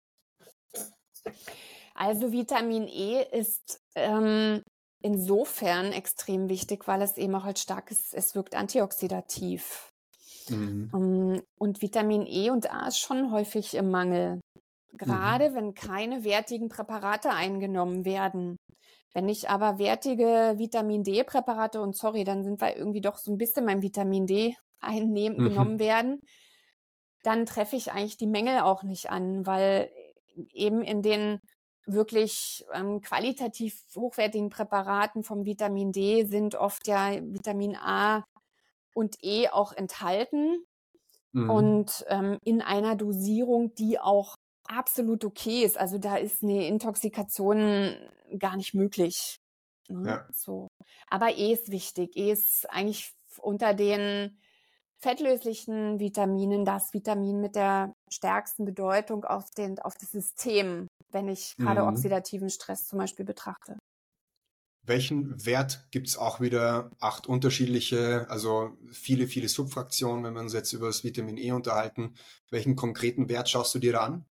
Also 1.94 2.32
Vitamin 2.32 2.88
E 2.88 3.22
ist 3.22 3.82
ähm, 3.94 4.62
insofern 5.02 5.92
extrem 5.92 6.48
wichtig, 6.48 6.88
weil 6.88 7.02
es 7.02 7.18
eben 7.18 7.34
auch 7.34 7.44
als 7.44 7.60
starkes, 7.60 8.14
es 8.14 8.34
wirkt 8.34 8.54
antioxidativ. 8.54 9.93
Mhm. 10.50 10.90
Ähm, 10.94 11.42
und 11.58 11.82
Vitamin 11.82 12.26
E 12.26 12.50
und 12.50 12.70
A 12.70 12.88
ist 12.88 12.98
schon 12.98 13.30
häufig 13.30 13.74
im 13.74 13.90
Mangel. 13.90 14.40
Gerade 14.96 15.50
mhm. 15.50 15.54
wenn 15.54 15.74
keine 15.74 16.24
wertigen 16.24 16.68
Präparate 16.68 17.30
eingenommen 17.30 18.04
werden. 18.04 18.56
Wenn 19.12 19.28
ich 19.28 19.48
aber 19.48 19.78
wertige 19.78 20.54
Vitamin 20.56 21.04
D-Präparate 21.04 21.80
und 21.80 21.96
sorry, 21.96 22.24
dann 22.24 22.42
sind 22.42 22.60
wir 22.60 22.76
irgendwie 22.76 23.00
doch 23.00 23.16
so 23.16 23.32
ein 23.32 23.38
bisschen 23.38 23.64
beim 23.64 23.80
Vitamin 23.80 24.26
D 24.26 24.56
einnehmen, 24.80 25.38
mhm. 25.38 25.48
genommen 25.48 25.78
werden, 25.78 26.20
dann 27.22 27.46
treffe 27.46 27.76
ich 27.76 27.92
eigentlich 27.92 28.18
die 28.18 28.26
Mängel 28.26 28.60
auch 28.60 28.82
nicht 28.82 29.10
an, 29.10 29.46
weil 29.46 29.90
eben 30.52 30.82
in 30.82 31.00
den 31.00 31.40
wirklich 31.86 32.64
ähm, 32.72 33.00
qualitativ 33.00 33.82
hochwertigen 33.94 34.50
Präparaten 34.50 35.22
vom 35.22 35.44
Vitamin 35.44 35.92
D 35.92 36.24
sind 36.24 36.54
oft 36.54 36.86
ja 36.86 37.12
Vitamin 37.20 37.76
A 37.76 38.24
und 38.94 39.16
E 39.22 39.48
auch 39.48 39.72
enthalten 39.72 40.64
mhm. 41.32 41.50
und 41.50 42.04
ähm, 42.08 42.38
in 42.44 42.62
einer 42.62 42.96
Dosierung, 42.96 43.74
die 43.74 43.98
auch 43.98 44.34
absolut 44.66 45.24
okay 45.24 45.62
ist. 45.62 45.76
Also 45.76 45.98
da 45.98 46.16
ist 46.16 46.42
eine 46.42 46.66
Intoxikation 46.66 47.96
gar 48.38 48.56
nicht 48.56 48.74
möglich. 48.74 49.36
Ne? 49.88 50.08
Ja. 50.08 50.28
So. 50.32 50.68
Aber 51.08 51.36
E 51.36 51.52
ist 51.52 51.70
wichtig. 51.70 52.16
E 52.16 52.32
ist 52.32 52.70
eigentlich 52.70 53.12
unter 53.38 53.74
den 53.74 54.38
fettlöslichen 54.98 56.00
Vitaminen 56.00 56.64
das 56.64 56.94
Vitamin 56.94 57.40
mit 57.40 57.56
der 57.56 57.92
stärksten 58.10 58.64
Bedeutung 58.64 59.24
auf, 59.24 59.50
den, 59.50 59.78
auf 59.80 59.94
das 60.00 60.10
System, 60.12 60.88
wenn 61.10 61.28
ich 61.28 61.54
gerade 61.56 61.82
mhm. 61.82 61.88
oxidativen 61.88 62.48
Stress 62.48 62.86
zum 62.86 62.98
Beispiel 62.98 63.26
betrachte. 63.26 63.76
Welchen 64.86 65.44
Wert 65.46 65.86
gibt 65.90 66.08
es 66.08 66.18
auch 66.18 66.40
wieder? 66.40 66.90
Acht 67.00 67.26
unterschiedliche, 67.26 68.26
also 68.28 68.76
viele, 68.90 69.26
viele 69.26 69.48
Subfraktionen, 69.48 70.24
wenn 70.24 70.34
wir 70.34 70.40
uns 70.40 70.52
jetzt 70.52 70.72
über 70.72 70.88
das 70.88 71.04
Vitamin 71.04 71.38
E 71.38 71.52
unterhalten. 71.52 72.14
Welchen 72.50 72.76
konkreten 72.76 73.28
Wert 73.28 73.48
schaust 73.48 73.74
du 73.74 73.78
dir 73.78 73.92
da 73.92 74.00
an? 74.00 74.24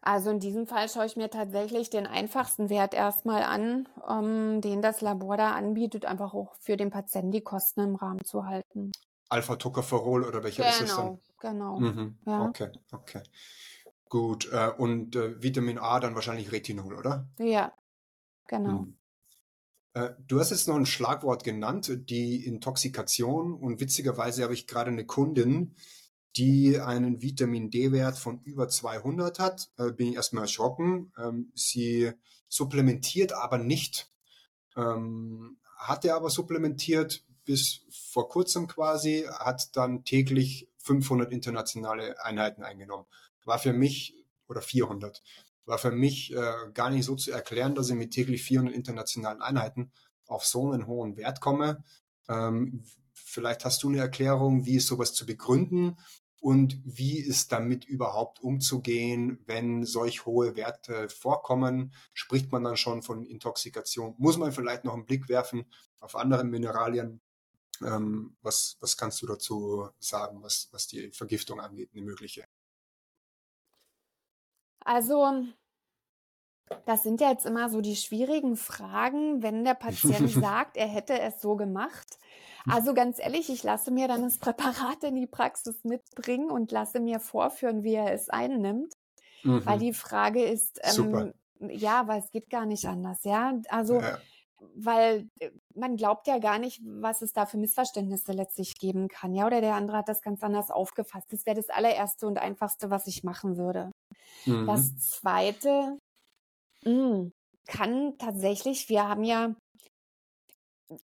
Also 0.00 0.30
in 0.30 0.40
diesem 0.40 0.66
Fall 0.66 0.88
schaue 0.88 1.06
ich 1.06 1.16
mir 1.16 1.30
tatsächlich 1.30 1.90
den 1.90 2.06
einfachsten 2.06 2.70
Wert 2.70 2.92
erstmal 2.92 3.42
an, 3.42 3.88
um, 4.08 4.60
den 4.60 4.82
das 4.82 5.00
Labor 5.00 5.36
da 5.36 5.52
anbietet, 5.52 6.06
einfach 6.06 6.34
auch 6.34 6.56
für 6.58 6.76
den 6.76 6.90
Patienten 6.90 7.30
die 7.30 7.42
Kosten 7.42 7.80
im 7.80 7.94
Rahmen 7.94 8.24
zu 8.24 8.46
halten. 8.46 8.90
Alpha-Tocopherol 9.28 10.24
oder 10.24 10.42
welcher 10.42 10.64
genau, 10.64 10.74
ist 10.74 10.80
es 10.80 10.96
dann? 10.96 11.18
Genau, 11.40 11.76
genau. 11.76 11.90
Mhm, 11.92 12.18
ja. 12.26 12.42
Okay, 12.46 12.70
okay. 12.90 13.22
Gut, 14.08 14.50
äh, 14.52 14.72
und 14.76 15.14
äh, 15.14 15.40
Vitamin 15.40 15.78
A 15.78 16.00
dann 16.00 16.14
wahrscheinlich 16.14 16.50
Retinol, 16.52 16.94
oder? 16.94 17.28
Ja, 17.38 17.72
Genau. 18.48 18.80
Hm. 18.80 18.96
Äh, 19.94 20.10
du 20.26 20.40
hast 20.40 20.50
jetzt 20.50 20.68
noch 20.68 20.76
ein 20.76 20.86
Schlagwort 20.86 21.44
genannt, 21.44 21.90
die 22.08 22.44
Intoxikation. 22.46 23.54
Und 23.54 23.80
witzigerweise 23.80 24.42
habe 24.42 24.54
ich 24.54 24.66
gerade 24.66 24.90
eine 24.90 25.06
Kundin, 25.06 25.74
die 26.36 26.80
einen 26.80 27.20
Vitamin 27.20 27.70
D-Wert 27.70 28.18
von 28.18 28.40
über 28.42 28.68
200 28.68 29.38
hat. 29.38 29.70
Äh, 29.76 29.92
bin 29.92 30.08
ich 30.08 30.14
erstmal 30.14 30.44
erschrocken. 30.44 31.12
Ähm, 31.18 31.52
sie 31.54 32.12
supplementiert 32.48 33.32
aber 33.32 33.58
nicht. 33.58 34.10
Ähm, 34.76 35.58
hatte 35.76 36.14
aber 36.14 36.30
supplementiert 36.30 37.24
bis 37.44 37.80
vor 37.90 38.28
kurzem 38.28 38.68
quasi, 38.68 39.26
hat 39.28 39.76
dann 39.76 40.04
täglich 40.04 40.68
500 40.78 41.32
internationale 41.32 42.22
Einheiten 42.24 42.62
eingenommen. 42.62 43.06
War 43.44 43.58
für 43.58 43.72
mich, 43.72 44.14
oder 44.48 44.62
400, 44.62 45.22
war 45.64 45.78
für 45.78 45.92
mich 45.92 46.34
äh, 46.34 46.52
gar 46.74 46.90
nicht 46.90 47.04
so 47.04 47.16
zu 47.16 47.30
erklären, 47.32 47.74
dass 47.74 47.90
ich 47.90 47.96
mit 47.96 48.12
täglich 48.12 48.42
400 48.42 48.74
internationalen 48.74 49.42
Einheiten 49.42 49.92
auf 50.26 50.44
so 50.44 50.70
einen 50.70 50.86
hohen 50.86 51.16
Wert 51.16 51.40
komme. 51.40 51.84
Ähm, 52.28 52.84
vielleicht 53.12 53.64
hast 53.64 53.82
du 53.82 53.88
eine 53.88 53.98
Erklärung, 53.98 54.66
wie 54.66 54.76
ist 54.76 54.86
sowas 54.86 55.14
zu 55.14 55.26
begründen 55.26 55.96
und 56.40 56.80
wie 56.84 57.18
ist 57.18 57.52
damit 57.52 57.84
überhaupt 57.84 58.40
umzugehen, 58.40 59.38
wenn 59.46 59.84
solch 59.84 60.26
hohe 60.26 60.56
Werte 60.56 61.08
vorkommen? 61.08 61.92
Spricht 62.14 62.50
man 62.50 62.64
dann 62.64 62.76
schon 62.76 63.02
von 63.02 63.24
Intoxikation? 63.24 64.14
Muss 64.18 64.38
man 64.38 64.52
vielleicht 64.52 64.84
noch 64.84 64.94
einen 64.94 65.06
Blick 65.06 65.28
werfen 65.28 65.66
auf 66.00 66.16
andere 66.16 66.44
Mineralien? 66.44 67.20
Ähm, 67.80 68.36
was, 68.42 68.76
was 68.80 68.96
kannst 68.96 69.22
du 69.22 69.26
dazu 69.26 69.88
sagen, 69.98 70.42
was, 70.42 70.68
was 70.72 70.88
die 70.88 71.10
Vergiftung 71.12 71.60
angeht, 71.60 71.90
eine 71.92 72.02
mögliche? 72.02 72.44
Also, 74.84 75.44
das 76.86 77.02
sind 77.02 77.20
ja 77.20 77.30
jetzt 77.30 77.46
immer 77.46 77.68
so 77.68 77.80
die 77.80 77.96
schwierigen 77.96 78.56
Fragen, 78.56 79.42
wenn 79.42 79.64
der 79.64 79.74
Patient 79.74 80.30
sagt, 80.30 80.76
er 80.76 80.88
hätte 80.88 81.18
es 81.20 81.40
so 81.40 81.56
gemacht. 81.56 82.18
Also 82.68 82.94
ganz 82.94 83.18
ehrlich, 83.18 83.50
ich 83.50 83.64
lasse 83.64 83.90
mir 83.90 84.06
dann 84.06 84.22
das 84.22 84.38
Präparat 84.38 85.02
in 85.02 85.16
die 85.16 85.26
Praxis 85.26 85.82
mitbringen 85.82 86.50
und 86.50 86.70
lasse 86.70 87.00
mir 87.00 87.18
vorführen, 87.18 87.82
wie 87.82 87.94
er 87.94 88.12
es 88.12 88.28
einnimmt. 88.28 88.92
Mhm. 89.42 89.66
Weil 89.66 89.78
die 89.80 89.92
Frage 89.92 90.44
ist, 90.44 90.80
ähm, 90.82 91.32
ja, 91.58 92.06
weil 92.06 92.20
es 92.20 92.30
geht 92.30 92.50
gar 92.50 92.66
nicht 92.66 92.86
anders, 92.86 93.24
ja. 93.24 93.60
Also 93.68 94.00
ja. 94.00 94.18
Weil 94.74 95.28
äh, 95.40 95.50
man 95.74 95.96
glaubt 95.96 96.26
ja 96.26 96.38
gar 96.38 96.58
nicht, 96.58 96.80
was 96.84 97.22
es 97.22 97.32
da 97.32 97.46
für 97.46 97.58
Missverständnisse 97.58 98.32
letztlich 98.32 98.74
geben 98.78 99.08
kann. 99.08 99.34
Ja, 99.34 99.46
oder 99.46 99.60
der 99.60 99.74
andere 99.74 99.98
hat 99.98 100.08
das 100.08 100.22
ganz 100.22 100.42
anders 100.42 100.70
aufgefasst. 100.70 101.32
Das 101.32 101.46
wäre 101.46 101.56
das 101.56 101.70
allererste 101.70 102.26
und 102.26 102.38
einfachste, 102.38 102.90
was 102.90 103.06
ich 103.06 103.24
machen 103.24 103.56
würde. 103.56 103.90
Mhm. 104.46 104.66
Das 104.66 104.96
zweite 104.98 105.98
mh, 106.84 106.90
hm, 106.90 107.32
kann 107.66 108.18
tatsächlich, 108.18 108.88
wir 108.88 109.08
haben 109.08 109.24
ja 109.24 109.54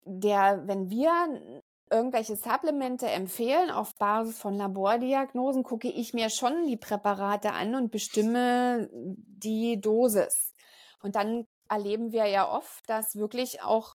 der, 0.05 0.67
wenn 0.67 0.91
wir 0.91 1.61
irgendwelche 1.91 2.37
Supplemente 2.37 3.07
empfehlen 3.07 3.71
auf 3.71 3.95
Basis 3.97 4.39
von 4.39 4.55
Labordiagnosen, 4.55 5.63
gucke 5.63 5.89
ich 5.89 6.15
mir 6.15 6.31
schon 6.31 6.67
die 6.67 6.79
Präparate 6.79 7.53
an 7.53 7.75
und 7.75 7.91
bestimme 7.91 8.89
die 8.93 9.81
Dosis. 9.81 10.55
Und 11.03 11.17
dann 11.17 11.45
erleben 11.73 12.13
wir 12.13 12.27
ja 12.27 12.51
oft, 12.51 12.89
dass 12.89 13.17
wirklich 13.17 13.63
auch 13.63 13.95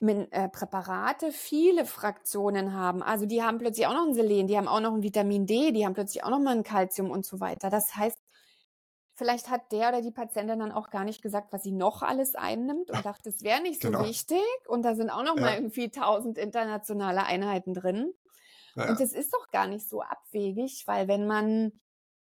äh, 0.00 0.48
Präparate 0.48 1.32
viele 1.32 1.86
Fraktionen 1.86 2.72
haben. 2.72 3.02
Also 3.02 3.26
die 3.26 3.42
haben 3.42 3.58
plötzlich 3.58 3.86
auch 3.86 3.94
noch 3.94 4.06
ein 4.06 4.14
Selen, 4.14 4.46
die 4.46 4.56
haben 4.56 4.68
auch 4.68 4.80
noch 4.80 4.94
ein 4.94 5.02
Vitamin 5.02 5.46
D, 5.46 5.72
die 5.72 5.84
haben 5.84 5.94
plötzlich 5.94 6.22
auch 6.24 6.30
noch 6.30 6.40
mal 6.40 6.54
ein 6.54 6.62
Kalzium 6.62 7.10
und 7.10 7.24
so 7.24 7.40
weiter. 7.40 7.70
Das 7.70 7.96
heißt, 7.96 8.18
vielleicht 9.14 9.50
hat 9.50 9.72
der 9.72 9.88
oder 9.88 10.02
die 10.02 10.10
Patientin 10.10 10.58
dann 10.58 10.72
auch 10.72 10.90
gar 10.90 11.04
nicht 11.04 11.22
gesagt, 11.22 11.52
was 11.52 11.62
sie 11.62 11.72
noch 11.72 12.02
alles 12.02 12.34
einnimmt 12.34 12.90
und 12.90 13.04
dachte, 13.04 13.28
es 13.28 13.42
wäre 13.42 13.62
nicht 13.62 13.80
so 13.82 13.88
genau. 13.88 14.04
wichtig. 14.04 14.42
Und 14.68 14.82
da 14.82 14.94
sind 14.94 15.10
auch 15.10 15.22
noch 15.22 15.36
ja. 15.36 15.42
mal 15.42 15.54
irgendwie 15.54 15.90
tausend 15.90 16.38
internationale 16.38 17.24
Einheiten 17.24 17.74
drin. 17.74 18.12
Ja. 18.76 18.90
Und 18.90 19.00
das 19.00 19.12
ist 19.12 19.32
doch 19.32 19.50
gar 19.50 19.66
nicht 19.66 19.88
so 19.88 20.02
abwegig, 20.02 20.84
weil 20.86 21.08
wenn 21.08 21.26
man 21.26 21.72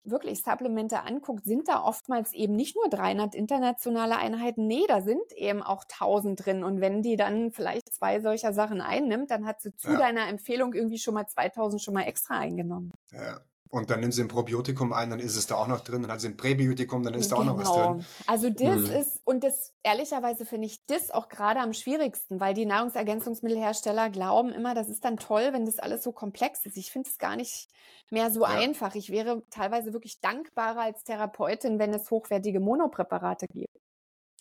wirklich 0.04 0.42
Supplemente 0.42 1.02
anguckt, 1.02 1.44
sind 1.44 1.68
da 1.68 1.82
oftmals 1.82 2.32
eben 2.32 2.56
nicht 2.56 2.76
nur 2.76 2.88
300 2.88 3.34
internationale 3.34 4.16
Einheiten, 4.16 4.66
nee, 4.66 4.84
da 4.88 5.00
sind 5.00 5.32
eben 5.36 5.62
auch 5.62 5.84
1000 5.84 6.44
drin. 6.44 6.64
Und 6.64 6.80
wenn 6.80 7.02
die 7.02 7.16
dann 7.16 7.52
vielleicht 7.52 7.92
zwei 7.92 8.20
solcher 8.20 8.52
Sachen 8.52 8.80
einnimmt, 8.80 9.30
dann 9.30 9.46
hat 9.46 9.60
sie 9.60 9.74
zu 9.76 9.92
ja. 9.92 9.98
deiner 9.98 10.28
Empfehlung 10.28 10.72
irgendwie 10.72 10.98
schon 10.98 11.14
mal 11.14 11.26
2000 11.26 11.82
schon 11.82 11.94
mal 11.94 12.02
extra 12.02 12.38
eingenommen. 12.38 12.92
Ja. 13.12 13.40
Und 13.70 13.88
dann 13.88 14.00
nimmt 14.00 14.12
sie 14.12 14.22
ein 14.22 14.28
Probiotikum 14.28 14.92
ein, 14.92 15.10
dann 15.10 15.20
ist 15.20 15.36
es 15.36 15.46
da 15.46 15.54
auch 15.54 15.68
noch 15.68 15.80
drin. 15.80 16.02
Dann 16.02 16.10
hat 16.10 16.20
sie 16.20 16.26
ein 16.26 16.36
Präbiotikum, 16.36 17.04
dann 17.04 17.14
ist 17.14 17.30
genau. 17.30 17.44
da 17.44 17.50
auch 17.50 17.56
noch 17.56 17.58
was 17.58 17.72
drin. 17.72 17.92
Genau. 17.92 18.04
Also 18.26 18.50
das 18.50 18.88
hm. 18.88 19.00
ist, 19.00 19.20
und 19.24 19.44
das, 19.44 19.72
ehrlicherweise 19.84 20.44
finde 20.44 20.66
ich 20.66 20.84
das 20.86 21.12
auch 21.12 21.28
gerade 21.28 21.60
am 21.60 21.72
schwierigsten, 21.72 22.40
weil 22.40 22.52
die 22.52 22.66
Nahrungsergänzungsmittelhersteller 22.66 24.10
glauben 24.10 24.50
immer, 24.50 24.74
das 24.74 24.88
ist 24.88 25.04
dann 25.04 25.18
toll, 25.18 25.50
wenn 25.52 25.66
das 25.66 25.78
alles 25.78 26.02
so 26.02 26.10
komplex 26.10 26.66
ist. 26.66 26.76
Ich 26.76 26.90
finde 26.90 27.08
es 27.08 27.18
gar 27.18 27.36
nicht 27.36 27.68
mehr 28.10 28.32
so 28.32 28.40
ja. 28.40 28.48
einfach. 28.48 28.96
Ich 28.96 29.10
wäre 29.10 29.44
teilweise 29.50 29.92
wirklich 29.92 30.20
dankbarer 30.20 30.82
als 30.82 31.04
Therapeutin, 31.04 31.78
wenn 31.78 31.94
es 31.94 32.10
hochwertige 32.10 32.58
Monopräparate 32.58 33.46
gibt. 33.52 33.80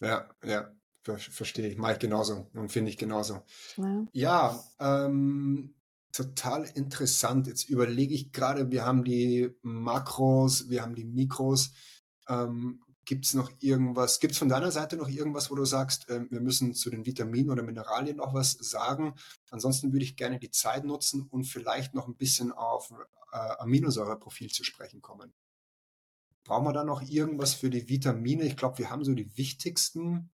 Ja, 0.01 0.27
ja, 0.43 0.71
verstehe 1.03 1.67
ich. 1.67 1.77
Mache 1.77 1.93
ich 1.93 1.99
genauso 1.99 2.47
und 2.55 2.71
finde 2.71 2.89
ich 2.89 2.97
genauso. 2.97 3.41
Ja, 3.77 4.05
ja 4.11 4.63
ähm, 4.79 5.75
total 6.11 6.65
interessant. 6.75 7.47
Jetzt 7.47 7.69
überlege 7.69 8.13
ich 8.13 8.31
gerade, 8.31 8.71
wir 8.71 8.85
haben 8.85 9.03
die 9.03 9.49
Makros, 9.61 10.69
wir 10.69 10.81
haben 10.81 10.95
die 10.95 11.05
Mikros. 11.05 11.71
Ähm, 12.27 12.81
gibt 13.05 13.25
es 13.25 13.33
noch 13.33 13.51
irgendwas, 13.59 14.19
gibt 14.19 14.33
es 14.33 14.37
von 14.37 14.49
deiner 14.49 14.71
Seite 14.71 14.95
noch 14.95 15.09
irgendwas, 15.09 15.49
wo 15.49 15.55
du 15.55 15.65
sagst, 15.65 16.07
äh, 16.09 16.29
wir 16.29 16.41
müssen 16.41 16.75
zu 16.75 16.91
den 16.91 17.07
Vitaminen 17.07 17.49
oder 17.49 17.63
Mineralien 17.63 18.17
noch 18.17 18.35
was 18.35 18.51
sagen? 18.51 19.15
Ansonsten 19.49 19.91
würde 19.91 20.05
ich 20.05 20.15
gerne 20.15 20.39
die 20.39 20.51
Zeit 20.51 20.85
nutzen 20.85 21.23
und 21.23 21.45
vielleicht 21.45 21.95
noch 21.95 22.07
ein 22.07 22.15
bisschen 22.15 22.51
auf 22.51 22.93
äh, 23.31 23.37
Aminosäureprofil 23.57 24.51
zu 24.51 24.63
sprechen 24.63 25.01
kommen. 25.01 25.33
Brauchen 26.43 26.65
wir 26.65 26.73
da 26.73 26.83
noch 26.83 27.01
irgendwas 27.01 27.53
für 27.53 27.69
die 27.69 27.89
Vitamine? 27.89 28.43
Ich 28.43 28.57
glaube, 28.57 28.77
wir 28.77 28.89
haben 28.89 29.03
so 29.03 29.13
die 29.13 29.35
wichtigsten. 29.37 30.29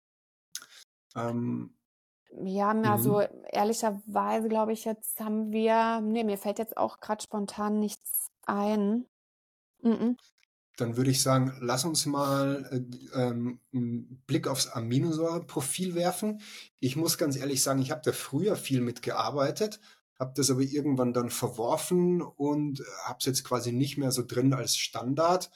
Ähm, 1.15 1.77
ja, 2.43 2.71
also 2.71 3.21
mhm. 3.21 3.45
ehrlicherweise 3.51 4.49
glaube 4.49 4.73
ich, 4.73 4.85
jetzt 4.85 5.21
haben 5.21 5.53
wir, 5.53 6.01
nee, 6.01 6.25
mir 6.25 6.39
fällt 6.39 6.59
jetzt 6.59 6.77
auch 6.77 7.01
gerade 7.01 7.23
spontan 7.23 7.79
nichts 7.79 8.29
ein. 8.47 9.07
Mhm. 9.83 10.17
Dann 10.77 10.97
würde 10.97 11.11
ich 11.11 11.23
sagen, 11.23 11.57
lass 11.61 11.85
uns 11.85 12.05
mal 12.05 12.69
äh, 12.73 13.21
ähm, 13.21 13.61
einen 13.73 14.23
Blick 14.27 14.49
aufs 14.49 14.67
Aminosäureprofil 14.67 15.95
werfen. 15.95 16.41
Ich 16.81 16.97
muss 16.97 17.17
ganz 17.17 17.37
ehrlich 17.37 17.63
sagen, 17.63 17.81
ich 17.81 17.93
habe 17.93 18.03
da 18.05 18.13
früher 18.13 18.57
viel 18.57 18.81
mitgearbeitet, 18.81 19.81
habe 20.19 20.33
das 20.35 20.51
aber 20.51 20.63
irgendwann 20.63 21.13
dann 21.13 21.31
verworfen 21.31 22.23
und 22.23 22.83
habe 23.05 23.19
es 23.21 23.27
jetzt 23.27 23.45
quasi 23.45 23.71
nicht 23.71 23.99
mehr 23.99 24.11
so 24.11 24.25
drin 24.27 24.53
als 24.53 24.77
Standard, 24.77 25.51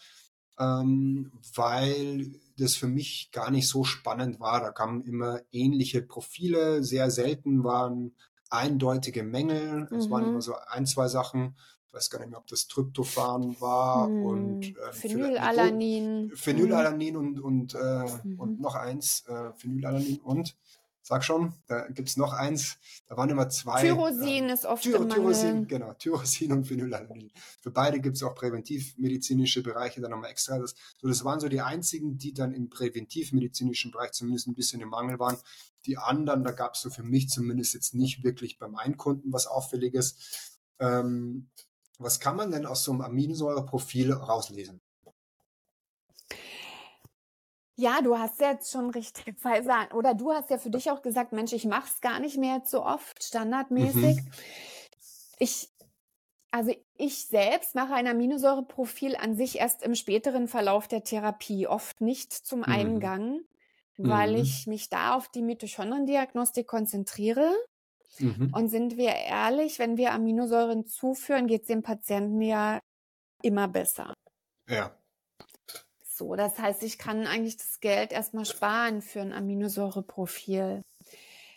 ähm, 0.58 1.30
weil 1.54 2.32
das 2.58 2.74
für 2.74 2.88
mich 2.88 3.30
gar 3.32 3.50
nicht 3.50 3.68
so 3.68 3.84
spannend 3.84 4.40
war. 4.40 4.60
Da 4.60 4.70
kamen 4.70 5.02
immer 5.04 5.40
ähnliche 5.52 6.02
Profile, 6.02 6.82
sehr 6.82 7.10
selten 7.10 7.64
waren 7.64 8.12
eindeutige 8.50 9.22
Mängel. 9.22 9.88
Es 9.90 10.06
mhm. 10.06 10.10
waren 10.10 10.24
immer 10.24 10.42
so 10.42 10.54
ein, 10.68 10.86
zwei 10.86 11.08
Sachen. 11.08 11.56
Ich 11.86 11.94
weiß 11.94 12.10
gar 12.10 12.18
nicht 12.18 12.30
mehr, 12.30 12.38
ob 12.38 12.46
das 12.46 12.66
Tryptophan 12.66 13.60
war 13.60 14.08
mhm. 14.08 14.24
und 14.24 14.66
äh, 14.66 14.92
Phenylalanin. 14.92 16.30
Phenylalanin 16.34 17.16
und, 17.16 17.40
und, 17.40 17.74
äh, 17.74 18.04
mhm. 18.24 18.38
und 18.38 18.60
noch 18.60 18.74
eins, 18.74 19.24
äh, 19.28 19.52
Phenylalanin 19.56 20.20
und 20.20 20.56
Sag 21.08 21.24
schon, 21.24 21.54
da 21.68 21.88
gibt 21.88 22.10
es 22.10 22.18
noch 22.18 22.34
eins. 22.34 22.76
Da 23.06 23.16
waren 23.16 23.30
immer 23.30 23.48
zwei. 23.48 23.80
Tyrosin 23.80 24.50
äh, 24.50 24.52
ist 24.52 24.66
oft 24.66 24.82
Tyro, 24.82 25.06
Tyrosin, 25.06 25.66
genau. 25.66 25.94
Tyrosin 25.94 26.52
und 26.52 26.66
Phenylalanin. 26.66 27.32
Für 27.62 27.70
beide 27.70 27.98
gibt 27.98 28.16
es 28.16 28.22
auch 28.22 28.34
präventivmedizinische 28.34 29.62
Bereiche 29.62 30.02
dann 30.02 30.10
nochmal 30.10 30.30
extra. 30.30 30.58
Das, 30.58 30.74
so, 31.00 31.08
das 31.08 31.24
waren 31.24 31.40
so 31.40 31.48
die 31.48 31.62
einzigen, 31.62 32.18
die 32.18 32.34
dann 32.34 32.52
im 32.52 32.68
präventivmedizinischen 32.68 33.90
Bereich 33.90 34.12
zumindest 34.12 34.48
ein 34.48 34.54
bisschen 34.54 34.82
im 34.82 34.90
Mangel 34.90 35.18
waren. 35.18 35.38
Die 35.86 35.96
anderen, 35.96 36.44
da 36.44 36.50
gab 36.50 36.74
es 36.74 36.82
so 36.82 36.90
für 36.90 37.04
mich 37.04 37.30
zumindest 37.30 37.72
jetzt 37.72 37.94
nicht 37.94 38.22
wirklich 38.22 38.58
beim 38.58 38.76
Einkunden 38.76 39.32
was 39.32 39.46
Auffälliges. 39.46 40.58
Ähm, 40.78 41.48
was 41.98 42.20
kann 42.20 42.36
man 42.36 42.50
denn 42.50 42.66
aus 42.66 42.84
so 42.84 42.92
einem 42.92 43.00
Aminosäureprofil 43.00 44.12
rauslesen? 44.12 44.82
Ja, 47.80 48.00
du 48.02 48.18
hast 48.18 48.40
jetzt 48.40 48.72
schon 48.72 48.90
richtig 48.90 49.40
gesagt, 49.40 49.94
oder 49.94 50.12
du 50.12 50.32
hast 50.32 50.50
ja 50.50 50.58
für 50.58 50.70
dich 50.70 50.90
auch 50.90 51.00
gesagt, 51.00 51.32
Mensch, 51.32 51.52
ich 51.52 51.64
mache 51.64 51.86
es 51.86 52.00
gar 52.00 52.18
nicht 52.18 52.36
mehr 52.36 52.62
so 52.64 52.84
oft, 52.84 53.22
standardmäßig. 53.22 54.16
Mhm. 54.16 54.30
Ich, 55.38 55.68
also 56.50 56.74
ich 56.96 57.26
selbst 57.26 57.76
mache 57.76 57.94
ein 57.94 58.08
Aminosäureprofil 58.08 59.14
an 59.14 59.36
sich 59.36 59.60
erst 59.60 59.84
im 59.84 59.94
späteren 59.94 60.48
Verlauf 60.48 60.88
der 60.88 61.04
Therapie, 61.04 61.68
oft 61.68 62.00
nicht 62.00 62.32
zum 62.32 62.60
mhm. 62.60 62.64
Eingang, 62.64 63.40
weil 63.96 64.32
mhm. 64.32 64.42
ich 64.42 64.66
mich 64.66 64.88
da 64.88 65.14
auf 65.14 65.28
die 65.28 65.42
Mitochondriendiagnostik 65.42 66.66
konzentriere. 66.66 67.54
Mhm. 68.18 68.52
Und 68.52 68.70
sind 68.70 68.96
wir 68.96 69.14
ehrlich, 69.14 69.78
wenn 69.78 69.96
wir 69.96 70.12
Aminosäuren 70.12 70.84
zuführen, 70.84 71.46
geht 71.46 71.62
es 71.62 71.68
dem 71.68 71.84
Patienten 71.84 72.42
ja 72.42 72.80
immer 73.40 73.68
besser. 73.68 74.14
Ja 74.68 74.97
so. 76.18 76.34
Das 76.34 76.58
heißt, 76.58 76.82
ich 76.82 76.98
kann 76.98 77.26
eigentlich 77.26 77.56
das 77.56 77.80
Geld 77.80 78.12
erstmal 78.12 78.44
sparen 78.44 79.00
für 79.00 79.20
ein 79.20 79.32
Aminosäureprofil. 79.32 80.82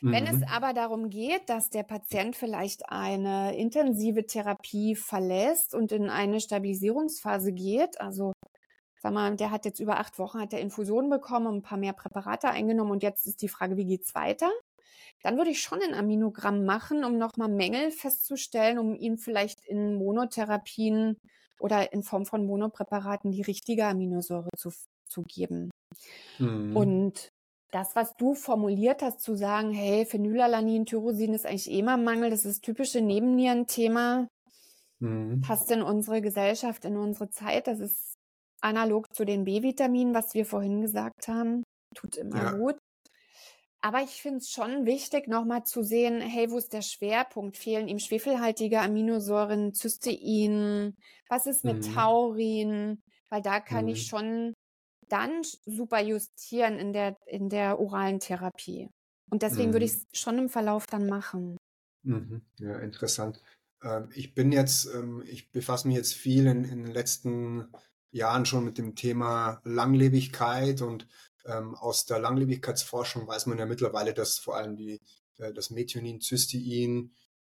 Mhm. 0.01 0.11
Wenn 0.11 0.27
es 0.27 0.37
mhm. 0.37 0.45
aber 0.49 0.73
darum 0.73 1.09
geht, 1.09 1.49
dass 1.49 1.69
der 1.69 1.83
Patient 1.83 2.35
vielleicht 2.35 2.89
eine 2.89 3.57
intensive 3.57 4.25
Therapie 4.25 4.95
verlässt 4.95 5.75
und 5.75 5.91
in 5.91 6.09
eine 6.09 6.39
Stabilisierungsphase 6.39 7.51
geht, 7.51 7.99
also 7.99 8.33
sag 9.01 9.13
mal, 9.13 9.35
der 9.35 9.51
hat 9.51 9.65
jetzt 9.65 9.79
über 9.79 9.99
acht 9.99 10.19
Wochen 10.19 10.39
hat 10.39 10.51
der 10.51 10.61
Infusionen 10.61 11.09
bekommen, 11.09 11.55
ein 11.57 11.61
paar 11.61 11.77
mehr 11.77 11.93
Präparate 11.93 12.49
eingenommen 12.49 12.91
und 12.91 13.03
jetzt 13.03 13.25
ist 13.25 13.41
die 13.41 13.49
Frage, 13.49 13.77
wie 13.77 13.85
geht's 13.85 14.13
weiter? 14.15 14.49
Dann 15.23 15.37
würde 15.37 15.51
ich 15.51 15.61
schon 15.61 15.81
ein 15.81 15.93
Aminogramm 15.93 16.65
machen, 16.65 17.03
um 17.03 17.17
nochmal 17.17 17.49
Mängel 17.49 17.91
festzustellen, 17.91 18.79
um 18.79 18.95
ihn 18.95 19.17
vielleicht 19.17 19.61
in 19.65 19.95
Monotherapien 19.95 21.17
oder 21.61 21.93
in 21.93 22.03
Form 22.03 22.25
von 22.25 22.45
Monopräparaten 22.45 23.31
die 23.31 23.41
richtige 23.41 23.85
Aminosäure 23.85 24.49
zu, 24.57 24.71
zu 25.07 25.23
geben. 25.23 25.69
Mhm. 26.39 26.75
Und 26.75 27.29
das, 27.71 27.95
was 27.95 28.15
du 28.17 28.33
formuliert 28.33 29.01
hast, 29.01 29.21
zu 29.21 29.35
sagen, 29.35 29.71
hey, 29.71 30.05
Phenylalanin, 30.05 30.85
Tyrosin 30.85 31.33
ist 31.33 31.45
eigentlich 31.45 31.71
eh 31.71 31.81
mal 31.81 31.97
Mangel, 31.97 32.29
das 32.29 32.45
ist 32.45 32.63
typische 32.63 33.01
Nebennierenthema, 33.01 34.27
mhm. 34.99 35.41
passt 35.41 35.71
in 35.71 35.81
unsere 35.81 36.21
Gesellschaft, 36.21 36.85
in 36.85 36.97
unsere 36.97 37.29
Zeit, 37.29 37.67
das 37.67 37.79
ist 37.79 38.15
analog 38.61 39.13
zu 39.13 39.25
den 39.25 39.45
B-Vitaminen, 39.45 40.13
was 40.13 40.33
wir 40.33 40.45
vorhin 40.45 40.81
gesagt 40.81 41.27
haben, 41.27 41.63
tut 41.95 42.17
immer 42.17 42.43
ja. 42.43 42.51
gut. 42.51 42.77
Aber 43.83 44.03
ich 44.03 44.21
finde 44.21 44.37
es 44.37 44.51
schon 44.51 44.85
wichtig, 44.85 45.27
nochmal 45.27 45.63
zu 45.63 45.81
sehen, 45.81 46.21
hey, 46.21 46.51
wo 46.51 46.57
ist 46.57 46.71
der 46.71 46.83
Schwerpunkt? 46.83 47.57
Fehlen 47.57 47.87
ihm 47.87 47.97
schwefelhaltige 47.97 48.79
Aminosäuren, 48.79 49.73
Cystein? 49.73 50.95
Was 51.27 51.47
ist 51.47 51.65
mit 51.65 51.87
mhm. 51.87 51.93
Taurin? 51.95 53.01
Weil 53.29 53.41
da 53.41 53.59
kann 53.59 53.85
mhm. 53.85 53.91
ich 53.91 54.05
schon 54.05 54.53
dann 55.09 55.41
super 55.65 55.99
justieren 55.99 56.77
in 56.77 56.93
der, 56.93 57.17
in 57.25 57.49
der 57.49 57.79
oralen 57.79 58.19
Therapie. 58.19 58.89
Und 59.31 59.41
deswegen 59.41 59.69
mhm. 59.69 59.73
würde 59.73 59.85
ich 59.85 59.93
es 59.93 60.05
schon 60.13 60.37
im 60.37 60.49
Verlauf 60.49 60.85
dann 60.85 61.07
machen. 61.07 61.57
Mhm. 62.03 62.41
Ja, 62.59 62.77
interessant. 62.79 63.41
Ähm, 63.83 64.09
ich 64.13 64.35
bin 64.35 64.51
jetzt, 64.51 64.85
ähm, 64.93 65.23
ich 65.25 65.51
befasse 65.51 65.87
mich 65.87 65.97
jetzt 65.97 66.13
viel 66.13 66.45
in, 66.45 66.63
in 66.65 66.83
den 66.83 66.93
letzten 66.93 67.67
Jahren 68.11 68.45
schon 68.45 68.63
mit 68.63 68.77
dem 68.77 68.95
Thema 68.95 69.61
Langlebigkeit 69.63 70.81
und 70.81 71.07
Ähm, 71.45 71.75
aus 71.75 72.05
der 72.05 72.19
Langlebigkeitsforschung 72.19 73.27
weiß 73.27 73.45
man 73.47 73.57
ja 73.57 73.65
mittlerweile, 73.65 74.13
dass 74.13 74.37
vor 74.37 74.55
allem 74.55 74.75
die, 74.75 75.01
äh, 75.37 75.53
das 75.53 75.69
Methionin, 75.69 76.21
Cystein 76.21 77.13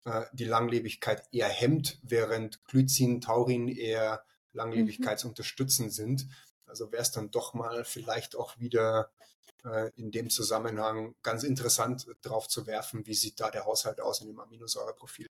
äh, 0.06 0.24
die 0.34 0.46
Langlebigkeit 0.46 1.24
eher 1.32 1.50
hemmt, 1.50 2.00
während 2.02 2.64
Glycin, 2.66 3.22
Taurin 3.22 3.68
eher 3.68 4.24
langlebigkeitsunterstützend 4.54 5.90
mhm. 5.90 5.94
sind. 5.94 6.28
Also 6.66 6.92
wäre 6.92 7.02
es 7.02 7.12
dann 7.12 7.32
doch 7.32 7.54
mal 7.54 7.84
vielleicht 7.86 8.36
auch 8.36 8.60
wieder 8.60 9.12
äh, 9.66 9.92
in 9.96 10.12
dem 10.12 10.30
Zusammenhang 10.30 11.16
ganz 11.22 11.44
interessant 11.44 12.08
drauf 12.22 12.48
zu 12.48 12.68
werfen, 12.68 13.06
wie 13.06 13.14
sieht 13.14 13.40
da 13.40 13.50
der 13.50 13.66
Haushalt 13.66 14.02
aus 14.02 14.22
in 14.22 14.28
dem 14.28 14.40
Aminosäureprofil. 14.40 15.28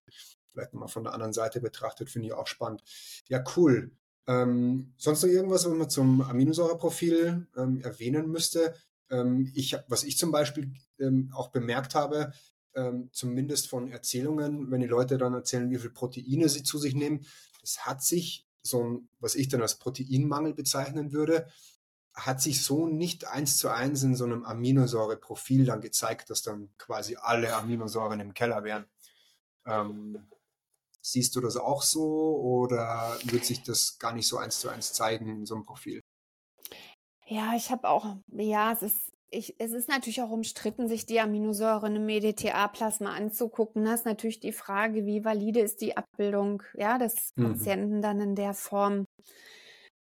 Vielleicht 0.51 0.74
mal 0.74 0.88
von 0.88 1.04
der 1.04 1.14
anderen 1.14 1.34
Seite 1.34 1.62
betrachtet, 1.62 2.10
finde 2.10 2.28
ich 2.28 2.34
auch 2.34 2.47
spannend. 2.47 2.84
Ja, 3.28 3.43
cool. 3.56 3.91
Ähm, 4.26 4.94
sonst 4.98 5.24
noch 5.24 5.30
irgendwas, 5.30 5.66
was 5.66 5.74
man 5.74 5.90
zum 5.90 6.22
Aminosäureprofil 6.22 7.48
ähm, 7.58 7.82
erwähnen 7.82 8.30
müsste? 8.30 8.74
Ähm, 9.10 9.52
ich, 9.54 9.76
was 9.88 10.04
ich 10.04 10.18
zum 10.18 10.32
Beispiel 10.32 10.74
ähm, 11.00 11.32
auch 11.34 11.50
bemerkt 11.50 11.96
habe, 11.96 12.32
ähm, 12.76 13.10
zumindest 13.12 13.68
von 13.68 13.92
Erzählungen, 13.92 14.72
wenn 14.72 14.82
die 14.82 14.88
Leute 14.88 15.18
dann 15.18 15.34
erzählen, 15.34 15.70
wie 15.70 15.78
viel 15.78 15.92
Proteine 15.92 16.50
sie 16.50 16.64
zu 16.64 16.78
sich 16.78 16.96
nehmen, 16.96 17.26
das 17.62 17.86
hat 17.86 18.04
sich 18.04 18.48
so 18.62 18.84
ein, 18.84 19.10
was 19.20 19.36
ich 19.36 19.50
dann 19.50 19.62
als 19.62 19.76
Proteinmangel 19.76 20.54
bezeichnen 20.54 21.12
würde, 21.12 21.48
hat 22.14 22.42
sich 22.42 22.64
so 22.64 22.88
nicht 22.88 23.28
eins 23.28 23.58
zu 23.58 23.70
eins 23.70 24.04
in 24.04 24.16
so 24.16 24.24
einem 24.24 24.46
Aminosäureprofil 24.46 25.66
dann 25.66 25.82
gezeigt, 25.82 26.30
dass 26.30 26.44
dann 26.44 26.70
quasi 26.78 27.18
alle 27.20 27.56
Aminosäuren 27.56 28.20
im 28.20 28.34
Keller 28.34 28.64
wären. 28.64 28.86
Ähm, 29.66 30.20
siehst 31.04 31.36
du 31.36 31.41
das 31.41 31.58
auch 31.58 31.84
so 31.84 32.38
oder 32.38 33.18
wird 33.26 33.45
sich 33.45 33.62
das 33.64 33.97
gar 33.99 34.14
nicht 34.14 34.28
so 34.28 34.38
eins 34.38 34.60
zu 34.60 34.70
eins 34.70 34.93
zeigen 34.93 35.28
in 35.28 35.45
so 35.45 35.56
einem 35.56 35.66
Profil? 35.66 36.01
Ja, 37.28 37.54
ich 37.56 37.72
habe 37.72 37.89
auch, 37.89 38.18
ja, 38.32 38.72
es 38.72 38.82
ist, 38.82 39.14
ich, 39.30 39.56
es 39.60 39.72
ist 39.72 39.89
natürlich 39.89 40.22
auch 40.22 40.30
umstritten, 40.30 40.88
sich 40.88 41.06
die 41.06 41.20
Aminosäuren 41.20 41.95
im 41.95 42.08
EDTA-Plasma 42.08 43.14
anzugucken. 43.14 43.84
Das 43.86 44.01
ist 44.01 44.06
natürlich 44.06 44.39
die 44.39 44.51
Frage, 44.51 45.06
wie 45.06 45.26
valide 45.26 45.60
ist 45.60 45.82
die 45.82 45.97
Abbildung 45.97 46.64
ja, 46.76 46.97
des 46.97 47.32
mhm. 47.36 47.54
Patienten 47.54 48.01
dann 48.01 48.22
in 48.22 48.36
der 48.36 48.54
Form. 48.54 49.06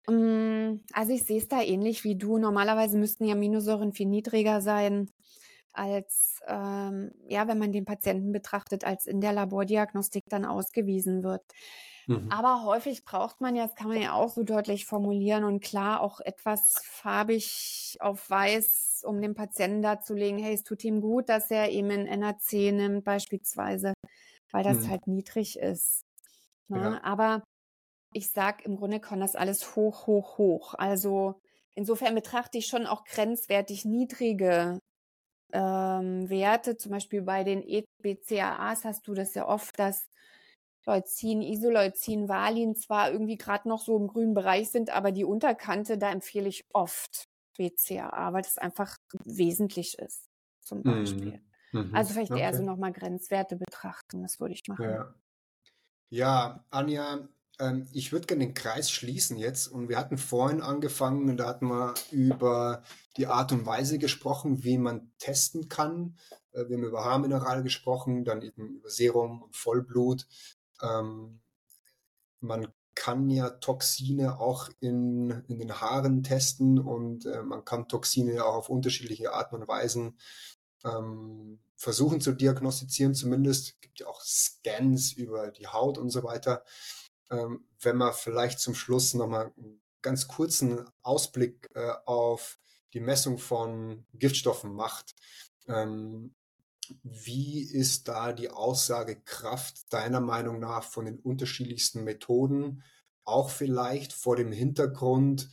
Mm, 0.08 0.80
also 0.92 1.12
ich 1.12 1.24
sehe 1.24 1.38
es 1.38 1.48
da 1.48 1.62
ähnlich 1.62 2.04
wie 2.04 2.16
du. 2.16 2.38
Normalerweise 2.38 2.98
müssten 2.98 3.24
die 3.24 3.32
Aminosäuren 3.32 3.92
viel 3.92 4.08
niedriger 4.08 4.60
sein 4.60 5.08
als 5.74 6.40
ähm, 6.46 7.12
ja, 7.28 7.48
wenn 7.48 7.58
man 7.58 7.72
den 7.72 7.84
Patienten 7.84 8.32
betrachtet, 8.32 8.84
als 8.84 9.06
in 9.06 9.20
der 9.20 9.32
Labordiagnostik 9.32 10.22
dann 10.28 10.44
ausgewiesen 10.44 11.22
wird. 11.22 11.42
Mhm. 12.06 12.28
Aber 12.30 12.64
häufig 12.64 13.04
braucht 13.04 13.40
man 13.40 13.56
ja, 13.56 13.66
das 13.66 13.74
kann 13.74 13.88
man 13.88 14.00
ja 14.00 14.12
auch 14.12 14.28
so 14.28 14.42
deutlich 14.42 14.86
formulieren 14.86 15.44
und 15.44 15.62
klar 15.62 16.00
auch 16.00 16.20
etwas 16.20 16.82
farbig 16.84 17.96
auf 18.00 18.28
weiß, 18.28 19.04
um 19.06 19.20
dem 19.20 19.34
Patienten 19.34 19.82
darzulegen, 19.82 20.38
hey, 20.38 20.54
es 20.54 20.64
tut 20.64 20.84
ihm 20.84 21.00
gut, 21.00 21.28
dass 21.28 21.50
er 21.50 21.70
eben 21.70 21.90
ein 21.90 22.20
NAC 22.20 22.52
nimmt 22.52 23.04
beispielsweise, 23.04 23.94
weil 24.50 24.64
das 24.64 24.80
mhm. 24.80 24.90
halt 24.90 25.06
niedrig 25.06 25.58
ist. 25.58 26.04
Ne? 26.68 26.78
Ja. 26.78 27.04
Aber 27.04 27.42
ich 28.12 28.30
sag, 28.30 28.64
im 28.64 28.76
Grunde 28.76 29.00
kann 29.00 29.20
das 29.20 29.34
alles 29.34 29.74
hoch, 29.74 30.06
hoch, 30.06 30.38
hoch. 30.38 30.74
Also 30.74 31.40
insofern 31.74 32.14
betrachte 32.14 32.58
ich 32.58 32.66
schon 32.66 32.86
auch 32.86 33.04
grenzwertig 33.04 33.84
niedrige 33.84 34.78
ähm, 35.52 36.28
Werte. 36.28 36.76
Zum 36.76 36.92
Beispiel 36.92 37.22
bei 37.22 37.44
den 37.44 37.62
EBCAAs 37.62 38.84
hast 38.84 39.06
du 39.06 39.14
das 39.14 39.34
ja 39.34 39.46
oft, 39.46 39.78
dass 39.78 40.08
Leucin, 40.86 41.42
Isoleucin, 41.42 42.28
Valin 42.28 42.74
zwar 42.74 43.10
irgendwie 43.10 43.36
gerade 43.36 43.68
noch 43.68 43.80
so 43.80 43.96
im 43.96 44.06
grünen 44.06 44.34
Bereich 44.34 44.70
sind, 44.70 44.90
aber 44.90 45.12
die 45.12 45.24
Unterkante, 45.24 45.98
da 45.98 46.10
empfehle 46.10 46.48
ich 46.48 46.64
oft 46.72 47.28
BCAA, 47.56 48.32
weil 48.32 48.42
das 48.42 48.58
einfach 48.58 48.96
wesentlich 49.24 49.98
ist, 49.98 50.28
zum 50.60 50.78
mhm. 50.78 50.82
Beispiel. 50.82 51.40
Mhm. 51.72 51.94
Also 51.94 52.12
vielleicht 52.12 52.32
okay. 52.32 52.42
eher 52.42 52.54
so 52.54 52.62
nochmal 52.62 52.92
Grenzwerte 52.92 53.56
betrachten, 53.56 54.22
das 54.22 54.40
würde 54.40 54.54
ich 54.54 54.62
machen. 54.68 54.84
Ja, 54.84 55.14
ja 56.10 56.64
Anja, 56.70 57.28
ähm, 57.58 57.86
ich 57.92 58.12
würde 58.12 58.26
gerne 58.26 58.46
den 58.46 58.54
Kreis 58.54 58.90
schließen 58.90 59.36
jetzt. 59.36 59.68
Und 59.68 59.88
wir 59.88 59.98
hatten 59.98 60.18
vorhin 60.18 60.60
angefangen, 60.60 61.36
da 61.36 61.46
hatten 61.46 61.68
wir 61.68 61.94
über 62.10 62.82
die 63.16 63.26
Art 63.26 63.52
und 63.52 63.66
Weise 63.66 63.98
gesprochen, 63.98 64.64
wie 64.64 64.78
man 64.78 65.12
testen 65.18 65.68
kann. 65.68 66.16
Äh, 66.52 66.68
wir 66.68 66.76
haben 66.76 66.84
über 66.84 67.04
Haarmineral 67.04 67.62
gesprochen, 67.62 68.24
dann 68.24 68.42
eben 68.42 68.76
über 68.76 68.90
Serum 68.90 69.42
und 69.42 69.56
Vollblut. 69.56 70.26
Ähm, 70.82 71.40
man 72.40 72.68
kann 72.94 73.28
ja 73.28 73.50
Toxine 73.50 74.38
auch 74.38 74.68
in, 74.80 75.30
in 75.48 75.58
den 75.58 75.80
Haaren 75.80 76.22
testen 76.22 76.78
und 76.78 77.26
äh, 77.26 77.42
man 77.42 77.64
kann 77.64 77.88
Toxine 77.88 78.44
auch 78.44 78.54
auf 78.54 78.68
unterschiedliche 78.68 79.32
Arten 79.32 79.56
und 79.56 79.66
Weisen 79.66 80.18
ähm, 80.84 81.58
versuchen 81.76 82.20
zu 82.20 82.32
diagnostizieren. 82.32 83.14
Zumindest 83.14 83.80
gibt 83.80 84.00
ja 84.00 84.06
auch 84.06 84.20
Scans 84.20 85.12
über 85.12 85.50
die 85.50 85.66
Haut 85.66 85.98
und 85.98 86.10
so 86.10 86.22
weiter 86.22 86.64
ähm, 87.30 87.66
wenn 87.80 87.96
man 87.96 88.12
vielleicht 88.12 88.60
zum 88.60 88.74
Schluss 88.74 89.14
nochmal 89.14 89.52
einen 89.56 89.80
ganz 90.02 90.28
kurzen 90.28 90.84
Ausblick 91.02 91.68
äh, 91.74 91.92
auf 92.04 92.58
die 92.92 93.00
Messung 93.00 93.38
von 93.38 94.06
Giftstoffen 94.12 94.72
macht. 94.72 95.14
Ähm, 95.66 96.34
wie 97.02 97.62
ist 97.62 98.08
da 98.08 98.32
die 98.32 98.50
Aussagekraft 98.50 99.92
deiner 99.92 100.20
Meinung 100.20 100.60
nach 100.60 100.84
von 100.84 101.06
den 101.06 101.18
unterschiedlichsten 101.18 102.04
Methoden? 102.04 102.82
Auch 103.24 103.48
vielleicht 103.50 104.12
vor 104.12 104.36
dem 104.36 104.52
Hintergrund, 104.52 105.50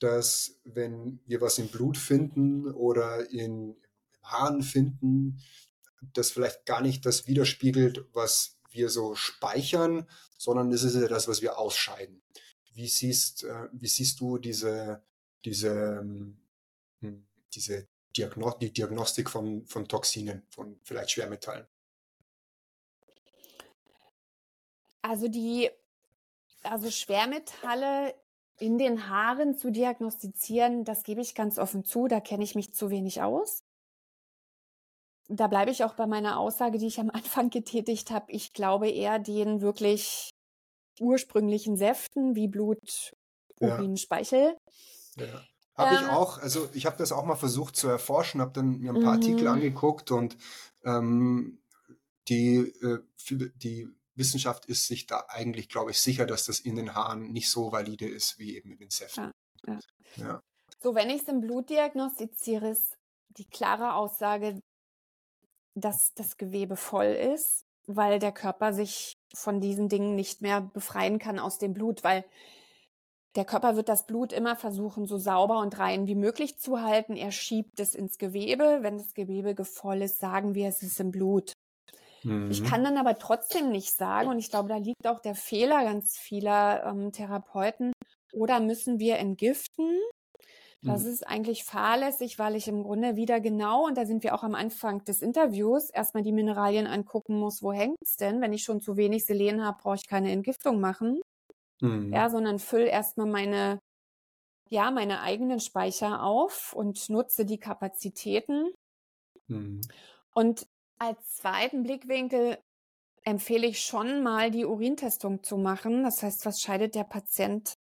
dass 0.00 0.58
wenn 0.64 1.20
wir 1.26 1.40
was 1.40 1.58
im 1.58 1.68
Blut 1.68 1.96
finden 1.96 2.66
oder 2.72 3.30
in, 3.30 3.76
Haaren 4.22 4.62
finden, 4.62 5.40
das 6.12 6.30
vielleicht 6.30 6.66
gar 6.66 6.80
nicht 6.80 7.06
das 7.06 7.26
widerspiegelt, 7.26 8.06
was 8.12 8.58
wir 8.74 8.88
so 8.88 9.14
speichern, 9.14 10.08
sondern 10.38 10.72
es 10.72 10.82
ist 10.82 10.94
ja 10.94 11.08
das, 11.08 11.28
was 11.28 11.42
wir 11.42 11.58
ausscheiden. 11.58 12.22
Wie 12.74 12.88
siehst, 12.88 13.44
äh, 13.44 13.68
wie 13.72 13.88
siehst 13.88 14.20
du 14.20 14.38
diese, 14.38 15.02
diese, 15.44 16.00
hm, 17.00 17.26
diese 17.54 17.88
Diagno 18.16 18.56
die 18.60 18.72
Diagnostik 18.72 19.30
von, 19.30 19.66
von 19.66 19.88
Toxinen, 19.88 20.42
von 20.50 20.78
vielleicht 20.82 21.12
Schwermetallen? 21.12 21.66
Also 25.02 25.28
die, 25.28 25.70
also 26.62 26.90
Schwermetalle 26.90 28.14
in 28.58 28.78
den 28.78 29.08
Haaren 29.08 29.56
zu 29.56 29.70
diagnostizieren, 29.70 30.84
das 30.84 31.02
gebe 31.02 31.20
ich 31.20 31.34
ganz 31.34 31.58
offen 31.58 31.84
zu, 31.84 32.06
da 32.06 32.20
kenne 32.20 32.44
ich 32.44 32.54
mich 32.54 32.74
zu 32.74 32.90
wenig 32.90 33.22
aus 33.22 33.64
da 35.28 35.46
bleibe 35.46 35.70
ich 35.70 35.84
auch 35.84 35.94
bei 35.94 36.06
meiner 36.06 36.38
Aussage, 36.38 36.78
die 36.78 36.86
ich 36.86 37.00
am 37.00 37.10
Anfang 37.14 37.50
getätigt 37.50 38.10
habe. 38.10 38.30
Ich 38.32 38.52
glaube 38.52 38.88
eher 38.90 39.18
den 39.18 39.60
wirklich 39.60 40.30
ursprünglichen 41.00 41.76
Säften 41.76 42.34
wie 42.34 42.48
Blut, 42.48 43.12
Urin, 43.60 43.92
ja. 43.92 43.96
Speichel. 43.96 44.56
Ja. 45.16 45.44
Habe 45.74 45.96
ähm, 45.96 46.02
ich 46.02 46.08
auch, 46.10 46.38
also 46.38 46.68
ich 46.74 46.86
habe 46.86 46.96
das 46.98 47.12
auch 47.12 47.24
mal 47.24 47.36
versucht 47.36 47.76
zu 47.76 47.88
erforschen, 47.88 48.40
habe 48.40 48.52
dann 48.52 48.78
mir 48.78 48.92
ein 48.92 49.02
paar 49.02 49.14
Artikel 49.14 49.42
mhm. 49.42 49.52
angeguckt 49.54 50.10
und 50.10 50.36
ähm, 50.84 51.62
die, 52.28 52.56
äh, 52.82 52.98
die 53.56 53.88
Wissenschaft 54.14 54.66
ist 54.66 54.86
sich 54.86 55.06
da 55.06 55.24
eigentlich, 55.28 55.68
glaube 55.68 55.90
ich, 55.90 56.00
sicher, 56.00 56.26
dass 56.26 56.44
das 56.44 56.60
in 56.60 56.76
den 56.76 56.94
Haaren 56.94 57.32
nicht 57.32 57.50
so 57.50 57.72
valide 57.72 58.06
ist 58.06 58.38
wie 58.38 58.56
eben 58.56 58.72
in 58.72 58.78
den 58.78 58.90
Säften. 58.90 59.30
Ja, 59.66 59.78
ja. 60.16 60.42
So, 60.80 60.94
wenn 60.94 61.10
ich 61.10 61.22
es 61.22 61.28
im 61.28 61.40
Blut 61.40 61.70
diagnostiziere, 61.70 62.70
ist 62.70 62.98
die 63.28 63.46
klare 63.46 63.94
Aussage, 63.94 64.60
dass 65.74 66.14
das 66.14 66.36
Gewebe 66.36 66.76
voll 66.76 67.06
ist, 67.06 67.64
weil 67.86 68.18
der 68.18 68.32
Körper 68.32 68.72
sich 68.72 69.14
von 69.34 69.60
diesen 69.60 69.88
Dingen 69.88 70.14
nicht 70.14 70.42
mehr 70.42 70.60
befreien 70.60 71.18
kann 71.18 71.38
aus 71.38 71.58
dem 71.58 71.72
Blut, 71.72 72.04
weil 72.04 72.24
der 73.34 73.44
Körper 73.44 73.76
wird 73.76 73.88
das 73.88 74.06
Blut 74.06 74.32
immer 74.32 74.56
versuchen, 74.56 75.06
so 75.06 75.16
sauber 75.16 75.60
und 75.60 75.78
rein 75.78 76.06
wie 76.06 76.14
möglich 76.14 76.58
zu 76.58 76.82
halten. 76.82 77.16
Er 77.16 77.32
schiebt 77.32 77.80
es 77.80 77.94
ins 77.94 78.18
Gewebe. 78.18 78.80
Wenn 78.82 78.98
das 78.98 79.14
Gewebe 79.14 79.64
voll 79.64 80.02
ist, 80.02 80.18
sagen 80.18 80.54
wir, 80.54 80.68
es 80.68 80.82
ist 80.82 81.00
im 81.00 81.10
Blut. 81.10 81.52
Mhm. 82.24 82.50
Ich 82.50 82.62
kann 82.62 82.84
dann 82.84 82.98
aber 82.98 83.18
trotzdem 83.18 83.70
nicht 83.70 83.96
sagen, 83.96 84.28
und 84.28 84.38
ich 84.38 84.50
glaube, 84.50 84.68
da 84.68 84.76
liegt 84.76 85.06
auch 85.06 85.20
der 85.20 85.34
Fehler 85.34 85.82
ganz 85.82 86.18
vieler 86.18 86.84
ähm, 86.84 87.10
Therapeuten, 87.12 87.92
oder 88.32 88.60
müssen 88.60 88.98
wir 88.98 89.18
entgiften? 89.18 89.98
Das 90.84 91.04
mhm. 91.04 91.10
ist 91.10 91.26
eigentlich 91.26 91.64
fahrlässig, 91.64 92.38
weil 92.38 92.56
ich 92.56 92.66
im 92.66 92.82
Grunde 92.82 93.14
wieder 93.14 93.40
genau, 93.40 93.86
und 93.86 93.96
da 93.96 94.04
sind 94.04 94.24
wir 94.24 94.34
auch 94.34 94.42
am 94.42 94.56
Anfang 94.56 95.04
des 95.04 95.22
Interviews, 95.22 95.90
erstmal 95.90 96.24
die 96.24 96.32
Mineralien 96.32 96.88
angucken 96.88 97.38
muss, 97.38 97.62
wo 97.62 97.72
hängt's 97.72 98.16
denn? 98.16 98.40
Wenn 98.40 98.52
ich 98.52 98.64
schon 98.64 98.80
zu 98.80 98.96
wenig 98.96 99.24
Selen 99.24 99.64
habe, 99.64 99.78
brauche 99.80 99.94
ich 99.96 100.08
keine 100.08 100.32
Entgiftung 100.32 100.80
machen. 100.80 101.20
Mhm. 101.80 102.12
Ja, 102.12 102.30
sondern 102.30 102.58
füll 102.58 102.86
erstmal 102.86 103.28
meine, 103.28 103.78
ja, 104.70 104.90
meine 104.90 105.20
eigenen 105.20 105.60
Speicher 105.60 106.24
auf 106.24 106.72
und 106.72 107.08
nutze 107.08 107.44
die 107.44 107.58
Kapazitäten. 107.58 108.72
Mhm. 109.46 109.82
Und 110.34 110.66
als 110.98 111.36
zweiten 111.36 111.84
Blickwinkel 111.84 112.58
empfehle 113.24 113.68
ich 113.68 113.80
schon 113.80 114.22
mal 114.24 114.50
die 114.50 114.64
Urintestung 114.64 115.44
zu 115.44 115.58
machen. 115.58 116.02
Das 116.02 116.24
heißt, 116.24 116.44
was 116.44 116.60
scheidet 116.60 116.96
der 116.96 117.04
Patient 117.04 117.74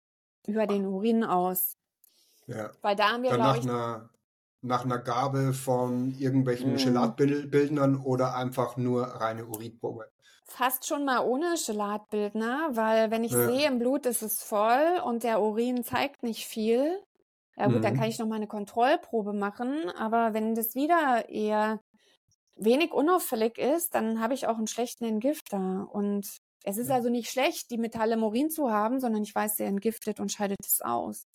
über 0.47 0.67
den 0.67 0.85
Urin 0.85 1.23
aus? 1.23 1.78
Ja. 2.49 2.71
Weil 2.81 2.95
da 2.95 3.11
haben 3.11 3.23
wir, 3.23 3.31
Dann 3.31 3.39
nach 3.39 3.61
einer, 3.61 4.09
nach 4.61 4.85
einer 4.85 4.97
Gabe 4.97 5.53
von 5.53 6.15
irgendwelchen 6.17 6.73
mm. 6.73 6.77
Gelatbildnern 6.77 7.97
oder 7.97 8.35
einfach 8.35 8.75
nur 8.75 9.03
reine 9.03 9.45
Urinprobe? 9.45 10.09
Fast 10.45 10.87
schon 10.87 11.05
mal 11.05 11.19
ohne 11.19 11.53
Gelatbildner, 11.63 12.69
weil 12.71 13.11
wenn 13.11 13.23
ich 13.23 13.31
ja. 13.31 13.45
sehe, 13.45 13.67
im 13.67 13.77
Blut 13.77 14.07
ist 14.07 14.23
es 14.23 14.41
voll 14.41 14.99
und 15.05 15.23
der 15.23 15.41
Urin 15.41 15.83
zeigt 15.83 16.23
nicht 16.23 16.47
viel, 16.47 16.99
ja 17.55 17.67
gut, 17.67 17.77
mhm. 17.77 17.81
dann 17.83 17.95
kann 17.95 18.09
ich 18.09 18.17
noch 18.17 18.27
mal 18.27 18.35
eine 18.35 18.47
Kontrollprobe 18.47 19.33
machen, 19.33 19.91
aber 19.95 20.33
wenn 20.33 20.55
das 20.55 20.73
wieder 20.73 21.29
eher 21.29 21.79
wenig 22.55 22.91
unauffällig 22.91 23.59
ist, 23.59 23.93
dann 23.93 24.19
habe 24.19 24.33
ich 24.33 24.47
auch 24.47 24.57
einen 24.57 24.67
schlechten 24.67 25.05
Entgifter 25.05 25.87
und 25.91 26.27
es 26.63 26.77
ist 26.77 26.89
also 26.89 27.09
nicht 27.09 27.29
schlecht, 27.29 27.69
die 27.69 27.77
Metalle 27.77 28.15
im 28.15 28.23
Urin 28.23 28.49
zu 28.49 28.71
haben, 28.71 28.99
sondern 28.99 29.23
ich 29.23 29.33
weiß, 29.33 29.59
er 29.59 29.67
entgiftet 29.67 30.19
und 30.19 30.31
scheidet 30.31 30.57
es 30.65 30.81
aus. 30.81 31.25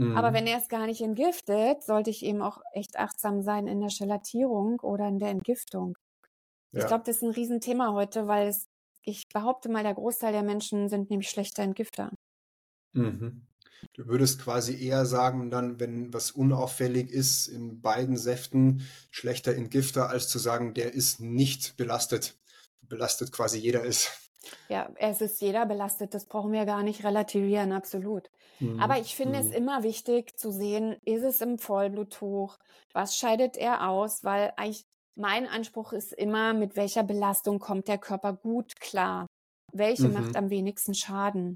Mhm. 0.00 0.16
Aber 0.16 0.32
wenn 0.32 0.46
er 0.46 0.56
es 0.56 0.68
gar 0.68 0.86
nicht 0.86 1.02
entgiftet, 1.02 1.82
sollte 1.82 2.08
ich 2.08 2.24
eben 2.24 2.40
auch 2.40 2.62
echt 2.72 2.98
achtsam 2.98 3.42
sein 3.42 3.66
in 3.66 3.80
der 3.80 3.90
Gelatierung 3.90 4.80
oder 4.80 5.06
in 5.06 5.18
der 5.18 5.28
Entgiftung. 5.28 5.98
Ja. 6.72 6.80
Ich 6.80 6.86
glaube, 6.86 7.04
das 7.04 7.16
ist 7.16 7.22
ein 7.22 7.32
Riesenthema 7.32 7.92
heute, 7.92 8.26
weil 8.26 8.48
es, 8.48 8.66
ich 9.02 9.28
behaupte 9.28 9.68
mal, 9.68 9.82
der 9.82 9.92
Großteil 9.92 10.32
der 10.32 10.42
Menschen 10.42 10.88
sind 10.88 11.10
nämlich 11.10 11.28
schlechter 11.28 11.62
Entgifter. 11.62 12.10
Mhm. 12.94 13.46
Du 13.92 14.06
würdest 14.06 14.40
quasi 14.40 14.82
eher 14.82 15.04
sagen, 15.04 15.50
dann, 15.50 15.78
wenn 15.80 16.14
was 16.14 16.30
unauffällig 16.30 17.10
ist 17.10 17.46
in 17.48 17.82
beiden 17.82 18.16
Säften, 18.16 18.88
schlechter 19.10 19.54
Entgifter, 19.54 20.08
als 20.08 20.28
zu 20.28 20.38
sagen, 20.38 20.72
der 20.72 20.94
ist 20.94 21.20
nicht 21.20 21.76
belastet. 21.76 22.38
Belastet 22.80 23.32
quasi 23.32 23.58
jeder 23.58 23.84
ist. 23.84 24.32
Ja, 24.70 24.90
es 24.96 25.20
ist 25.20 25.42
jeder 25.42 25.66
belastet, 25.66 26.14
das 26.14 26.24
brauchen 26.24 26.52
wir 26.52 26.64
gar 26.64 26.82
nicht 26.82 27.04
relativieren, 27.04 27.72
absolut. 27.72 28.30
Mhm. 28.60 28.80
Aber 28.80 28.98
ich 28.98 29.16
finde 29.16 29.40
mhm. 29.40 29.48
es 29.48 29.54
immer 29.54 29.82
wichtig 29.82 30.38
zu 30.38 30.50
sehen, 30.50 30.96
ist 31.04 31.22
es 31.22 31.40
im 31.40 31.58
Vollbluttuch? 31.58 32.56
Was 32.92 33.16
scheidet 33.16 33.56
er 33.56 33.88
aus? 33.88 34.24
Weil 34.24 34.52
eigentlich 34.56 34.84
mein 35.16 35.46
Anspruch 35.46 35.92
ist 35.92 36.12
immer, 36.12 36.54
mit 36.54 36.76
welcher 36.76 37.02
Belastung 37.02 37.58
kommt 37.58 37.88
der 37.88 37.98
Körper 37.98 38.34
gut 38.34 38.78
klar? 38.80 39.26
Welche 39.72 40.08
mhm. 40.08 40.14
macht 40.14 40.36
am 40.36 40.50
wenigsten 40.50 40.94
Schaden? 40.94 41.54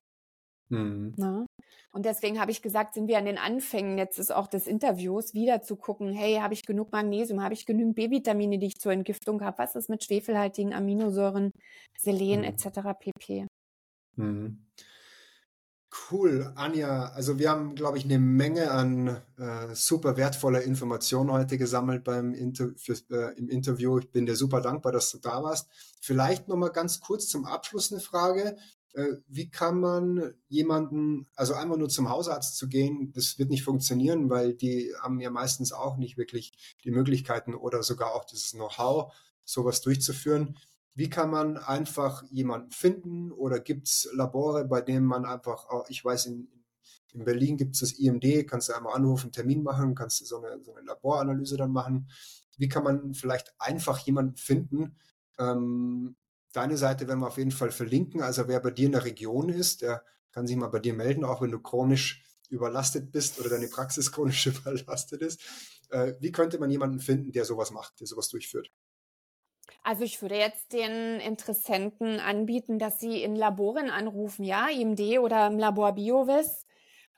Mhm. 0.68 1.14
Ne? 1.16 1.46
Und 1.92 2.06
deswegen 2.06 2.40
habe 2.40 2.50
ich 2.50 2.62
gesagt, 2.62 2.94
sind 2.94 3.06
wir 3.06 3.18
an 3.18 3.24
den 3.24 3.38
Anfängen 3.38 3.98
jetzt 3.98 4.18
ist 4.18 4.32
auch 4.32 4.48
des 4.48 4.66
Interviews 4.66 5.32
wieder 5.32 5.62
zu 5.62 5.76
gucken, 5.76 6.12
hey, 6.12 6.36
habe 6.36 6.54
ich 6.54 6.62
genug 6.62 6.90
Magnesium, 6.90 7.42
habe 7.42 7.54
ich 7.54 7.66
genügend 7.66 7.94
B-Vitamine, 7.94 8.58
die 8.58 8.66
ich 8.66 8.78
zur 8.78 8.92
Entgiftung 8.92 9.42
habe, 9.42 9.58
was 9.58 9.76
ist 9.76 9.88
mit 9.88 10.02
schwefelhaltigen 10.02 10.74
Aminosäuren, 10.74 11.52
Selen 11.98 12.40
mhm. 12.40 12.44
etc. 12.44 12.66
pp. 12.98 13.46
Mhm. 14.16 14.66
Cool, 15.94 16.52
Anja. 16.56 17.06
Also 17.14 17.38
wir 17.38 17.50
haben, 17.50 17.76
glaube 17.76 17.98
ich, 17.98 18.04
eine 18.04 18.18
Menge 18.18 18.70
an 18.72 19.22
äh, 19.38 19.74
super 19.74 20.16
wertvoller 20.16 20.62
Informationen 20.62 21.30
heute 21.30 21.56
gesammelt 21.56 22.02
beim 22.02 22.34
Inter 22.34 22.70
für, 22.76 22.94
äh, 23.10 23.38
im 23.38 23.48
Interview. 23.48 23.98
Ich 23.98 24.10
bin 24.10 24.26
dir 24.26 24.34
super 24.34 24.60
dankbar, 24.60 24.90
dass 24.92 25.10
du 25.12 25.18
da 25.18 25.42
warst. 25.42 25.68
Vielleicht 26.00 26.48
noch 26.48 26.56
mal 26.56 26.70
ganz 26.70 27.00
kurz 27.00 27.28
zum 27.28 27.44
Abschluss 27.44 27.92
eine 27.92 28.00
Frage. 28.00 28.56
Äh, 28.94 29.18
wie 29.28 29.50
kann 29.50 29.78
man 29.78 30.34
jemanden, 30.48 31.28
also 31.36 31.54
einmal 31.54 31.78
nur 31.78 31.88
zum 31.88 32.08
Hausarzt 32.08 32.56
zu 32.56 32.68
gehen, 32.68 33.12
das 33.14 33.38
wird 33.38 33.50
nicht 33.50 33.62
funktionieren, 33.62 34.30
weil 34.30 34.54
die 34.54 34.92
haben 35.00 35.20
ja 35.20 35.30
meistens 35.30 35.72
auch 35.72 35.96
nicht 35.96 36.16
wirklich 36.16 36.76
die 36.82 36.90
Möglichkeiten 36.90 37.54
oder 37.54 37.84
sogar 37.84 38.14
auch 38.14 38.24
dieses 38.24 38.52
Know-how, 38.52 39.14
sowas 39.44 39.80
durchzuführen. 39.80 40.56
Wie 40.94 41.10
kann 41.10 41.30
man 41.30 41.56
einfach 41.56 42.22
jemanden 42.30 42.70
finden 42.70 43.32
oder 43.32 43.60
gibt 43.60 43.88
es 43.88 44.08
Labore, 44.12 44.64
bei 44.64 44.80
denen 44.80 45.06
man 45.06 45.24
einfach, 45.24 45.66
ich 45.88 46.04
weiß, 46.04 46.26
in, 46.26 46.48
in 47.12 47.24
Berlin 47.24 47.56
gibt 47.56 47.74
es 47.74 47.80
das 47.80 47.92
IMD, 47.92 48.46
kannst 48.46 48.68
du 48.68 48.74
einmal 48.74 48.94
anrufen, 48.94 49.26
einen 49.26 49.32
Termin 49.32 49.62
machen, 49.62 49.94
kannst 49.94 50.20
du 50.20 50.24
so 50.24 50.42
eine, 50.42 50.62
so 50.62 50.74
eine 50.74 50.86
Laboranalyse 50.86 51.56
dann 51.56 51.72
machen. 51.72 52.08
Wie 52.56 52.68
kann 52.68 52.84
man 52.84 53.14
vielleicht 53.14 53.54
einfach 53.58 53.98
jemanden 53.98 54.36
finden, 54.36 54.96
ähm, 55.38 56.16
Deine 56.54 56.76
Seite 56.76 57.08
werden 57.08 57.18
wir 57.18 57.26
auf 57.26 57.36
jeden 57.36 57.50
Fall 57.50 57.72
verlinken. 57.72 58.22
Also 58.22 58.46
wer 58.46 58.60
bei 58.60 58.70
dir 58.70 58.86
in 58.86 58.92
der 58.92 59.04
Region 59.04 59.48
ist, 59.48 59.82
der 59.82 60.04
kann 60.30 60.46
sich 60.46 60.56
mal 60.56 60.68
bei 60.68 60.78
dir 60.78 60.94
melden, 60.94 61.24
auch 61.24 61.42
wenn 61.42 61.50
du 61.50 61.58
chronisch 61.58 62.24
überlastet 62.48 63.10
bist 63.10 63.40
oder 63.40 63.48
deine 63.48 63.66
Praxis 63.66 64.12
chronisch 64.12 64.46
überlastet 64.64 65.20
ist. 65.20 65.40
Äh, 65.90 66.14
wie 66.20 66.30
könnte 66.30 66.60
man 66.60 66.70
jemanden 66.70 67.00
finden, 67.00 67.32
der 67.32 67.44
sowas 67.44 67.72
macht, 67.72 67.98
der 67.98 68.06
sowas 68.06 68.28
durchführt? 68.28 68.70
Also 69.84 70.02
ich 70.02 70.22
würde 70.22 70.36
jetzt 70.36 70.72
den 70.72 71.20
Interessenten 71.20 72.18
anbieten, 72.18 72.78
dass 72.78 72.98
sie 72.98 73.22
in 73.22 73.36
Laboren 73.36 73.90
anrufen, 73.90 74.42
ja, 74.42 74.68
IMD 74.68 75.18
oder 75.18 75.46
im 75.46 75.58
Labor 75.58 75.92
Biovis, 75.92 76.66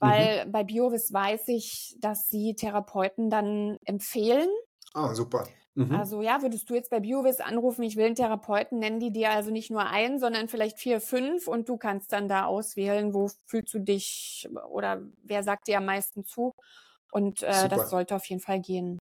weil 0.00 0.44
mhm. 0.44 0.52
bei 0.52 0.64
Biovis 0.64 1.12
weiß 1.12 1.48
ich, 1.48 1.96
dass 2.00 2.28
sie 2.28 2.54
Therapeuten 2.54 3.30
dann 3.30 3.78
empfehlen. 3.84 4.48
Ah, 4.94 5.14
super. 5.14 5.46
Mhm. 5.76 5.94
Also 5.94 6.22
ja, 6.22 6.42
würdest 6.42 6.68
du 6.68 6.74
jetzt 6.74 6.90
bei 6.90 7.00
BioVis 7.00 7.40
anrufen, 7.40 7.82
ich 7.82 7.96
will 7.96 8.06
einen 8.06 8.14
Therapeuten, 8.14 8.80
nennen 8.80 8.98
die 8.98 9.12
dir 9.12 9.30
also 9.30 9.50
nicht 9.50 9.70
nur 9.70 9.86
einen, 9.86 10.18
sondern 10.18 10.48
vielleicht 10.48 10.78
vier, 10.78 11.00
fünf 11.00 11.46
und 11.46 11.68
du 11.68 11.76
kannst 11.76 12.12
dann 12.12 12.28
da 12.28 12.46
auswählen, 12.46 13.14
wo 13.14 13.30
fühlst 13.44 13.74
du 13.74 13.78
dich 13.78 14.48
oder 14.70 15.02
wer 15.22 15.42
sagt 15.42 15.68
dir 15.68 15.78
am 15.78 15.84
meisten 15.84 16.24
zu. 16.24 16.54
Und 17.12 17.42
äh, 17.42 17.68
das 17.68 17.90
sollte 17.90 18.16
auf 18.16 18.24
jeden 18.24 18.40
Fall 18.40 18.60
gehen. 18.60 18.98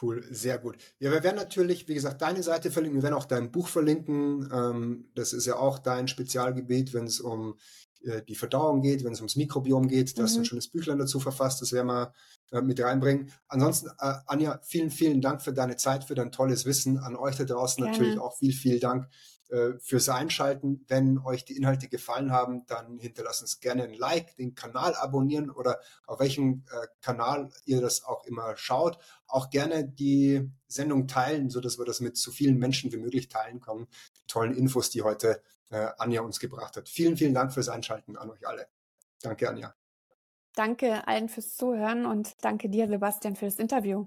Cool, 0.00 0.24
sehr 0.30 0.58
gut. 0.58 0.76
Ja, 0.98 1.12
wir 1.12 1.22
werden 1.22 1.36
natürlich, 1.36 1.86
wie 1.88 1.94
gesagt, 1.94 2.20
deine 2.22 2.42
Seite 2.42 2.70
verlinken, 2.70 2.98
wir 2.98 3.04
werden 3.04 3.14
auch 3.14 3.26
dein 3.26 3.52
Buch 3.52 3.68
verlinken. 3.68 4.50
Ähm, 4.52 5.10
das 5.14 5.32
ist 5.32 5.46
ja 5.46 5.56
auch 5.56 5.78
dein 5.78 6.08
Spezialgebiet, 6.08 6.92
wenn 6.94 7.06
es 7.06 7.20
um 7.20 7.56
äh, 8.04 8.22
die 8.22 8.34
Verdauung 8.34 8.82
geht, 8.82 9.04
wenn 9.04 9.12
es 9.12 9.20
ums 9.20 9.36
Mikrobiom 9.36 9.88
geht. 9.88 10.16
Du 10.16 10.22
mhm. 10.22 10.24
hast 10.24 10.36
ein 10.36 10.44
schönes 10.44 10.68
Büchlein 10.68 10.98
dazu 10.98 11.20
verfasst, 11.20 11.62
das 11.62 11.72
werden 11.72 11.88
wir 11.88 12.12
äh, 12.50 12.60
mit 12.60 12.80
reinbringen. 12.80 13.30
Ansonsten, 13.48 13.88
äh, 14.00 14.14
Anja, 14.26 14.60
vielen, 14.62 14.90
vielen 14.90 15.20
Dank 15.20 15.42
für 15.42 15.52
deine 15.52 15.76
Zeit, 15.76 16.04
für 16.04 16.14
dein 16.14 16.32
tolles 16.32 16.66
Wissen. 16.66 16.98
An 16.98 17.16
euch 17.16 17.36
da 17.36 17.44
draußen 17.44 17.82
Gerne. 17.82 17.96
natürlich 17.96 18.18
auch 18.18 18.36
viel, 18.36 18.52
viel 18.52 18.80
Dank 18.80 19.08
fürs 19.78 20.08
Einschalten. 20.08 20.84
Wenn 20.88 21.18
euch 21.18 21.44
die 21.44 21.56
Inhalte 21.56 21.88
gefallen 21.88 22.32
haben, 22.32 22.66
dann 22.66 22.98
hinterlasst 22.98 23.42
uns 23.42 23.60
gerne 23.60 23.84
ein 23.84 23.94
Like, 23.94 24.36
den 24.36 24.54
Kanal 24.54 24.94
abonnieren 24.94 25.50
oder 25.50 25.80
auf 26.06 26.20
welchem 26.20 26.64
äh, 26.70 26.86
Kanal 27.00 27.50
ihr 27.64 27.80
das 27.80 28.04
auch 28.04 28.24
immer 28.26 28.56
schaut. 28.56 28.98
Auch 29.26 29.50
gerne 29.50 29.86
die 29.86 30.50
Sendung 30.66 31.06
teilen, 31.06 31.50
so 31.50 31.60
dass 31.60 31.78
wir 31.78 31.84
das 31.84 32.00
mit 32.00 32.16
so 32.16 32.30
vielen 32.30 32.58
Menschen 32.58 32.92
wie 32.92 32.96
möglich 32.96 33.28
teilen 33.28 33.60
können. 33.60 33.86
Die 34.16 34.26
tollen 34.26 34.54
Infos, 34.54 34.90
die 34.90 35.02
heute 35.02 35.42
äh, 35.70 35.88
Anja 35.98 36.22
uns 36.22 36.40
gebracht 36.40 36.76
hat. 36.76 36.88
Vielen, 36.88 37.16
vielen 37.16 37.34
Dank 37.34 37.52
fürs 37.52 37.68
Einschalten 37.68 38.16
an 38.16 38.30
euch 38.30 38.46
alle. 38.46 38.66
Danke, 39.22 39.48
Anja. 39.48 39.74
Danke 40.54 41.06
allen 41.08 41.28
fürs 41.28 41.56
Zuhören 41.56 42.06
und 42.06 42.32
danke 42.44 42.68
dir, 42.68 42.86
Sebastian, 42.86 43.34
für 43.34 43.46
das 43.46 43.58
Interview. 43.58 44.06